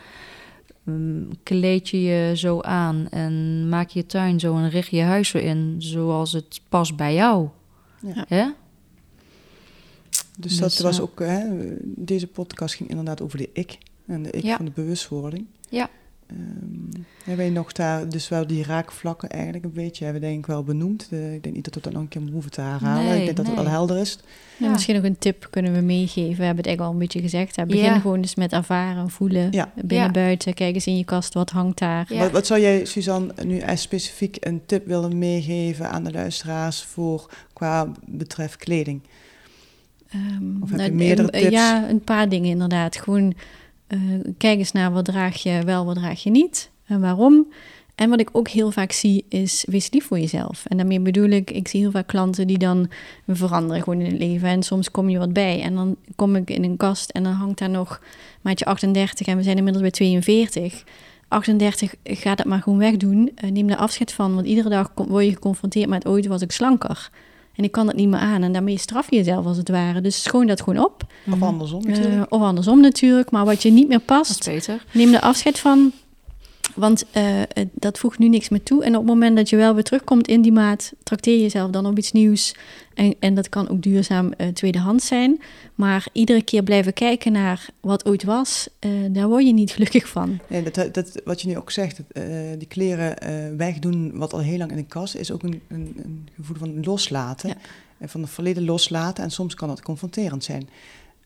um, 0.86 1.30
kleed 1.44 1.90
je 1.90 2.02
je 2.02 2.36
zo 2.36 2.62
aan 2.62 3.08
en 3.10 3.70
maak 3.70 3.90
je 3.90 4.06
tuin 4.06 4.40
zo 4.40 4.56
en 4.56 4.70
richt 4.70 4.90
je 4.90 5.02
huis 5.02 5.30
zo 5.30 5.38
in 5.38 5.76
zoals 5.78 6.34
het 6.34 6.62
past 6.70 6.96
bij 6.96 7.14
jou? 7.14 7.48
Ja. 8.28 8.56
Dus, 10.40 10.52
dus 10.52 10.58
dat 10.58 10.78
was 10.78 11.00
ook, 11.00 11.20
hè, 11.20 11.48
deze 11.84 12.28
podcast 12.28 12.76
ging 12.76 12.90
inderdaad 12.90 13.22
over 13.22 13.38
de 13.38 13.50
ik. 13.54 13.78
En 14.08 14.24
de 14.24 14.30
ik 14.30 14.44
ja. 14.44 14.56
van 14.56 14.66
de 14.66 14.72
bewustwording. 14.72 15.46
Ja. 15.70 15.90
Um, 16.32 16.90
hebben 17.24 17.46
we 17.46 17.52
nog 17.52 17.72
daar 17.72 18.10
dus 18.10 18.30
wel 18.30 18.48
die 18.48 18.64
raakvlakken 18.64 19.30
eigenlijk 19.30 19.66
een 19.66 19.72
beetje, 19.74 20.04
hebben 20.04 20.22
we 20.22 20.28
denk 20.28 20.40
ik 20.40 20.46
wel 20.46 20.64
benoemd. 20.64 21.10
De, 21.10 21.34
ik 21.34 21.44
denk 21.44 21.56
niet 21.56 21.66
dat 21.66 21.74
we 21.74 21.82
dat 21.82 21.94
nog 21.94 22.02
een 22.02 22.08
keer 22.08 22.22
hoeven 22.32 22.52
te 22.52 22.62
herhalen. 22.62 23.04
Nee, 23.04 23.20
ik 23.20 23.26
denk 23.26 23.38
dat 23.38 23.46
nee. 23.46 23.56
het 23.56 23.64
wel 23.64 23.74
helder 23.74 23.98
is. 23.98 24.20
Ja. 24.58 24.70
Misschien 24.70 24.96
nog 24.96 25.04
een 25.04 25.18
tip 25.18 25.48
kunnen 25.50 25.74
we 25.74 25.82
meegeven. 25.82 26.38
We 26.38 26.46
hebben 26.46 26.58
het 26.58 26.66
eigenlijk 26.66 26.82
al 26.82 26.92
een 26.92 27.00
beetje 27.00 27.22
gezegd. 27.22 27.56
Hè. 27.56 27.66
Begin 27.66 27.84
ja. 27.84 28.00
gewoon 28.00 28.18
eens 28.18 28.36
met 28.36 28.52
ervaren, 28.52 29.10
voelen, 29.10 29.52
ja. 29.52 29.72
binnen, 29.76 30.12
buiten. 30.12 30.54
Kijk 30.54 30.74
eens 30.74 30.88
in 30.88 30.98
je 30.98 31.04
kast, 31.04 31.34
wat 31.34 31.50
hangt 31.50 31.78
daar. 31.78 32.08
Wat, 32.10 32.32
wat, 32.32 32.48
zou 32.48 32.62
jij, 32.62 32.86
Suzanne, 32.86 33.34
nu 33.46 33.62
specifiek 33.76 34.38
een 34.40 34.62
tip 34.66 34.88
willen 34.88 35.18
meegeven 35.18 35.90
aan 35.90 36.04
de 36.04 36.12
luisteraars 36.12 36.84
voor 36.84 37.30
qua 37.54 37.92
betreft 38.06 38.58
kleding? 38.58 39.02
Um, 40.16 40.58
of 40.62 40.70
heb 40.70 40.78
nou, 40.78 40.90
je 40.90 40.96
meerdere 40.96 41.30
tips? 41.30 41.50
Ja, 41.50 41.90
een 41.90 42.02
paar 42.02 42.30
dingen 42.30 42.50
inderdaad. 42.50 42.98
Gewoon 42.98 43.34
uh, 43.88 44.00
kijk 44.38 44.60
eens 44.60 44.72
naar 44.72 44.92
wat 44.92 45.06
draag 45.06 45.44
je 45.44 45.62
wel, 45.66 45.86
wat 45.86 45.96
draag 45.96 46.24
je 46.24 46.30
niet 46.30 46.70
en 46.86 47.02
waarom. 47.02 47.48
En 47.96 48.10
wat 48.10 48.20
ik 48.20 48.30
ook 48.32 48.48
heel 48.48 48.72
vaak 48.72 48.92
zie 48.92 49.26
is, 49.30 49.66
wees 49.70 49.92
lief 49.92 50.06
voor 50.06 50.20
jezelf. 50.20 50.66
En 50.66 50.78
daarmee 50.78 51.00
bedoel 51.00 51.30
ik, 51.30 51.52
ik 51.52 51.68
zie 51.68 51.80
heel 51.80 51.92
vaak 51.92 52.08
klanten 52.08 52.48
die 52.48 52.58
dan 52.58 52.90
veranderen 53.28 53.84
gewoon 53.84 54.00
in 54.00 54.12
het 54.12 54.20
leven. 54.20 54.48
En 54.48 54.64
soms 54.64 54.92
kom 54.92 55.10
je 55.10 55.18
wat 55.18 55.34
bij 55.34 55.62
en 55.62 55.76
dan 55.76 55.96
kom 56.16 56.36
ik 56.36 56.50
in 56.50 56.64
een 56.64 56.78
kast 56.78 57.10
en 57.10 57.24
dan 57.24 57.34
hangt 57.34 57.60
daar 57.60 57.70
nog 57.70 58.02
maatje 58.42 58.66
38 58.66 59.28
en 59.28 59.38
we 59.38 59.44
zijn 59.44 59.58
inmiddels 59.58 59.84
bij 59.84 59.92
42. 59.92 60.84
38, 61.28 61.94
ga 62.04 62.36
dat 62.36 62.46
maar 62.46 62.62
gewoon 62.62 62.80
wegdoen. 62.80 63.32
Uh, 63.44 63.52
neem 63.52 63.70
er 63.70 63.78
afscheid 63.78 64.14
van, 64.14 64.36
want 64.36 64.48
iedere 64.48 64.70
dag 64.70 64.92
word 64.96 65.26
je 65.26 65.32
geconfronteerd 65.32 65.90
met 65.90 66.08
ooit 66.08 66.28
was 66.28 66.42
ik 66.42 66.52
slanker. 66.52 67.10
En 67.58 67.64
ik 67.64 67.72
kan 67.72 67.86
dat 67.86 67.96
niet 67.96 68.10
meer 68.10 68.20
aan. 68.20 68.44
En 68.44 68.52
daarmee 68.52 68.78
straf 68.78 69.10
je 69.10 69.16
jezelf 69.16 69.46
als 69.46 69.58
het 69.58 69.70
ware. 69.70 70.02
Dus 70.02 70.24
schoon 70.24 70.48
dat 70.48 70.62
gewoon 70.62 70.86
op. 70.86 71.04
Of 71.32 71.42
andersom 71.42 71.86
natuurlijk. 71.86 72.16
Uh, 72.16 72.24
of 72.30 72.42
andersom 72.42 72.82
natuurlijk. 72.82 73.32
Maar 73.32 73.46
wat 73.46 73.64
je 73.64 73.72
niet 73.72 73.88
meer 73.88 74.00
past, 74.00 74.50
neem 74.92 75.14
er 75.14 75.20
afscheid 75.20 75.60
van. 75.60 75.92
Want 76.76 77.06
uh, 77.18 77.42
dat 77.74 78.00
voegt 78.00 78.20
nu 78.20 78.28
niks 78.28 78.50
meer 78.50 78.64
toe. 78.64 78.84
En 78.84 78.92
op 78.92 78.98
het 78.98 79.14
moment 79.14 79.36
dat 79.36 79.50
je 79.50 79.56
wel 79.56 79.74
weer 79.74 79.84
terugkomt 79.84 80.28
in 80.28 80.42
die 80.42 80.52
maat, 80.52 80.94
trakteer 81.04 81.40
jezelf 81.42 81.72
dan 81.72 81.86
op 81.86 81.98
iets 81.98 82.12
nieuws. 82.12 82.56
En, 82.94 83.16
en 83.20 83.34
dat 83.34 83.50
kan 83.50 83.70
ook 83.70 83.82
duurzaam 83.82 84.34
uh, 84.38 84.48
tweedehands 84.48 85.08
zijn. 85.08 85.42
Maar 85.76 86.08
iedere 86.12 86.42
keer 86.42 86.64
blijven 86.64 86.94
kijken 86.94 87.32
naar 87.32 87.66
wat 87.82 88.06
ooit 88.06 88.24
was, 88.24 88.68
uh, 88.80 88.92
daar 89.10 89.28
word 89.28 89.46
je 89.46 89.54
niet 89.54 89.72
gelukkig 89.72 90.08
van. 90.08 90.40
Nee, 90.48 90.64
dat, 90.64 90.94
dat, 90.94 91.22
wat 91.26 91.42
je 91.42 91.48
nu 91.48 91.58
ook 91.58 91.72
zegt, 91.72 92.02
die 92.58 92.68
kleren 92.68 93.16
wegdoen 93.58 94.12
wat 94.18 94.34
al 94.34 94.40
heel 94.40 94.58
lang 94.58 94.72
in 94.72 94.78
de 94.78 94.86
kast 94.86 95.16
is 95.16 95.32
ook 95.32 95.44
een, 95.44 95.62
een, 95.68 95.94
een 96.04 96.28
gevoel 96.36 96.58
van 96.58 96.84
loslaten. 96.84 97.50
Ja. 97.50 97.56
En 97.98 98.10
van 98.10 98.22
het 98.22 98.30
verleden 98.30 98.66
loslaten. 98.66 99.24
En 99.24 99.32
soms 99.32 99.54
kan 99.54 99.68
dat 99.68 99.82
confronterend 99.82 100.44
zijn. 100.44 100.70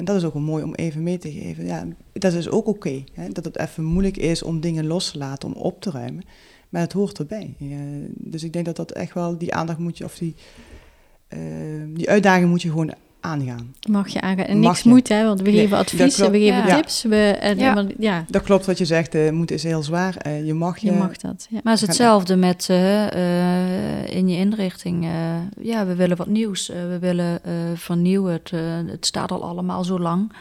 En 0.02 0.08
dat 0.08 0.16
is 0.16 0.24
ook 0.24 0.34
mooi 0.34 0.64
om 0.64 0.74
even 0.74 1.04
mee 1.04 1.18
te 1.18 1.32
geven. 1.32 1.66
Ja, 1.66 1.88
dat 2.14 2.34
is 2.34 2.50
ook 2.50 2.68
oké. 2.68 3.04
Dat 3.32 3.46
het 3.46 3.58
even 3.58 3.84
moeilijk 3.84 4.18
is 4.18 4.44
om 4.44 4.60
dingen 4.60 4.88
los 4.88 5.12
te 5.12 5.18
laten, 5.18 5.50
om 5.50 5.62
op 5.62 5.82
te 5.82 5.92
ruimen. 5.92 6.24
Maar 6.70 6.82
het 6.82 6.94
hoort 6.94 7.20
erbij. 7.20 7.54
Dus 8.08 8.44
ik 8.44 8.54
denk 8.54 8.66
dat 8.66 8.76
dat 8.76 8.92
echt 8.92 9.14
wel 9.14 9.38
die 9.38 9.54
aandacht 9.54 9.80
moet 9.80 9.98
je, 9.98 10.04
of 10.04 10.18
die, 10.18 10.36
uh, 11.30 11.40
die 11.96 12.10
uitdaging 12.10 12.50
moet 12.50 12.62
je 12.62 12.70
gewoon 12.70 12.94
aangaan. 13.22 13.76
Mag 13.90 14.08
je 14.08 14.22
aangaan. 14.22 14.46
En 14.46 14.60
Mag 14.60 14.68
niks 14.72 14.84
je. 14.84 14.90
moet, 14.90 15.08
hè, 15.08 15.24
want 15.26 15.42
we 15.42 15.50
Nee, 15.50 15.60
geven 15.60 15.78
advies, 15.78 16.16
klopt. 16.16 16.32
we 16.32 16.40
geven 16.40 16.68
Ja. 16.68 16.76
tips. 16.76 17.04
We, 17.04 17.16
en, 17.42 17.94
Ja. 17.98 18.26
Dat 18.30 18.42
klopt 18.44 18.66
wat 18.66 18.78
je 18.78 18.86
zegt, 18.86 19.16
eh 19.16 19.30
moeten 19.32 19.56
is 19.56 19.64
heel 19.64 19.84
zwaar. 19.84 20.16
Eh, 20.18 20.46
je 20.46 20.54
mag 20.54 20.78
je... 20.78 20.86
je 20.92 20.98
mag 20.98 21.18
dat. 21.18 21.48
Ja. 21.50 21.60
Maar 21.64 21.74
het 21.74 21.82
is 21.82 21.88
hetzelfde 21.88 22.36
met 22.36 22.68
eh, 22.70 23.08
eh, 24.04 24.08
in 24.16 24.28
je 24.30 24.38
inrichting. 24.38 25.04
eh, 25.06 25.12
ja, 25.66 25.86
we 25.86 25.96
willen 25.96 26.18
wat 26.18 26.28
nieuws. 26.28 26.70
eh, 26.70 26.78
we 26.82 27.00
willen 27.00 27.44
eh, 27.44 27.54
vernieuwen. 27.76 28.34
Het, 28.34 28.52
eh, 28.54 28.60
het 28.88 29.06
staat 29.06 29.32
al 29.32 29.44
allemaal 29.44 29.84
zo 29.84 30.00
lang. 30.00 30.32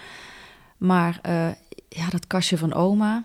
Maar 0.76 1.18
eh, 1.22 1.46
ja, 1.88 2.08
dat 2.10 2.26
kastje 2.26 2.58
van 2.58 2.74
oma, 2.74 3.22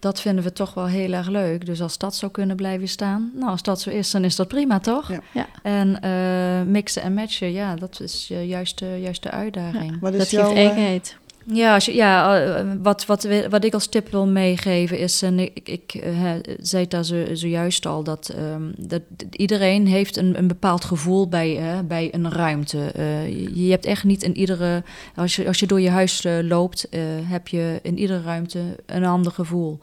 dat 0.00 0.20
vinden 0.20 0.44
we 0.44 0.52
toch 0.52 0.74
wel 0.74 0.86
heel 0.86 1.12
erg 1.12 1.28
leuk. 1.28 1.66
Dus 1.66 1.82
als 1.82 1.98
dat 1.98 2.14
zou 2.14 2.32
kunnen 2.32 2.56
blijven 2.56 2.88
staan, 2.88 3.30
nou, 3.34 3.50
als 3.50 3.62
dat 3.62 3.80
zo 3.80 3.90
is, 3.90 4.10
dan 4.10 4.24
is 4.24 4.36
dat 4.36 4.48
prima, 4.48 4.78
toch? 4.80 5.08
Ja. 5.08 5.20
Ja. 5.32 5.46
En 5.62 6.00
eh, 6.02 6.66
mixen 6.72 7.02
en 7.02 7.14
matchen, 7.14 7.52
ja, 7.52 7.74
dat 7.74 8.00
is 8.00 8.28
juist, 8.28 8.78
de, 8.78 8.98
juist 9.00 9.22
de 9.22 9.30
uitdaging. 9.30 10.00
Wat 10.00 10.12
Dat 10.12 10.20
is 10.20 10.28
geeft 10.28 10.42
jouw... 10.42 10.50
eh, 10.52 10.56
eigenheid. 10.66 11.16
Ja, 11.52 11.78
ja 11.84 12.40
eh, 12.40 12.66
wat, 12.82 13.06
wat, 13.06 13.28
wat 13.50 13.64
ik 13.64 13.74
als 13.74 13.86
tip 13.86 14.08
wil 14.08 14.26
meegeven 14.26 14.98
is, 14.98 15.22
en 15.22 15.38
ik, 15.38 15.68
ik 15.68 15.94
eh, 15.94 16.32
zei 16.60 16.82
het 16.82 16.90
daar 16.90 17.04
zo, 17.04 17.24
zojuist 17.32 17.86
al, 17.86 18.02
dat, 18.02 18.28
ehm, 18.28 18.62
dat 18.76 19.02
iedereen 19.30 19.86
heeft 19.86 20.16
een, 20.16 20.38
een 20.38 20.48
bepaald 20.48 20.84
gevoel 20.84 21.28
bij, 21.28 21.82
bij 21.84 22.08
een 22.14 22.32
ruimte. 22.32 22.90
Eh, 22.94 23.28
je, 23.56 23.70
hebt 23.70 23.84
echt 23.84 24.04
niet 24.04 24.22
in 24.22 24.36
iedere, 24.36 24.82
als 25.14 25.36
je, 25.36 25.46
als 25.46 25.58
je 25.58 25.66
door 25.66 25.80
je 25.80 25.90
huis 25.90 26.26
loopt, 26.42 26.88
heb 27.24 27.48
je 27.48 27.78
in 27.82 27.98
iedere 27.98 28.22
ruimte 28.22 28.60
een 28.86 29.04
ander 29.04 29.32
gevoel. 29.32 29.78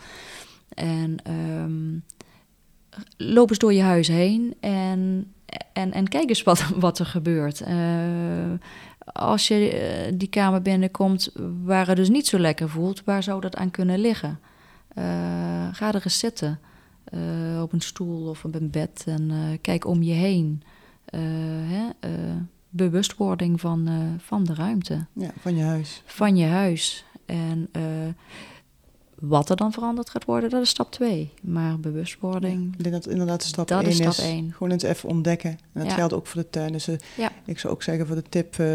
En 0.74 1.15
ehm, 1.24 1.99
loop 3.18 3.49
eens 3.49 3.59
door 3.59 3.74
je 3.74 3.82
huis 3.82 4.07
heen 4.07 4.55
en, 4.59 5.34
en, 5.74 5.91
en 5.91 6.07
kijk 6.07 6.30
eens 6.30 6.43
wat, 6.43 6.65
wat 6.76 6.99
er 6.99 7.05
gebeurt. 7.05 7.61
Eh, 7.61 7.76
als 9.14 9.47
je 9.47 9.70
eh, 9.70 10.14
die 10.16 10.28
kamer 10.28 10.62
binnenkomt 10.62 11.32
waar 11.64 11.88
het 11.88 11.95
dus 11.95 12.10
niet 12.10 12.28
zo 12.28 12.39
lekker 12.39 12.70
voelt, 12.70 13.03
waar 13.03 13.24
zou 13.24 13.41
dat 13.41 13.55
aan 13.55 13.72
kunnen 13.72 13.99
liggen? 13.99 14.39
Eh, 14.88 15.03
ga 15.72 15.93
er 15.93 16.01
eens 16.03 16.20
zitten 16.20 16.60
eh, 17.03 17.62
op 17.62 17.74
een 17.74 17.82
stoel 17.82 18.30
of 18.30 18.45
op 18.45 18.55
een 18.55 18.70
bed 18.70 19.03
en 19.08 19.32
kijk 19.62 19.86
om 19.86 20.03
je 20.03 20.14
heen. 20.14 20.64
Hè, 21.68 21.89
bewustwording 22.70 23.60
van, 23.62 23.89
van 24.18 24.43
de 24.43 24.53
ruimte, 24.53 25.05
Ja, 25.14 25.30
van 25.39 25.55
je 25.55 25.64
huis. 25.64 26.03
van 26.05 26.36
je 26.36 26.45
huis. 26.45 27.05
En 27.26 27.70
wat 29.20 29.49
er 29.49 29.55
dan 29.55 29.72
veranderd 29.72 30.09
gaat 30.09 30.26
worden, 30.26 30.49
dat 30.49 30.61
is 30.61 30.70
stap 30.70 30.91
twee. 30.91 31.30
Maar 31.41 31.80
bewustwording, 31.80 32.74
Ik 32.78 32.84
denk 32.84 32.95
dat 32.95 33.07
inderdaad 33.07 33.43
stap 33.43 33.68
Dat 33.68 33.84
1 33.84 34.07
is 34.07 34.20
één. 34.20 34.51
Gewoon 34.53 34.72
eens 34.72 34.84
even 34.84 35.09
ontdekken. 35.09 35.49
En 35.49 35.57
dat 35.74 35.86
Ja. 35.86 35.93
geldt 35.93 36.13
ook 36.13 36.28
voor 36.28 36.41
de 36.41 36.49
tuin. 36.49 36.72
Dus 36.72 36.88
eh, 36.88 36.95
Ja. 37.18 37.32
ik 37.45 37.59
zou 37.59 37.74
ook 37.74 37.84
zeggen 37.84 38.07
voor 38.07 38.15
de 38.15 38.24
tip 38.30 38.59
eh, 38.59 38.68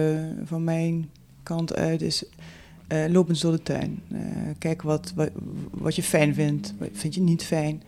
van 0.44 0.64
mijn 0.64 1.10
kant 1.42 1.74
uit 1.74 2.02
is... 2.02 2.24
eh 2.88 3.04
loop 3.08 3.28
eens 3.28 3.40
door 3.40 3.52
de 3.52 3.62
tuin. 3.62 4.02
Kijk 4.58 4.82
wat, 4.82 5.12
wat, 5.14 5.30
wat 5.70 5.96
je 5.96 6.02
fijn 6.02 6.34
vindt. 6.34 6.74
Wat 6.78 6.88
vind 6.92 7.14
je 7.14 7.20
niet 7.20 7.44
fijn. 7.44 7.82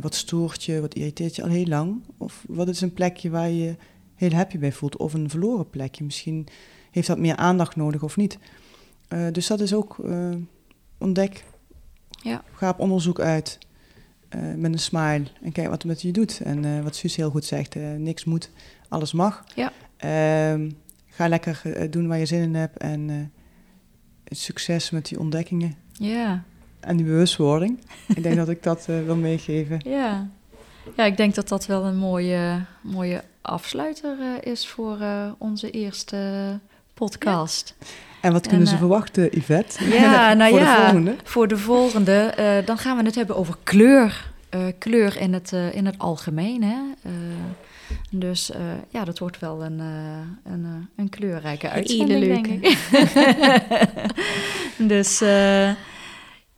Wat 0.00 0.14
stoort 0.14 0.64
je, 0.64 0.80
wat 0.80 0.94
irriteert 0.94 1.36
je 1.36 1.42
al 1.42 1.48
heel 1.48 1.66
lang. 1.66 2.02
Of 2.16 2.44
wat 2.48 2.68
is 2.68 2.80
een 2.80 2.92
plekje 2.92 3.30
waar 3.30 3.50
je 3.50 3.76
heel 4.14 4.30
happy 4.32 4.58
bij 4.58 4.72
voelt. 4.72 4.96
Of 4.96 5.14
een 5.14 5.30
verloren 5.30 5.70
plekje. 5.70 6.04
Misschien 6.04 6.46
heeft 6.90 7.06
dat 7.06 7.18
meer 7.18 7.36
aandacht 7.36 7.76
nodig 7.76 8.02
of 8.02 8.16
niet. 8.16 8.38
Dus 9.32 9.46
dat 9.46 9.60
is 9.60 9.74
ook 9.74 9.96
ontdek. 10.98 11.44
Ja. 12.22 12.42
Ga 12.52 12.68
op 12.68 12.78
onderzoek 12.78 13.20
uit. 13.20 13.58
eh, 14.28 14.40
met 14.56 14.72
een 14.72 14.78
smile. 14.78 15.22
En 15.42 15.52
kijk 15.52 15.66
wat 15.68 15.76
het 15.82 15.84
met 15.84 16.02
je 16.02 16.10
doet. 16.12 16.40
En 16.40 16.64
eh, 16.64 16.82
wat 16.82 16.96
Suus 16.96 17.16
heel 17.16 17.30
goed 17.30 17.44
zegt. 17.44 17.76
eh, 17.76 17.82
niks 17.92 18.24
moet, 18.24 18.50
alles 18.88 19.12
mag. 19.12 19.44
Ja. 19.54 19.72
Ehm, 19.96 20.70
ga 21.06 21.28
lekker 21.28 21.62
doen 21.90 22.08
waar 22.08 22.18
je 22.18 22.26
zin 22.26 22.42
in 22.42 22.54
hebt. 22.54 22.76
En 22.78 23.32
succes 24.24 24.90
met 24.90 25.06
die 25.08 25.18
ontdekkingen. 25.18 25.74
ja. 25.92 26.42
En 26.80 26.96
die 26.96 27.06
bewustwording. 27.06 27.78
ik 28.08 28.22
denk 28.22 28.36
dat 28.36 28.48
ik 28.48 28.62
dat 28.62 28.86
wil 28.86 29.16
meegeven. 29.16 29.80
Ja. 29.90 30.28
ja, 30.96 31.04
ik 31.04 31.16
denk 31.16 31.34
dat 31.34 31.48
dat 31.48 31.66
wel 31.66 31.84
een 31.84 31.96
mooie, 31.96 32.64
mooie 32.80 33.22
afsluiter 33.42 34.46
is 34.46 34.66
voor 34.68 34.98
onze 35.38 35.70
eerste 35.70 36.58
podcast. 36.94 37.74
En 38.22 38.32
wat 38.32 38.42
kunnen 38.42 38.60
En, 38.60 38.66
ze 38.66 38.72
eh, 38.72 38.78
verwachten, 38.78 39.28
Yvette? 39.38 39.88
Ja, 39.88 40.32
nou 40.34 40.50
Voor 40.50 40.60
ja. 40.60 40.76
de 40.76 40.82
volgende. 40.82 41.16
Voor 41.24 41.48
de 41.48 41.58
volgende, 41.58 42.12
eh, 42.12 42.66
dan 42.66 42.78
gaan 42.78 42.96
we 42.96 43.02
het 43.04 43.14
hebben 43.14 43.36
over 43.36 43.56
kleur. 43.62 44.30
Eh, 44.48 44.60
kleur 44.78 45.16
in 45.20 45.32
het, 45.32 45.52
eh, 45.52 45.74
in 45.74 45.86
het 45.86 45.98
algemeen. 45.98 46.62
Hè? 46.62 46.78
Eh, 47.02 47.12
dus 48.10 48.50
eh, 48.50 48.60
ja, 48.88 49.04
dat 49.04 49.18
wordt 49.18 49.38
wel 49.38 49.64
een, 49.64 49.80
eh, 49.80 50.52
een, 50.52 50.88
een 50.96 51.08
kleurrijke 51.08 51.68
uitzending, 51.68 52.24
denk 52.24 52.46
ik. 52.46 52.78
dus 54.94 55.20
eh, 55.20 55.70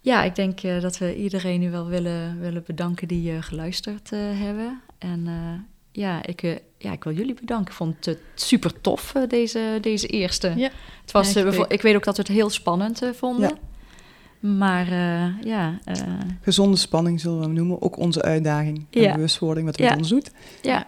ja, 0.00 0.22
ik 0.22 0.34
denk 0.34 0.60
dat 0.80 0.98
we 0.98 1.16
iedereen 1.16 1.60
nu 1.60 1.70
wel 1.70 1.86
willen, 1.86 2.40
willen 2.40 2.62
bedanken 2.66 3.08
die 3.08 3.42
geluisterd 3.42 4.10
hebben. 4.34 4.80
En 4.98 5.22
eh, 5.26 5.73
ja, 5.96 6.26
ik, 6.26 6.42
eh, 6.42 6.56
ja, 6.78 6.92
ik 6.92 7.04
wil 7.04 7.12
jullie 7.12 7.34
bedanken. 7.34 7.66
Ik 7.66 7.72
vond 7.76 8.04
het 8.04 8.18
super 8.34 8.80
tof, 8.80 9.14
eh, 9.14 9.22
deze, 9.28 9.78
deze 9.80 10.06
eerste. 10.06 10.52
Ja, 10.56 10.70
het 11.02 11.12
was, 11.12 11.34
eh, 11.34 11.60
ik 11.68 11.82
weet 11.82 11.94
ook 11.96 12.04
dat 12.04 12.16
we 12.16 12.22
het 12.22 12.32
heel 12.32 12.50
spannend 12.50 13.02
eh, 13.02 13.08
vonden. 13.10 13.48
Ja. 13.48 14.48
Maar 14.48 14.86
eh, 14.86 15.42
ja, 15.46 15.78
eh, 15.84 15.94
Gezonde 16.40 16.76
spanning 16.76 17.20
zullen 17.20 17.38
we 17.38 17.44
hem 17.44 17.52
noemen. 17.54 17.82
Ook 17.82 17.96
onze 17.98 18.22
uitdaging. 18.22 18.86
En 18.90 19.00
Ja. 19.00 19.14
bewustwording 19.14 19.66
wat 19.66 19.76
we 19.76 19.82
met 19.82 19.96
ons 19.96 20.08
doet. 20.08 20.30
ja. 20.62 20.86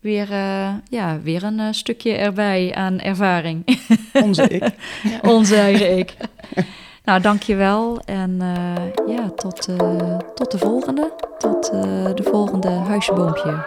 Weer, 0.00 0.30
eh, 0.32 0.74
ja, 0.88 1.20
weer 1.20 1.42
een 1.42 1.58
eh, 1.60 1.66
stukje 1.70 2.12
erbij 2.12 2.74
aan 2.74 3.00
ervaring. 3.00 3.78
Onze 4.12 4.42
ik. 4.48 4.64
Onze 5.36 5.56
eigen 5.56 5.98
ik. 5.98 6.14
Nou, 7.04 7.20
dankjewel. 7.20 8.00
En 8.04 8.36
eh, 8.40 9.14
ja, 9.16 9.30
tot, 9.30 9.68
eh, 9.68 10.18
tot 10.34 10.50
de 10.50 10.58
volgende. 10.58 11.12
Tot 11.38 11.70
eh, 11.70 12.14
de 12.14 12.22
volgende 12.22 12.68
huisjeboompje. 12.68 13.64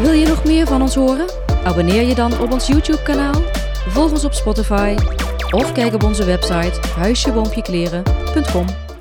Wil 0.00 0.12
je 0.12 0.26
nog 0.26 0.44
meer 0.44 0.66
van 0.66 0.82
ons 0.82 0.94
horen? 0.94 1.26
Abonneer 1.64 2.02
je 2.02 2.14
dan 2.14 2.40
op 2.40 2.52
ons 2.52 2.66
YouTube-kanaal. 2.66 3.42
Volg 3.88 4.10
ons 4.10 4.24
op 4.24 4.32
Spotify. 4.32 4.94
Of 5.50 5.72
kijk 5.72 5.94
op 5.94 6.02
onze 6.02 6.24
website 6.24 6.80
huisjeboompjekleren.com. 6.96 8.91